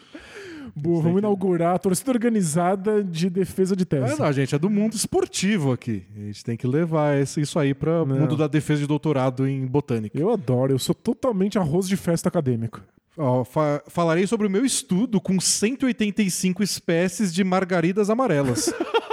[0.75, 4.19] Boa, vamos inaugurar a torcida organizada de defesa de É, tese.
[4.19, 6.03] não, gente, é do mundo esportivo aqui.
[6.15, 9.47] A gente tem que levar esse- isso aí para o mundo da defesa de doutorado
[9.47, 10.17] em botânica.
[10.19, 12.81] Eu adoro, eu sou totalmente arroz de festa acadêmico.
[13.15, 18.73] Ó, fa- falarei sobre o meu estudo com 185 espécies de margaridas amarelas.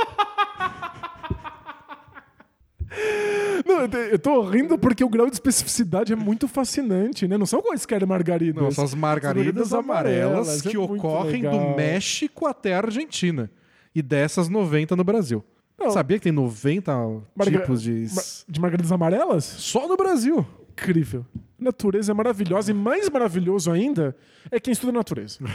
[3.67, 7.37] Não, eu tô rindo porque o grau de especificidade é muito fascinante, né?
[7.37, 8.63] Não são quaisquer margaridas.
[8.63, 11.71] Não, são as margaridas Margaridas amarelas amarelas, é que muito ocorrem legal.
[11.71, 13.51] do México até a Argentina.
[13.95, 15.45] E dessas 90 no Brasil.
[15.79, 15.91] Não.
[15.91, 16.93] Sabia que tem 90
[17.35, 18.07] Marga- tipos de.
[18.49, 19.45] De margaridas amarelas?
[19.45, 20.47] Só no Brasil.
[20.73, 21.25] Incrível.
[21.59, 24.17] Natureza é maravilhosa e mais maravilhoso ainda
[24.51, 25.39] é quem estuda natureza.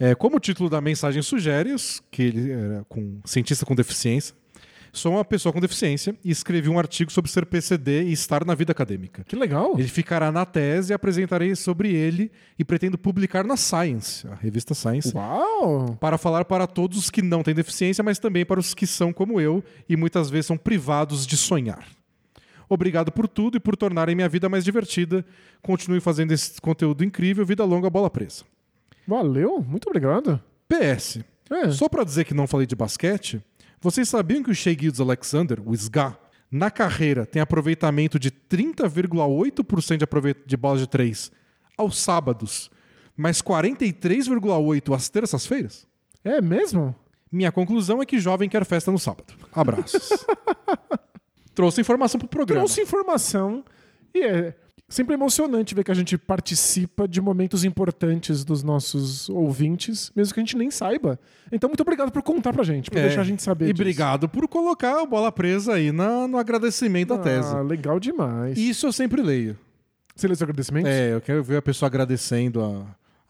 [0.00, 1.72] É, como o título da mensagem sugere,
[2.10, 4.34] que ele era com cientista com deficiência,
[4.92, 8.54] sou uma pessoa com deficiência e escrevi um artigo sobre ser PCD e estar na
[8.54, 9.24] vida acadêmica.
[9.24, 9.72] Que legal.
[9.78, 14.74] Ele ficará na tese e apresentarei sobre ele e pretendo publicar na Science, a revista
[14.74, 15.96] Science, Uau!
[15.98, 19.12] para falar para todos os que não têm deficiência, mas também para os que são
[19.12, 21.86] como eu e muitas vezes são privados de sonhar.
[22.68, 25.24] Obrigado por tudo e por tornarem minha vida mais divertida.
[25.62, 27.44] Continue fazendo esse conteúdo incrível.
[27.44, 28.44] Vida longa, bola presa.
[29.06, 30.40] Valeu, muito obrigado.
[30.68, 31.20] PS.
[31.50, 31.70] É.
[31.70, 33.42] Só para dizer que não falei de basquete,
[33.82, 36.16] vocês sabiam que o Shea Alexander, o SGA,
[36.50, 41.32] na carreira tem aproveitamento de 30,8% de, de bola de três
[41.76, 42.70] aos sábados,
[43.16, 45.86] mas 43,8% às terças-feiras?
[46.22, 46.94] É mesmo?
[47.30, 49.34] Minha conclusão é que jovem quer festa no sábado.
[49.52, 50.10] Abraços.
[51.52, 52.60] Trouxe informação pro programa.
[52.60, 53.64] Trouxe informação
[54.14, 54.54] e é
[54.92, 60.40] sempre emocionante ver que a gente participa de momentos importantes dos nossos ouvintes, mesmo que
[60.40, 61.18] a gente nem saiba.
[61.50, 63.82] Então, muito obrigado por contar pra gente, por É, deixar a gente saber E disso.
[63.82, 67.54] obrigado por colocar a bola presa aí na- no agradecimento da tese.
[67.54, 68.58] Ah, legal demais.
[68.58, 69.56] Isso eu sempre leio.
[70.14, 70.90] Você lê os agradecimentos?
[70.90, 72.84] É, eu quero ver a pessoa agradecendo a,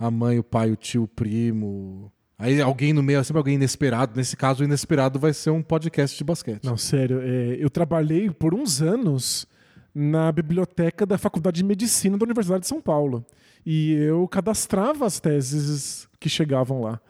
[0.06, 2.10] a mãe, o pai, o tio, o primo.
[2.38, 4.14] Aí alguém no meio, é sempre alguém inesperado.
[4.16, 6.64] Nesse caso, o inesperado vai ser um podcast de basquete.
[6.64, 7.20] Não, sério.
[7.22, 9.46] é, eu trabalhei por uns anos
[9.94, 13.24] na biblioteca da Faculdade de Medicina da Universidade de São Paulo.
[13.64, 17.00] E eu cadastrava as teses que chegavam lá.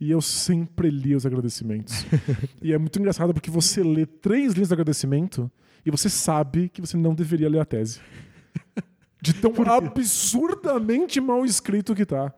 [0.00, 2.04] E eu sempre li os agradecimentos.
[2.60, 5.50] e é muito engraçado porque você lê três linhas de agradecimento
[5.86, 8.00] e você sabe que você não deveria ler a tese.
[9.22, 12.34] De tão absurdamente mal escrito que tá.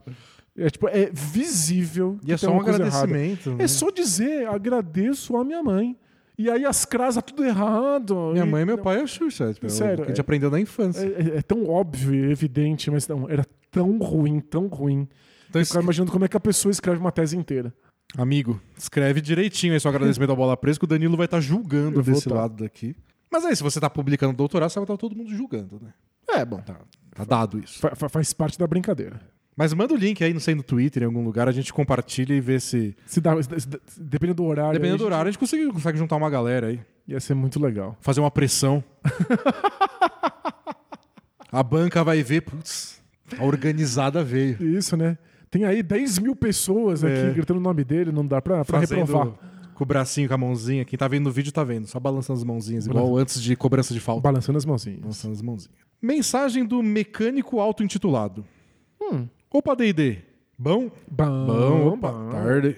[0.54, 2.18] É, tipo, é visível.
[2.22, 3.54] E é só um agradecimento.
[3.54, 3.64] né?
[3.64, 5.96] É só dizer, agradeço a minha mãe.
[6.36, 8.30] E aí as crasas tudo errado.
[8.32, 9.52] Minha E- mãe e meu pai é o Xuxa.
[9.54, 11.00] Tipo, Sério, o que a gente é- aprendeu na infância.
[11.04, 15.08] É, é- é tão óbvio e evidente, mas não, era tão ruim, tão ruim.
[15.48, 17.72] Então, Eu es- ficava imaginando como é que a pessoa escreve uma tese inteira.
[18.16, 21.98] amigo, escreve direitinho aí seu agradecimento à bola presa, que o Danilo vai estar julgando
[21.98, 22.34] Eu desse tá.
[22.34, 22.94] lado daqui.
[23.30, 25.92] Mas aí, se você tá publicando doutorado, você vai estar todo mundo julgando, né?
[26.28, 26.58] É, bom.
[26.58, 26.76] Tá,
[27.14, 27.78] tá dado isso.
[27.80, 29.20] Fa- fa- faz parte da brincadeira.
[29.56, 32.34] Mas manda o link aí, não sei, no Twitter, em algum lugar, a gente compartilha
[32.34, 32.96] e vê se.
[33.06, 33.68] Se dá, se se
[34.02, 34.72] dependendo do horário.
[34.72, 36.80] Dependendo do horário, a gente consegue, consegue juntar uma galera aí.
[37.06, 37.96] Ia ser muito legal.
[38.00, 38.82] Fazer uma pressão.
[41.52, 43.00] a banca vai ver, putz,
[43.38, 44.60] a organizada veio.
[44.76, 45.16] Isso, né?
[45.50, 47.30] Tem aí 10 mil pessoas aqui É.
[47.32, 49.34] gritando o nome dele, não dá pra, pra Fazendo reprovar.
[49.74, 50.84] com o bracinho, com a mãozinha.
[50.84, 51.86] Quem tá vendo no vídeo tá vendo.
[51.86, 54.20] Só balançando as mãozinhas, igual antes de cobrança de falta.
[54.20, 55.00] Balançando as mãozinhas.
[55.00, 55.76] Balançando as mãozinhas.
[56.02, 58.44] Mensagem do mecânico auto-intitulado.
[59.00, 59.28] Hum.
[59.54, 60.18] Opa, D&D.
[60.58, 60.90] Bom?
[61.08, 61.96] Bom, Bom, bom.
[61.96, 62.76] boa tarde.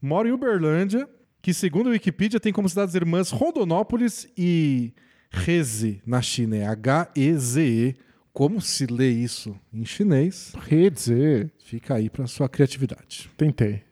[0.00, 1.06] Moro em Uberlândia,
[1.42, 4.94] que segundo a Wikipedia tem como cidades irmãs Rondonópolis e
[5.30, 6.56] Reze, na China.
[6.56, 7.96] É H-E-Z-E.
[8.32, 10.54] Como se lê isso em chinês?
[10.66, 11.50] Rede.
[11.62, 13.30] Fica aí pra sua criatividade.
[13.36, 13.82] Tentei.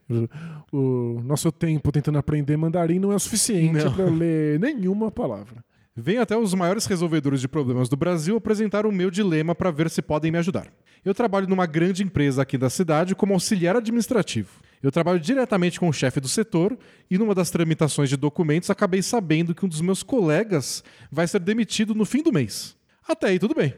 [0.73, 5.63] O, nosso tempo tentando aprender mandarim não é o suficiente eu ler nenhuma palavra.
[5.95, 9.91] Venho até os maiores resolvedores de problemas do Brasil apresentar o meu dilema para ver
[9.91, 10.69] se podem me ajudar.
[11.05, 14.49] Eu trabalho numa grande empresa aqui da cidade como auxiliar administrativo.
[14.83, 16.79] Eu trabalho diretamente com o chefe do setor
[17.11, 21.41] e numa das tramitações de documentos acabei sabendo que um dos meus colegas vai ser
[21.41, 22.75] demitido no fim do mês.
[23.07, 23.75] Até aí tudo bem.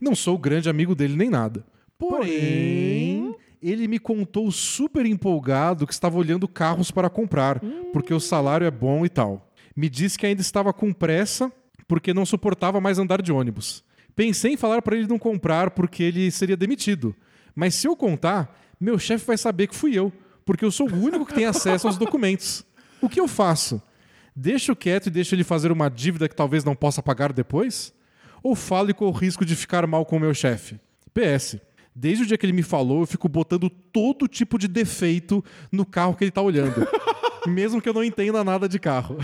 [0.00, 1.64] Não sou grande amigo dele nem nada.
[1.96, 7.60] Porém, ele me contou super empolgado que estava olhando carros para comprar,
[7.92, 9.45] porque o salário é bom e tal.
[9.76, 11.52] Me disse que ainda estava com pressa
[11.86, 13.84] porque não suportava mais andar de ônibus.
[14.14, 17.14] Pensei em falar para ele não comprar porque ele seria demitido.
[17.54, 20.12] Mas se eu contar, meu chefe vai saber que fui eu,
[20.44, 22.64] porque eu sou o único que tem acesso aos documentos.
[23.00, 23.82] O que eu faço?
[24.34, 27.92] Deixo quieto e deixo ele fazer uma dívida que talvez não possa pagar depois?
[28.42, 30.78] Ou falo e corro o risco de ficar mal com o meu chefe?
[31.12, 31.58] PS.
[31.98, 35.42] Desde o dia que ele me falou, eu fico botando todo tipo de defeito
[35.72, 36.86] no carro que ele tá olhando.
[37.48, 39.16] Mesmo que eu não entenda nada de carro.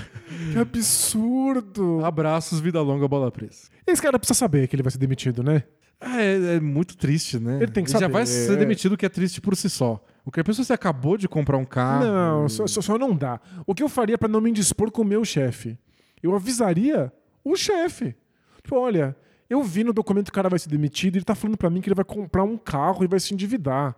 [0.53, 2.03] Que absurdo.
[2.03, 3.69] Abraços, vida longa, bola presa.
[3.87, 5.65] Esse cara precisa saber que ele vai ser demitido, né?
[6.01, 7.59] É, é muito triste, né?
[7.61, 8.57] Ele tem que já saber, vai ser é.
[8.57, 10.03] demitido, que é triste por si só.
[10.25, 12.07] O que a pessoa você acabou de comprar um carro.
[12.07, 13.39] Não, só, só- só não dá.
[13.67, 15.79] O que eu faria pra não me indispor com o meu chefe?
[16.23, 17.13] Eu avisaria
[17.45, 18.17] o chefe.
[18.63, 19.15] Tipo, olha,
[19.53, 21.69] eu vi no documento que o cara vai ser demitido e ele tá falando pra
[21.69, 23.95] mim que ele vai comprar um carro e vai se endividar.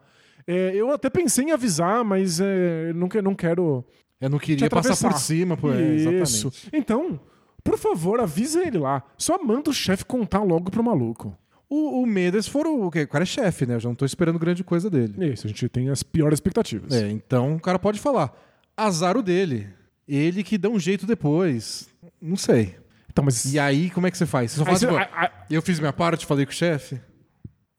[0.47, 3.85] É, eu até pensei em avisar, mas é, não, não quero
[4.21, 5.73] Eu não queria passar por cima, pô.
[5.73, 6.51] É, Isso.
[6.73, 7.21] Então,
[7.63, 9.05] por favor, avisa ele lá.
[9.17, 11.37] Só manda o chefe contar logo pro maluco.
[11.71, 12.83] O, o Mendes foram.
[12.83, 13.03] O, quê?
[13.03, 13.77] o cara é chefe, né?
[13.77, 15.33] Eu já não tô esperando grande coisa dele.
[15.33, 16.93] Isso, a gente tem as piores expectativas.
[16.93, 18.37] É, então o cara pode falar.
[18.77, 19.69] Azar o dele.
[20.07, 21.89] Ele que dá um jeito depois.
[22.21, 22.77] Não sei.
[23.15, 23.55] Então, mas.
[23.55, 24.51] E aí, como é que você faz?
[24.51, 27.01] Você só fala, você- tipo, eu fiz minha parte, falei com o chefe?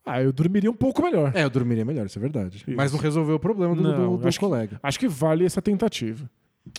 [0.06, 1.32] ah, eu dormiria um pouco melhor.
[1.36, 2.58] É, eu dormiria melhor, isso é verdade.
[2.58, 2.72] Isso.
[2.78, 4.80] Mas não resolveu o problema do, Não, do, do acho que- colega.
[4.82, 6.30] Acho que vale essa tentativa.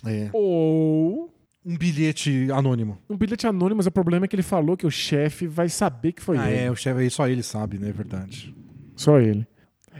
[0.05, 0.29] É.
[0.33, 1.31] Ou
[1.65, 2.97] Um bilhete anônimo.
[3.09, 6.13] um bilhete anônimo, mas o problema é que ele falou que o chefe vai saber
[6.13, 6.61] que foi ah, ele.
[6.63, 7.89] é, o chefe aí só ele sabe, né?
[7.89, 8.55] É verdade.
[8.95, 9.45] Só ele.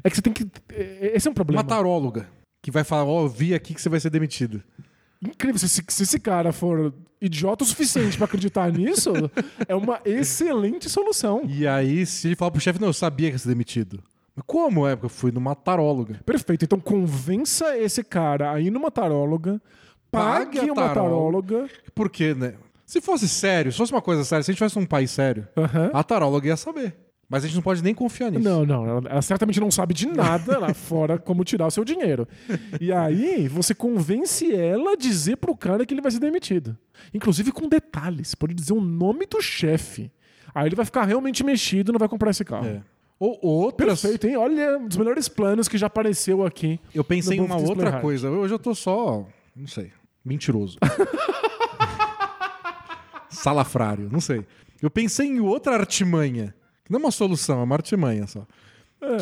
[0.04, 0.48] É que você tem que.
[0.74, 1.62] é- Esse é um problema.
[1.62, 2.28] Uma taróloga
[2.62, 4.64] que vai falar, ó, eu vi aqui que você vai ser demitido.
[5.22, 5.58] Incrível.
[5.60, 9.12] Se, esse- se esse cara for idiota o suficiente pra acreditar nisso,
[9.68, 11.42] é uma excelente solução.
[11.48, 14.00] E aí, se ele falar pro chefe, não, eu sabia que ia ser demitido.
[14.36, 14.96] Mas como é?
[14.96, 16.20] Porque eu fui numa taróloga.
[16.26, 16.64] Perfeito.
[16.66, 19.60] Então convença esse cara a ir numa taróloga,
[20.12, 21.58] pague, Pague uma taróloga.
[21.58, 21.70] taróloga.
[21.96, 22.54] Por quê, né?
[22.86, 25.48] Se fosse sério, se fosse uma coisa séria, se a gente tivesse um país sério,
[25.94, 26.96] a taróloga ia saber.
[27.30, 28.44] Mas a gente não pode nem confiar nisso.
[28.44, 31.84] Não, não, ela, ela certamente não sabe de nada lá fora como tirar o seu
[31.84, 32.26] dinheiro.
[32.80, 36.78] E aí, você convence ela a dizer pro cara que ele vai ser demitido.
[37.14, 38.34] Inclusive com detalhes.
[38.34, 40.10] Pode dizer o nome do chefe.
[40.56, 42.66] Aí ele vai ficar realmente mexido e não vai comprar esse carro.
[42.66, 42.82] É.
[43.20, 44.02] Ou outras.
[44.02, 44.38] Perfeito, hein?
[44.38, 46.80] Olha, um dos melhores planos que já apareceu aqui.
[46.94, 48.30] Eu pensei em uma outra coisa.
[48.30, 49.28] Hoje eu tô só.
[49.56, 49.92] Não sei.
[50.24, 50.78] Mentiroso.
[53.30, 54.46] Salafrário, não sei.
[54.82, 56.56] Eu pensei em outra artimanha.
[56.90, 58.46] Não é uma solução, é uma artimanha só.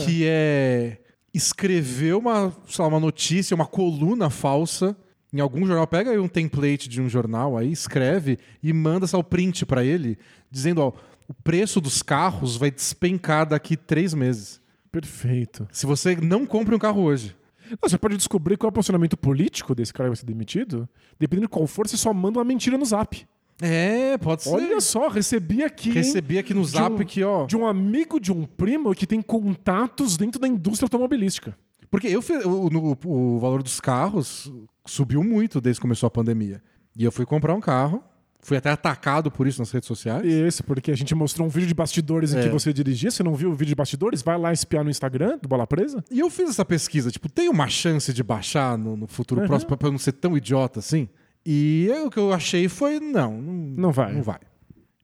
[0.05, 0.97] Que é
[1.33, 4.95] escrever uma, lá, uma notícia, uma coluna falsa
[5.33, 5.85] em algum jornal.
[5.85, 9.83] Pega aí um template de um jornal aí, escreve e manda só o print pra
[9.83, 10.17] ele,
[10.49, 10.93] dizendo: ó,
[11.27, 14.61] o preço dos carros vai despencar daqui três meses.
[14.91, 15.67] Perfeito.
[15.71, 17.35] Se você não compra um carro hoje.
[17.69, 20.87] Não, Você pode descobrir qual é o posicionamento político desse cara que vai ser demitido.
[21.19, 23.27] Dependendo de qual for, você só manda uma mentira no zap.
[23.61, 24.49] É, pode ser.
[24.49, 25.89] Olha só, recebi aqui.
[25.91, 27.45] Recebi aqui no zap um- que, ó.
[27.45, 31.57] de um amigo de um primo que tem contatos dentro da indústria automobilística.
[31.89, 34.51] Porque eu fiz, o, no- o valor dos carros
[34.85, 36.61] subiu muito desde que começou a pandemia.
[36.97, 38.03] E eu fui comprar um carro.
[38.41, 40.23] Fui até atacado por isso nas redes sociais.
[40.23, 42.43] Esse, porque a gente mostrou um vídeo de bastidores em É.
[42.43, 43.09] que você dirigia.
[43.09, 44.21] Você não viu o vídeo de bastidores?
[44.21, 46.03] Vai lá espiar no Instagram do Bola Presa.
[46.11, 49.47] E eu fiz essa pesquisa, tipo, tem uma chance de baixar no, no futuro Uhum.
[49.47, 51.09] próximo pra eu não ser tão idiota assim?
[51.45, 53.53] E o que eu achei foi, não, não,
[53.83, 54.13] Não vai.
[54.13, 54.39] Não vai.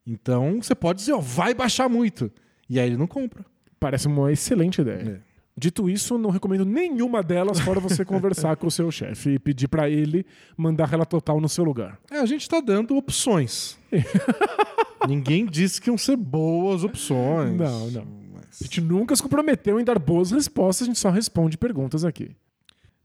[0.05, 2.31] Então você pode dizer, ó, vai baixar muito.
[2.69, 3.45] E aí ele não compra.
[3.79, 5.21] Parece uma excelente ideia.
[5.27, 5.31] É.
[5.57, 9.67] Dito isso, não recomendo nenhuma delas fora você conversar com o seu chefe e pedir
[9.67, 10.25] pra ele
[10.57, 11.99] mandar relato total no seu lugar.
[12.09, 13.77] É, a gente tá dando opções.
[15.07, 17.55] Ninguém disse que iam ser boas opções.
[17.57, 18.07] Não, não.
[18.33, 22.05] Mas- A gente nunca se comprometeu em dar boas respostas, a gente só responde perguntas
[22.05, 22.31] aqui.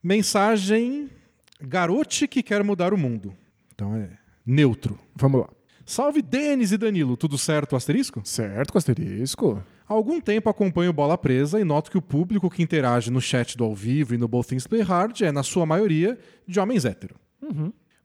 [0.02, 1.10] Mensagem
[1.60, 3.34] garote que quer mudar o mundo.
[3.74, 4.10] Então é
[4.44, 4.98] neutro.
[5.14, 5.48] Vamos lá.
[5.84, 8.20] Salve Denis e Danilo, tudo certo, asterisco?
[8.24, 9.62] Certo, com asterisco.
[9.88, 13.56] Há algum tempo acompanho Bola Presa e noto que o público que interage no chat
[13.56, 16.84] do ao vivo e no Both Things Play Hard é, na sua maioria, de homens
[16.84, 17.14] hétero.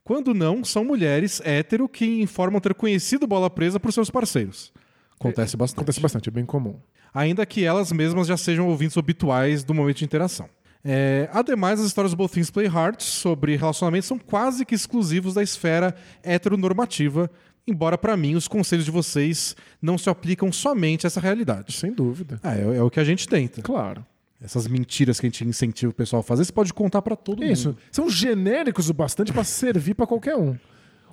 [0.04, 4.72] Quando não, são mulheres hétero que informam ter conhecido Bola Presa por seus parceiros.
[5.18, 5.78] Acontece bastante.
[5.78, 6.78] Acontece bastante, é bem comum.
[7.12, 10.48] ainda que elas mesmas já sejam ouvintes habituais do momento de interação.
[10.84, 15.34] É, ademais, as histórias do Both Things Play Hard sobre relacionamentos são quase que exclusivos
[15.34, 17.30] da esfera heteronormativa,
[17.66, 21.72] embora para mim os conselhos de vocês não se aplicam somente a essa realidade.
[21.72, 22.40] Sem dúvida.
[22.42, 23.62] Ah, é, é o que a gente tenta.
[23.62, 24.04] Claro.
[24.42, 27.44] Essas mentiras que a gente incentiva o pessoal a fazer, você pode contar para todo
[27.44, 27.68] Isso.
[27.68, 27.78] mundo.
[27.92, 30.56] São genéricos o bastante para servir para qualquer um.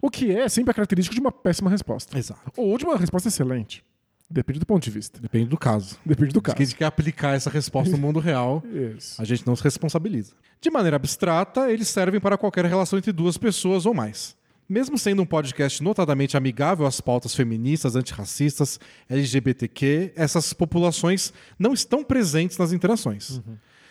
[0.02, 2.18] O que é sempre a característica de uma péssima resposta.
[2.18, 2.52] Exato.
[2.58, 3.84] Ou de uma resposta excelente.
[4.30, 5.19] Depende do ponto de vista.
[5.19, 5.97] Depende do caso.
[6.06, 6.57] Depende do Se a caso.
[6.60, 8.64] gente quer aplicar essa resposta no mundo real,
[9.18, 10.34] a gente não se responsabiliza.
[10.61, 14.38] De maneira abstrata, eles servem para qualquer relação entre duas pessoas ou mais.
[14.68, 18.80] Mesmo sendo um podcast notadamente amigável às pautas feministas, antirracistas,
[19.10, 23.41] LGBTQ, essas populações não estão presentes nas interações.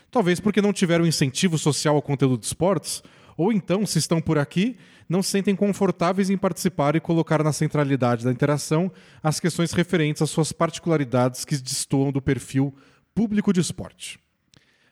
[0.09, 3.03] Talvez porque não tiveram incentivo social ao conteúdo de esportes,
[3.39, 4.77] Ou então, se estão por aqui,
[5.09, 8.91] não se sentem confortáveis em participar e colocar na centralidade da interação
[9.23, 12.75] as questões referentes às suas particularidades que destoam do perfil
[13.15, 14.19] público de esporte.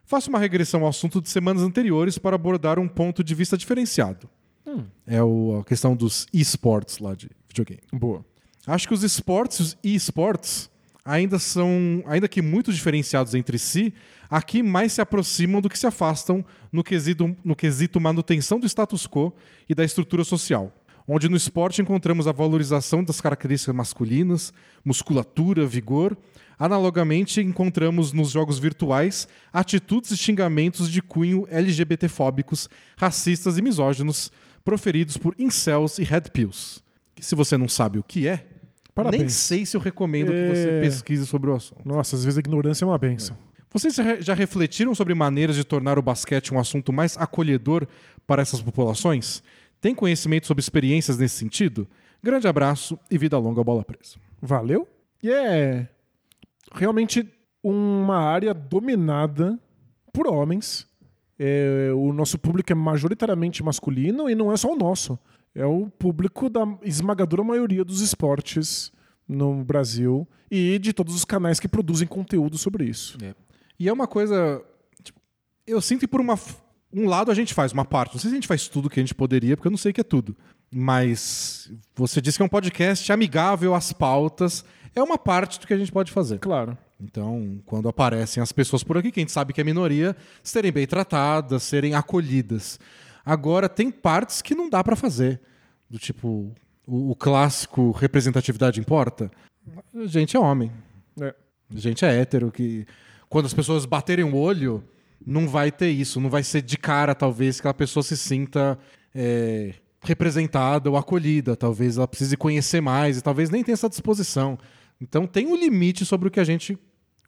[0.05, 4.31] Faço uma regressão ao assunto de semanas anteriores para abordar um ponto de vista diferenciado.
[5.07, 7.83] É o- a questão dos esportes lá de videogame.
[7.93, 8.25] Boa.
[8.67, 10.71] Acho que os esportes e os e-sports
[11.05, 13.95] ainda são, ainda que muito diferenciados entre si,
[14.31, 19.07] aqui mais se aproximam do que se afastam no quesito, no quesito manutenção do status
[19.07, 19.33] quo
[19.69, 20.73] e da estrutura social.
[21.09, 24.53] Onde no esporte encontramos a valorização das características masculinas,
[24.85, 26.17] musculatura, vigor.
[26.59, 34.33] Analogamente, encontramos nos jogos virtuais atitudes e xingamentos de cunho LGBTfóbicos, racistas e misóginos,
[34.65, 36.83] proferidos por incels e red pills.
[37.15, 38.45] Que se você não sabe o que é,
[38.95, 39.21] Parabéns.
[39.21, 40.81] nem sei se eu recomendo que você É.
[40.81, 41.83] pesquise sobre o assunto.
[41.87, 43.37] Nossa, às vezes a ignorância é uma benção.
[43.77, 47.87] Vocês já re- já refletiram sobre maneiras de tornar o basquete um assunto mais acolhedor
[48.27, 49.43] para essas populações?
[49.83, 51.87] Tem conhecimento sobre experiências nesse sentido?
[52.23, 54.17] Grande abraço e vida longa ao bola presa.
[54.41, 54.89] Valeu?
[55.23, 55.91] E é
[56.73, 57.29] realmente
[57.63, 59.59] uma área dominada
[60.11, 60.89] por homens.
[61.39, 65.19] É, o nosso público é majoritariamente masculino e não é só o nosso.
[65.55, 68.91] É o público da esmagadora maioria dos esportes
[69.29, 73.19] no Brasil e de todos os canais que produzem conteúdo sobre isso.
[73.79, 74.63] E é uma coisa.
[75.03, 75.21] tipo,
[75.67, 76.39] eu sinto que por uma,
[76.93, 78.15] um lado a gente faz uma parte.
[78.15, 79.93] Não sei se a gente faz tudo que a gente poderia, porque eu não sei
[79.93, 80.37] que é tudo.
[80.71, 84.65] Mas você disse que é um podcast amigável às pautas.
[84.95, 86.39] É uma parte do que a gente pode fazer.
[86.39, 86.77] Claro.
[87.01, 90.73] Então, quando aparecem as pessoas por aqui, que a gente sabe que é minoria, serem
[90.73, 92.81] bem tratadas, serem acolhidas.
[93.25, 95.41] Agora, tem partes que não dá pra fazer.
[95.91, 96.55] Do tipo,
[96.87, 99.31] o, o clássico representatividade importa.
[99.95, 100.73] A gente é homem.
[101.21, 101.35] É.
[101.75, 102.87] A gente é hétero, que
[103.37, 104.83] quando as pessoas baterem o olho,
[105.27, 106.19] não vai ter isso.
[106.19, 108.79] Não vai ser de cara, talvez, que a pessoa se sinta
[109.15, 111.55] é, representada ou acolhida.
[111.55, 114.57] Talvez ela precise conhecer mais e talvez nem tenha essa disposição.
[114.99, 116.79] Então tem um limite sobre o que a gente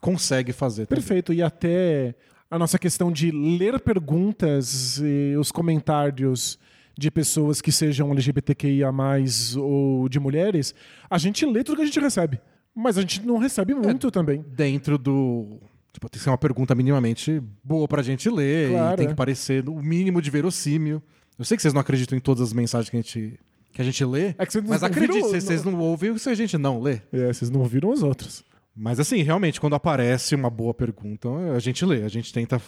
[0.01, 0.87] consegue fazer.
[0.87, 0.99] também.
[0.99, 1.31] Perfeito.
[1.31, 2.15] E até
[2.49, 6.57] a nossa questão de ler perguntas e os comentários
[6.97, 8.89] de pessoas que sejam LGBTQIA,
[9.59, 10.73] ou de mulheres,
[11.07, 12.41] a gente lê tudo que a gente recebe.
[12.73, 14.43] Mas a gente não recebe muito também.
[14.55, 15.59] Dentro do.
[15.91, 18.71] Tipo, tem que ser uma pergunta minimamente boa pra gente ler.
[18.71, 19.09] Claro, e tem é.
[19.09, 21.01] que parecer o mínimo de verossímil.
[21.37, 23.39] Eu sei que vocês não acreditam em todas as mensagens que a gente,
[23.71, 24.35] que a gente lê.
[24.37, 27.01] É que vocês mas acredite, vocês, vocês não ouvem o que a gente não lê.
[27.11, 28.43] É, vocês não ouviram os outros.
[28.75, 32.61] Mas assim, realmente, quando aparece uma boa pergunta, a gente lê, a gente tenta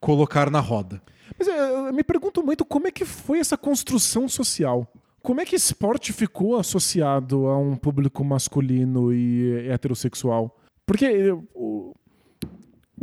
[0.00, 1.02] colocar na roda.
[1.38, 4.90] Mas é, eu me pergunto muito como é que foi essa construção social.
[5.22, 10.58] Como é que esporte ficou associado a um público masculino e heterossexual?
[10.84, 11.94] Porque o,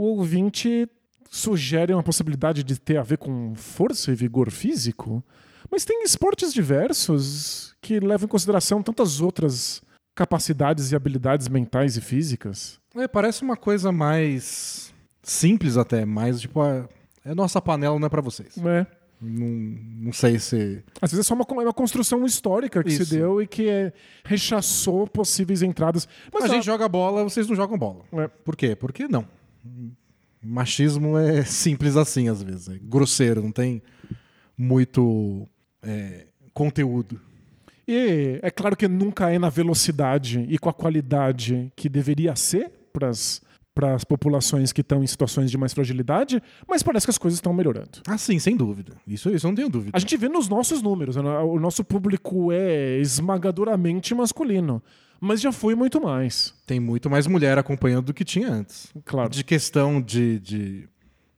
[0.02, 0.88] o ouvinte
[1.30, 5.24] sugere uma possibilidade de ter a ver com força e vigor físico,
[5.70, 9.82] mas tem esportes diversos que levam em consideração tantas outras
[10.16, 12.80] capacidades e habilidades mentais e físicas.
[12.96, 16.88] É, parece uma coisa mais simples até, mais tipo, a-
[17.26, 18.58] é nossa panela, não é pra vocês.
[18.58, 18.88] É.
[19.22, 19.48] Não,
[20.06, 20.82] não sei se.
[21.02, 23.06] Às vezes é só uma, é uma construção histórica que Isso.
[23.06, 23.92] se deu e que é,
[24.24, 26.08] rechaçou possíveis entradas.
[26.34, 28.04] Mas a a- gente joga bola, vocês não jogam bola.
[28.14, 28.28] É.
[28.30, 28.76] Por quê?
[28.78, 29.28] Porque não.
[30.42, 32.70] Machismo é simples assim, às vezes.
[32.70, 33.82] É grosseiro, não tem
[34.58, 35.48] muito
[35.82, 37.20] é, conteúdo.
[37.88, 42.72] E é claro que nunca é na velocidade e com a qualidade que deveria ser
[42.94, 43.10] para
[43.96, 47.52] as populações que estão em situações de mais fragilidade, mas parece que as coisas estão
[47.54, 48.02] melhorando.
[48.08, 48.94] Ah, sim, sem dúvida.
[49.08, 49.98] Isso, isso eu não tenho dúvida.
[49.98, 51.24] A gente vê nos nossos números, né?
[51.40, 54.84] o nosso público é esmagadoramente masculino,
[55.20, 56.54] mas já foi muito mais.
[56.66, 58.94] Tem muito mais mulher acompanhando do que tinha antes.
[59.06, 59.30] Claro.
[59.30, 60.90] De questão de, de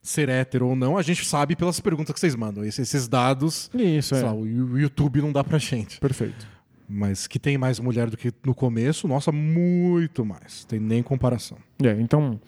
[0.02, 2.64] ser hétero ou não, a gente sabe pelas perguntas que vocês mandam.
[2.64, 4.22] Esses, esses dados, Isso, é.
[4.22, 6.00] lá, o YouTube não dá pra gente.
[6.00, 6.46] Perfeito.
[6.88, 10.64] Mas que tem mais mulher do que no começo, nossa, muito mais.
[10.64, 11.56] Tem nem comparação.
[11.82, 12.38] É, então,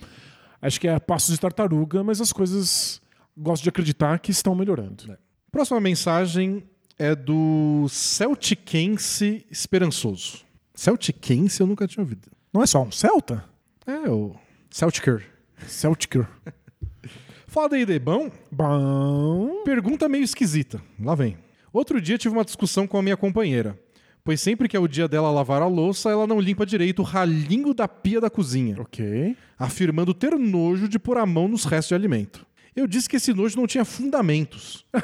[0.60, 3.00] acho que é passos de tartaruga, mas as coisas
[3.36, 5.16] gosto de acreditar que estão melhorando.
[5.50, 6.64] Próxima mensagem
[6.98, 10.44] é do Celticense Esperançoso.
[10.74, 12.28] Celticense eu nunca tinha ouvido.
[12.52, 13.44] Não é só um Celta?
[13.86, 14.34] É, o
[14.70, 15.24] Celticer.
[15.66, 16.16] Celtic.
[17.46, 18.30] Fala daí, de bom?
[18.50, 19.62] Bom.
[19.64, 20.82] Pergunta meio esquisita.
[21.00, 21.36] Lá vem.
[21.72, 23.78] Outro dia tive uma discussão com a minha companheira.
[24.24, 27.04] Pois sempre que é o dia dela lavar a louça, ela não limpa direito o
[27.04, 29.36] ralinho da pia da cozinha, Ok.
[29.58, 32.46] afirmando ter nojo de pôr a mão nos restos de alimento.
[32.74, 34.84] Eu disse que esse nojo não tinha fundamentos.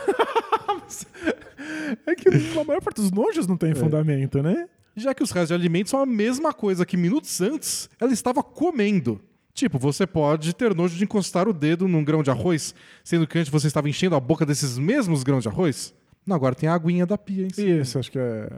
[2.07, 4.69] É que a maior parte dos nojos não tem fundamento, né?
[4.97, 8.43] Já que os restos de alimentos são a mesma coisa que minutos antes ela estava
[8.43, 9.21] comendo.
[9.53, 13.39] Tipo, você pode ter nojo de encostar o dedo num grão de arroz, sendo que
[13.39, 15.93] antes você estava enchendo a boca desses mesmos grãos de arroz.
[16.27, 17.69] Não, agora tem a aguinha da pia cima.
[17.69, 18.49] Isso, acho que é.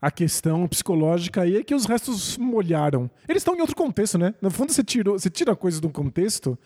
[0.00, 3.10] A questão psicológica aí é que os restos molharam.
[3.26, 4.34] Eles estão em outro contexto, né?
[4.40, 6.58] No fundo, você, tirou, você tira coisas de um contexto,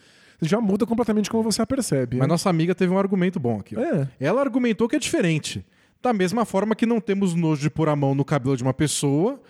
[0.42, 2.16] já muda completamente como você a percebe.
[2.16, 2.32] Mas né?
[2.32, 3.78] nossa amiga teve um argumento bom aqui.
[3.78, 4.08] É.
[4.18, 5.64] Ela argumentou que é diferente.
[6.02, 8.72] Da mesma forma que não temos nojo de pôr a mão no cabelo de uma
[8.74, 9.40] pessoa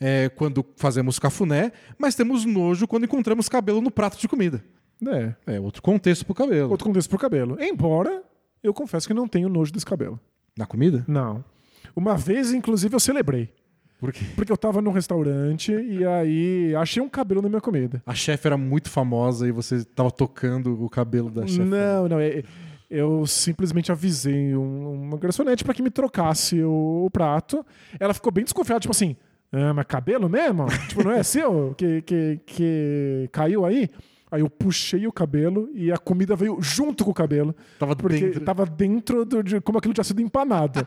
[0.00, 4.62] é, quando fazemos cafuné, mas temos nojo quando encontramos cabelo no prato de comida.
[5.06, 5.34] É.
[5.54, 6.70] É outro contexto pro cabelo.
[6.70, 7.56] Outro contexto pro cabelo.
[7.60, 8.22] Embora
[8.62, 10.18] eu confesso que não tenho nojo desse cabelo.
[10.56, 11.04] Na comida?
[11.08, 11.44] Não.
[11.94, 13.50] Uma vez, inclusive, eu celebrei.
[13.98, 14.24] Por quê?
[14.34, 18.02] Porque eu tava num restaurante e aí achei um cabelo na minha comida.
[18.04, 21.60] A chefe era muito famosa e você tava tocando o cabelo da chefe.
[21.60, 22.20] Não, não.
[22.20, 22.42] é-
[22.90, 27.64] eu simplesmente avisei um- uma garçonete pra que me trocasse o, o prato.
[27.98, 29.16] Ela ficou bem desconfiada, tipo assim.
[29.52, 30.66] Ah, mas cabelo mesmo?
[30.88, 33.88] tipo, não é seu que, que, que caiu aí?
[34.30, 37.54] Aí eu puxei o cabelo e a comida veio junto com o cabelo.
[37.78, 38.40] Tava Porque dentro.
[38.44, 40.86] tava dentro do, de como aquilo tinha sido empanado.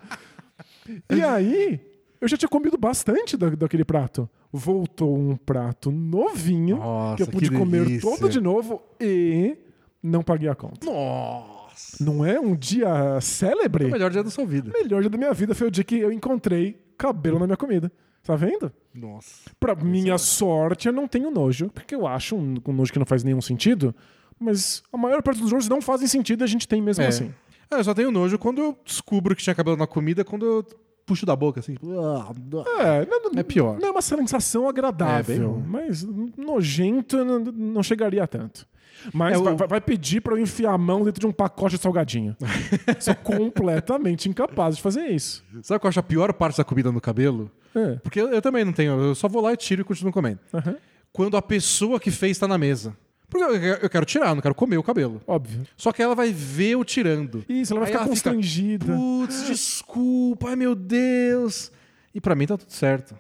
[1.10, 1.80] e aí,
[2.20, 4.30] eu já tinha comido bastante da, daquele prato.
[4.52, 9.56] Voltou um prato novinho Nossa, que eu pude que comer todo de novo e
[10.04, 10.86] não paguei a conta.
[10.86, 11.59] Nossa!
[12.00, 13.86] Não é um dia célebre?
[13.86, 14.72] O melhor dia da sua vida.
[14.72, 17.58] O melhor dia da minha vida foi o dia que eu encontrei cabelo na minha
[17.58, 17.92] comida.
[18.24, 18.72] Tá vendo?
[18.94, 19.50] Nossa.
[19.60, 23.06] Pra minha sorte, eu não tenho nojo, porque eu acho um, um nojo que não
[23.06, 23.96] faz nenhum sentido.
[24.40, 27.08] Mas a maior parte dos nojos não fazem sentido e a gente tem mesmo É.
[27.08, 27.34] assim.
[27.72, 30.66] Ah, eu só tenho nojo quando eu descubro que tinha cabelo na comida, quando eu
[31.06, 31.76] puxo da boca, assim.
[31.84, 32.32] ah,
[32.80, 33.80] É, não, não- É pior.
[33.80, 35.64] Não é uma sensação É, agradável, bem ruim.
[35.68, 36.04] mas
[36.38, 38.68] nojento não, não chegaria a tanto.
[39.14, 41.76] Mas É, vai, vai- vai pedir pra eu enfiar a mão dentro de um pacote
[41.78, 42.36] de salgadinho.
[43.00, 45.44] Sou completamente incapaz de fazer isso.
[45.62, 47.52] Sabe o que eu acho a pior parte da comida no cabelo?
[47.76, 47.96] É.
[48.04, 50.40] Porque eu, eu também não tenho, eu só vou lá e tiro e continuo comendo.
[50.54, 50.76] Aham.
[51.12, 52.96] Quando a pessoa que fez tá na mesa.
[53.30, 53.44] Porque
[53.84, 55.22] eu, quero tirar, não quero comer o cabelo.
[55.28, 55.62] Óbvio.
[55.78, 57.44] Só que ela vai ver eu tirando.
[57.48, 58.94] Isso, ela vai Aí ficar constrangida.
[58.96, 61.72] Putz, desculpa, ai meu Deus.
[62.14, 63.16] E pra mim tá tudo certo.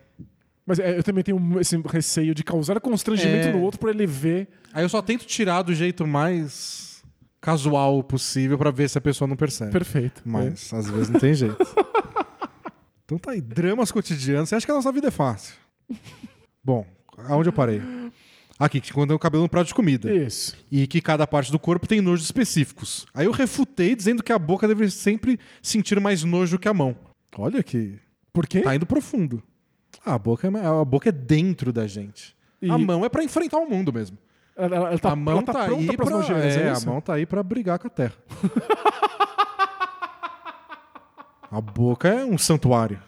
[0.69, 3.51] Mas é, eu também tenho esse receio de causar constrangimento É.
[3.51, 4.47] no outro pra ele ver.
[4.71, 7.03] Aí eu só tento tirar do jeito mais
[7.41, 9.71] casual possível pra ver se a pessoa não percebe.
[9.71, 10.21] Perfeito.
[10.23, 11.57] Mas às vezes não tem jeito.
[13.03, 14.49] então tá aí, dramas cotidianos.
[14.49, 15.55] Você acha que a nossa vida é fácil?
[16.63, 16.85] Bom,
[17.17, 17.81] aonde eu parei?
[18.59, 20.11] Aqui, que quando é o cabelo no prato de comida.
[20.11, 20.17] É.
[20.17, 20.55] Isso.
[20.71, 23.07] E que cada parte do corpo tem nojos específicos.
[23.11, 26.95] Aí eu refutei dizendo que a boca deve sempre sentir mais nojo que a mão.
[27.37, 27.97] Olha que
[28.31, 28.61] Por quê?
[28.61, 29.41] tá indo profundo.
[30.05, 32.35] Ah, a boca é, a boca é dentro da gente.
[32.61, 34.17] E- A mão é pra enfrentar o mundo mesmo.
[34.55, 37.13] Ela, ela- ela tá, a mão tá, tá, aí nojeiras, é, é a mão tá
[37.13, 38.13] aí pra brigar com a terra.
[41.51, 42.99] a boca é um santuário.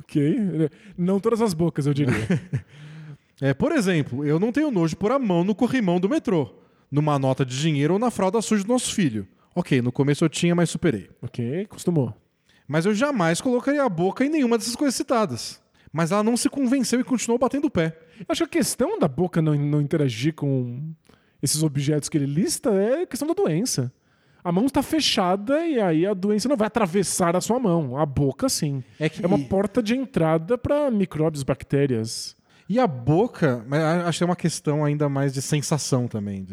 [0.00, 0.70] Ok.
[0.96, 2.14] Não todas as bocas, eu diria.
[3.42, 6.52] É, por exemplo, eu não tenho nojo pôr a mão no corrimão do metrô,
[6.90, 9.26] numa nota de dinheiro ou na fralda suja do nosso filho.
[9.54, 11.08] Ok, no começo eu tinha, mas superei.
[11.22, 12.14] ok, costumou.
[12.68, 15.58] Mas eu jamais colocaria a boca em nenhuma dessas coisas citadas.
[15.92, 17.98] Mas ela não se convenceu e continuou batendo o pé.
[18.28, 20.92] Acho que a questão da boca não, não interagir com
[21.42, 23.92] esses objetos que ele lista é a questão da doença.
[24.42, 27.96] A mão está fechada e aí a doença não vai atravessar a sua mão.
[27.98, 28.82] A boca, sim.
[28.98, 32.36] É que- uma porta de entrada para micróbios, bactérias.
[32.68, 33.64] E a boca,
[34.06, 36.46] acho que é uma questão ainda mais de sensação também.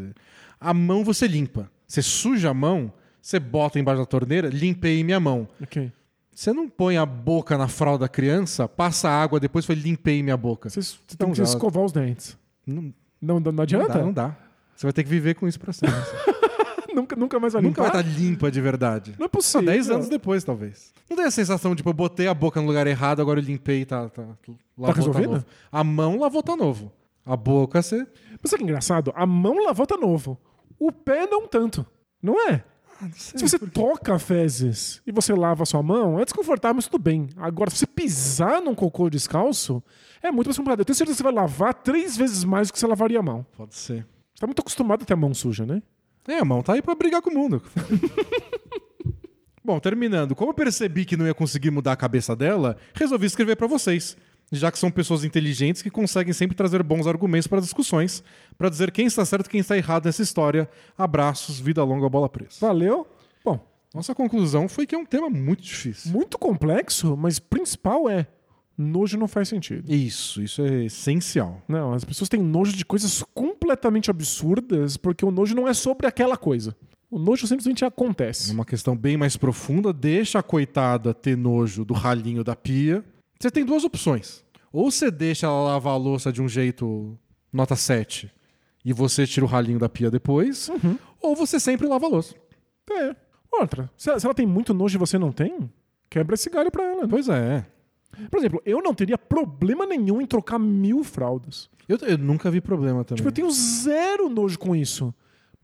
[0.60, 1.70] A mão você limpa.
[1.88, 2.92] Você suja a mão,
[3.22, 5.48] você bota embaixo da torneira, limpei minha mão.
[5.62, 5.92] Ok.
[6.38, 10.38] Você não põe a boca na fralda da criança, passa água, depois foi limpei minha
[10.38, 10.70] boca.
[10.70, 12.38] Você, você tem que escovar os dentes.
[12.64, 13.94] Não, Não, não, adianta?
[13.94, 14.38] dá, não dá.
[14.76, 15.96] Você vai ter que viver com isso pra sempre.
[16.94, 18.08] nunca, nunca mais vai Nunca vai limpar?
[18.08, 19.16] estar limpa de verdade.
[19.18, 19.66] Não é Só possível.
[19.66, 20.94] 10 anos depois, talvez.
[21.10, 23.44] Não tem a sensação de, tipo, eu botei a boca no lugar errado, agora eu
[23.44, 24.22] limpei, tá, tá,
[24.78, 25.32] lavou, resolvido?
[25.32, 25.46] novo.
[25.72, 26.92] A mão lavou, tá novo.
[27.26, 28.06] A boca, você...
[28.40, 29.12] Mas sabe que engraçado?
[29.16, 30.40] A mão lavou tá novo.
[30.78, 31.84] O pé não tanto.
[32.22, 32.64] Não é?
[33.14, 37.30] Se você toca fezes e você lava a sua mão, é desconfortável, mas tudo bem.
[37.38, 39.84] Agora, se você pisar num cocô descalço,
[40.22, 40.80] é muito mais complicado.
[40.80, 43.24] Eu tenho certeza que você vai lavar três vezes mais do que você lavaria a
[43.24, 43.45] mão.
[43.56, 44.06] Pode ser.
[44.34, 45.82] Você tá muito acostumado a ter a mão suja, né?
[46.28, 47.61] É, a mão tá aí pra brigar com o mundo.
[49.64, 50.36] Bom, terminando.
[50.36, 54.15] Como eu percebi que não ia conseguir mudar a cabeça dela, resolvi escrever pra vocês.
[54.49, 58.24] Já que são pessoas inteligentes que conseguem sempre trazer bons argumentos para discussões,
[58.58, 60.70] pra dizer quem está certo e quem está errado nessa história.
[60.98, 62.58] Abraços, vida longa, bola presa.
[62.60, 63.08] Valeu.
[63.44, 63.60] Bom,
[63.94, 66.12] Nossa conclusão foi que é um tema muito difícil.
[66.12, 68.28] muito complexo, mas principal é:
[68.78, 69.92] nojo não faz sentido.
[69.92, 71.62] Isso, isso é essencial.
[71.68, 76.08] Não, as pessoas têm nojo de coisas completamente absurdas porque o nojo não é sobre
[76.08, 76.76] aquela coisa.
[77.10, 78.50] O nojo simplesmente acontece.
[78.50, 83.02] Numa questão bem mais profunda, deixa a coitada ter nojo do ralinho da pia.
[83.40, 84.44] Você tem duas opções.
[84.74, 87.18] Ou você deixa ela lavar a louça de um jeito
[87.54, 88.30] nota 7
[88.90, 90.98] e você tira o ralinho da pia depois, Uhum.
[91.22, 92.34] ou você sempre lava a louça.
[92.92, 93.16] É.
[93.52, 95.70] Outra, se ela, se ela tem muito nojo e você não tem,
[96.10, 97.02] quebra esse galho pra ela.
[97.02, 97.08] né?
[97.10, 97.66] Pois é.
[98.32, 101.70] Por exemplo, eu não teria problema nenhum em trocar mil fraldas.
[101.88, 103.18] Eu, eu nunca vi problema também.
[103.18, 105.14] Tipo, eu tenho zero nojo com isso.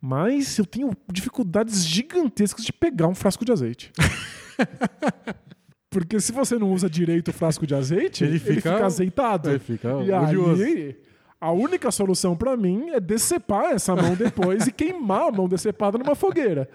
[0.01, 3.89] Mas eu tenho dificuldades gigantescas de pegar um frasco de azeite.
[5.89, 9.49] Porque se você não usa direito o frasco de azeite, Ele ele fica, fica- azeitado.
[9.49, 10.95] Ele fica e aí,
[11.43, 15.97] a única solução pra mim é decepar essa mão depois e queimar a mão decepada
[15.97, 16.69] numa fogueira.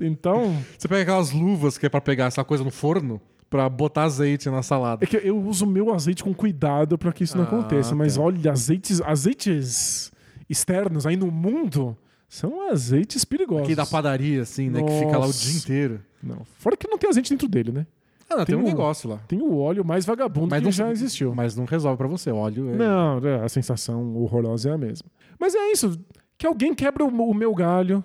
[0.00, 4.04] Então, Você pega aquelas luvas que é pra pegar essa coisa no forno pra botar
[4.04, 5.04] azeite na salada.
[5.04, 7.94] é que eu uso meu azeite com cuidado pra que isso não Ah, aconteça.
[7.94, 8.22] Mas tá.
[8.22, 10.12] olha, azeites, azeites
[10.50, 11.96] externos aí no mundo
[12.28, 13.64] são azeites perigosos.
[13.64, 14.82] Aqui da padaria, assim, né?
[14.82, 16.00] Que fica lá o dia inteiro.
[16.22, 16.42] Não.
[16.58, 17.86] Fora que não tem azeite dentro dele, né?
[18.34, 19.18] Ah, não, tem, Tem um um- negócio lá.
[19.28, 21.34] Tem o óleo mais vagabundo Mas que não já existiu.
[21.34, 22.30] Mas não resolve pra você.
[22.30, 22.76] Óleo é...
[22.76, 25.08] Não, é, a sensação horrorosa é a mesma.
[25.38, 25.98] Mas é isso.
[26.36, 28.02] Que alguém quebra o, meu galho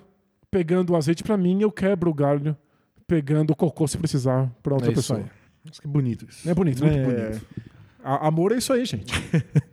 [0.50, 2.56] pegando o azeite pra mim, eu quebro o galho
[3.06, 5.30] pegando o cocô se precisar pra outra É isso pessoa.
[5.80, 6.48] que bonito isso.
[6.48, 7.04] É bonito, Muito né?
[7.30, 7.46] bonito.
[8.02, 9.12] A- amor é isso aí, gente.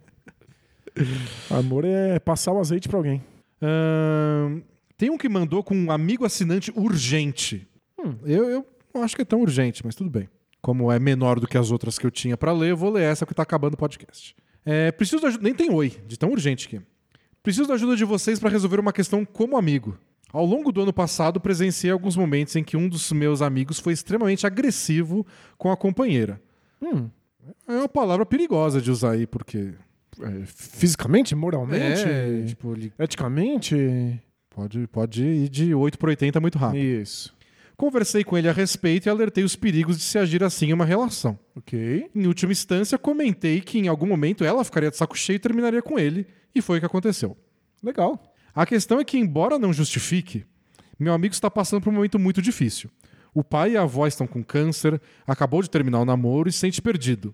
[1.50, 3.24] amor é passar o azeite pra alguém.
[3.62, 4.62] Ahn,
[4.98, 7.68] tem um que mandou com um amigo assinante urgente.
[8.00, 8.16] Hum.
[8.26, 10.28] Eu, eu não acho que é tão urgente, mas tudo bem.
[10.68, 13.04] Como é menor do que as outras que eu tinha pra ler, eu vou ler
[13.04, 14.36] essa que tá acabando o podcast.
[14.66, 15.42] É, preciso da ajuda.
[15.42, 16.82] Nem tem oi, de tão urgente aqui.
[17.42, 19.98] Preciso da ajuda de vocês pra resolver uma questão como amigo.
[20.30, 23.94] Ao longo do ano passado, presenciei alguns momentos em que um dos meus amigos foi
[23.94, 25.26] extremamente agressivo
[25.58, 26.42] com a companheira.
[26.82, 27.10] Hum.
[27.66, 29.74] É uma palavra perigosa de usar aí, porque.
[30.22, 34.22] É, fisicamente, moralmente, É, tipo, ele eticamente.
[34.50, 36.82] pode, pode ir de 8 para 80 muito rápido.
[36.84, 37.37] Isso.
[37.78, 40.84] Conversei com ele a respeito e alertei os perigos de se agir assim em uma
[40.84, 41.38] relação.
[41.56, 42.10] Ok.
[42.16, 45.80] Em última instância, comentei que em algum momento ela ficaria de saco cheio e terminaria
[45.80, 46.26] com ele,
[46.56, 47.38] e foi o que aconteceu.
[47.84, 48.34] Legal.
[48.56, 50.44] A questão é que, embora não justifique,
[50.98, 52.90] meu amigo está passando por um momento muito difícil.
[53.32, 56.58] O pai e a avó estão com câncer, acabou de terminar o namoro e se
[56.58, 57.32] sente perdido.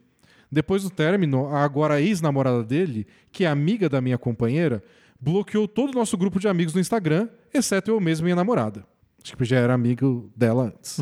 [0.51, 4.83] Depois do término, a agora ex-namorada dele, que é amiga da minha companheira,
[5.17, 8.85] bloqueou todo o nosso grupo de amigos no Instagram, exceto eu mesmo e minha namorada.
[9.23, 10.99] Acho que já era amigo dela antes.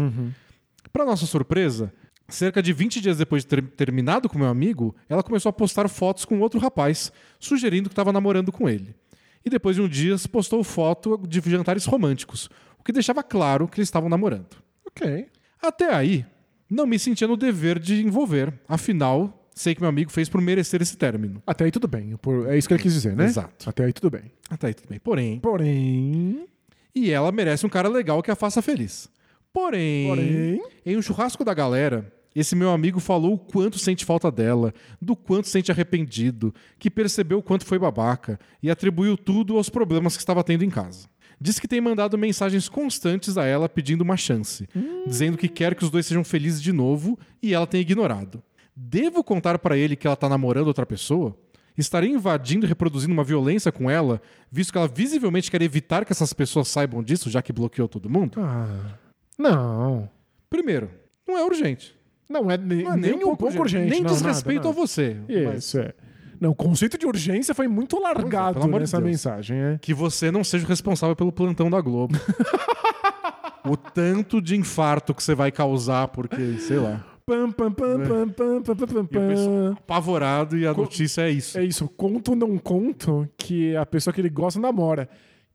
[0.93, 1.91] Para nossa surpresa,
[2.27, 5.87] cerca de 20 dias depois de ter terminado com meu amigo, ela começou a postar
[5.87, 8.95] fotos com outro rapaz, sugerindo que estava namorando com ele.
[9.43, 12.49] E depois de um dia, postou foto de jantares românticos,
[12.79, 14.55] o que deixava claro que eles estavam namorando.
[14.85, 15.27] Ok.
[15.61, 16.25] Até aí,
[16.69, 20.81] não me sentia no dever de envolver, afinal, sei que meu amigo fez por merecer
[20.81, 21.41] esse término.
[21.45, 22.17] Até aí tudo bem.
[22.47, 23.25] É isso que ele quis dizer, né?
[23.25, 23.69] Exato.
[23.69, 24.31] Até aí tudo bem.
[24.49, 24.99] Até aí tudo bem.
[24.99, 26.45] Porém, Porém.
[26.93, 29.09] E ela merece um cara legal que a faça feliz.
[29.53, 30.61] Porém, Porém.
[30.85, 35.15] em um churrasco da galera, esse meu amigo falou o quanto sente falta dela, do
[35.15, 40.21] quanto sente arrependido, que percebeu o quanto foi babaca e atribuiu tudo aos problemas que
[40.21, 41.09] estava tendo em casa.
[41.39, 44.69] Diz que tem mandado mensagens constantes a ela pedindo uma chance,
[45.07, 48.41] dizendo que quer que os dois sejam felizes de novo e ela tem ignorado.
[48.75, 51.35] Devo contar pra ele que ela tá namorando outra pessoa?
[51.77, 54.21] Estarei invadindo e reproduzindo uma violência com ela,
[54.51, 58.09] visto que ela visivelmente quer evitar que essas pessoas saibam disso, já que bloqueou todo
[58.09, 58.39] mundo?
[58.41, 58.95] Ah.
[59.37, 60.09] Não.
[60.49, 60.89] Primeiro,
[61.27, 61.95] não é urgente.
[62.29, 63.89] Não é, ne- Não é nem, um pouco urgente.
[63.89, 65.15] Nem não, desrespeito nada, a você.
[65.15, 65.49] nada.
[65.49, 65.93] mas Isso, é.
[66.39, 69.09] Não, o conceito de urgência foi muito largado pelo amor de nessa Deus.
[69.09, 69.77] mensagem, é.
[69.79, 72.15] Que você não seja o responsável pelo plantão da Globo.
[73.63, 77.05] o tanto de infarto que você vai causar, porque, sei lá.
[77.25, 81.29] Pam, pam, pam, pam, pam, pam, pam, pam, E o apavorado e a notícia é
[81.31, 81.57] isso.
[81.57, 85.07] É isso, conto ou não conto que a pessoa que ele gosta namora.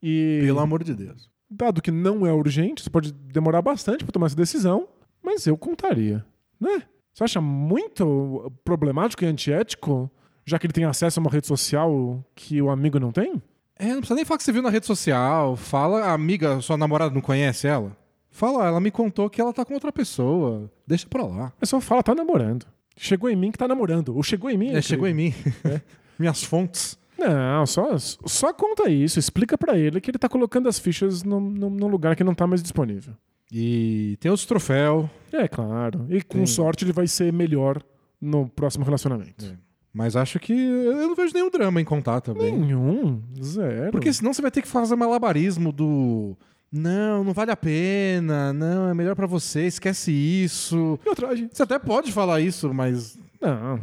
[0.02, 1.30] E Pelo amor de Deus.
[1.50, 4.88] dado que não é urgente, você pode demorar bastante pra tomar essa decisão,
[5.22, 6.24] mas eu contaria,
[6.60, 6.82] né?
[7.12, 10.10] Você acha muito problemático e antiético,
[10.44, 13.42] já que ele tem acesso a uma rede social que o amigo não tem?
[13.78, 15.56] É, não precisa nem falar que você viu na rede social.
[15.56, 17.96] Fala, a amiga, sua namorada não conhece ela?
[18.36, 20.70] Fala, ela me contou que ela tá com outra pessoa.
[20.86, 21.52] Deixa pra lá.
[21.58, 22.66] É só fala, tá namorando.
[22.94, 24.14] Chegou em mim que tá namorando.
[24.14, 24.72] Ou chegou em mim.
[24.72, 25.32] É, chegou em mim.
[26.18, 26.98] Minhas fontes.
[27.18, 29.18] Não, só, só conta isso.
[29.18, 32.46] Explica pra ele que ele tá colocando as fichas num, num- lugar que não tá
[32.46, 33.14] mais disponível.
[33.50, 35.06] E tem outros troféus.
[35.32, 36.04] É, claro.
[36.10, 36.46] E com Tem.
[36.46, 37.82] sorte ele vai ser melhor
[38.20, 39.56] no próximo relacionamento.
[39.94, 42.52] Mas acho que eu não vejo nenhum drama em contar também.
[42.52, 43.22] Nenhum.
[43.42, 43.92] Zero.
[43.92, 46.36] Porque senão você vai ter que fazer malabarismo do.
[46.76, 48.52] Não, não vale a pena.
[48.52, 49.62] Não, é melhor pra você.
[49.66, 50.98] Esquece isso.
[51.04, 53.18] E outra, gente- Você até pode falar isso, mas.
[53.40, 53.80] Não.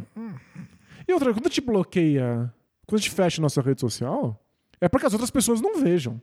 [1.06, 2.52] E outra, quando a gente bloqueia,
[2.86, 4.40] quando a gente fecha nossa rede social,
[4.80, 6.20] é para que as outras pessoas não vejam.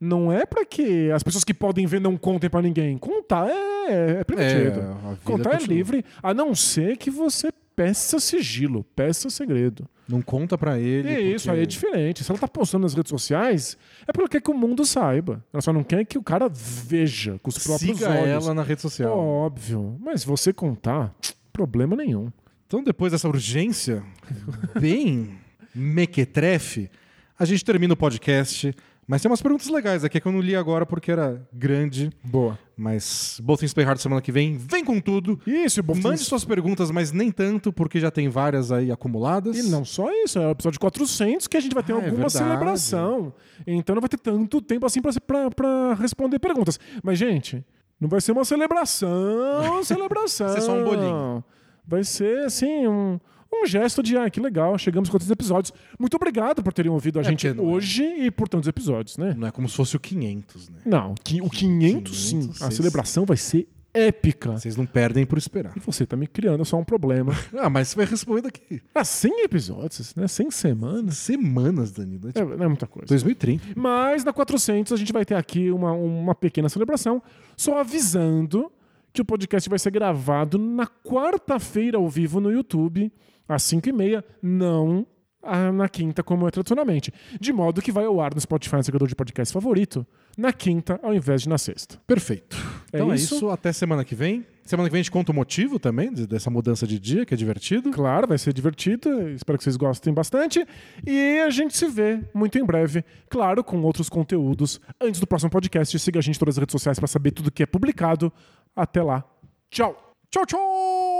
[0.00, 2.98] Não é para que as pessoas que podem ver não contem pra ninguém.
[2.98, 4.64] Contar é, é permitido.
[4.64, 5.76] vida Contar é continua.
[5.76, 9.88] livre, a não ser que você peça sigilo, peça segredo.
[10.12, 11.08] Não conta pra ele.
[11.08, 12.22] É isso, porque- aí é diferente.
[12.22, 15.42] Se ela tá postando nas redes sociais, é porque quer que o mundo saiba.
[15.52, 18.28] Ela só não quer que o cara veja com os próprios Siga olhos.
[18.44, 19.16] ela na rede social.
[19.18, 19.96] Óbvio.
[20.00, 21.14] Mas se você contar,
[21.52, 22.30] problema nenhum.
[22.66, 24.02] Então, depois dessa urgência
[24.78, 25.30] bem
[25.74, 26.90] mequetrefe,
[27.38, 28.74] a gente termina o podcast.
[29.06, 32.10] Mas tem umas perguntas legais aqui que eu não li agora porque era grande.
[32.22, 32.56] Boa.
[32.76, 35.38] Mas Both Things Play Hard semana que vem, vem com tudo.
[35.46, 39.56] Isso, bom Mande suas perguntas, mas nem tanto, porque já tem várias aí acumuladas.
[39.58, 41.98] E não só isso, é o episódio 400 que a gente vai ter Ah, é
[41.98, 42.32] alguma verdade.
[42.32, 43.34] celebração.
[43.66, 46.78] Então não vai ter tanto tempo assim pra responder perguntas.
[47.02, 47.64] Mas, gente,
[48.00, 50.46] não vai ser uma celebração, celebração.
[50.48, 51.44] Vai ser só um bolinho.
[51.86, 53.18] Vai ser, assim, um,
[53.52, 55.72] um gesto de, ah, que legal, chegamos com tantos episódios.
[55.98, 57.52] Muito obrigado por terem ouvido a É, gente é.
[57.52, 59.34] hoje e por tantos episódios, né?
[59.36, 60.76] Não é como se fosse o 500, né?
[60.84, 62.40] Não, que- o 500, sim.
[62.40, 64.52] 500, A vocês- celebração vai ser épica.
[64.52, 65.74] Vocês não perdem por esperar.
[65.76, 67.32] E você tá me criando só um problema.
[67.54, 70.26] Ah, mas você vai responder daqui ah, 100 episódios, né?
[70.26, 71.18] 100 semanas.
[71.18, 72.28] semanas, Danilo.
[72.28, 73.06] É É, tipo não é muita coisa.
[73.08, 73.62] 2030.
[73.76, 77.22] Mas na 400 a gente vai ter aqui uma, uma pequena celebração,
[77.54, 78.72] só avisando
[79.12, 83.12] que o podcast vai ser gravado na quarta-feira ao vivo no YouTube,
[83.52, 85.06] às 5h30, não
[85.42, 87.12] ah, na quinta, como é tradicionalmente.
[87.40, 90.06] De modo que vai ao ar no Spotify, no seguidor de podcast favorito,
[90.38, 92.00] na quinta ao invés de na sexta.
[92.06, 92.56] Perfeito.
[92.92, 93.34] É Então é isso?
[93.36, 93.50] isso.
[93.50, 94.46] Até semana que vem.
[94.64, 97.34] Semana que vem a gente conta o motivo também de- dessa mudança de dia, que
[97.34, 97.90] é divertido.
[97.90, 100.64] Claro, vai ser divertido, espero que vocês gostem bastante.
[101.04, 104.80] E a gente se vê muito em breve, claro, com outros conteúdos.
[105.00, 107.50] Antes do próximo podcast, siga a gente em todas as redes sociais para saber tudo
[107.50, 108.32] que é publicado.
[108.76, 109.24] Até lá.
[109.68, 110.14] Tchau!
[110.30, 111.11] Tchau, tchau!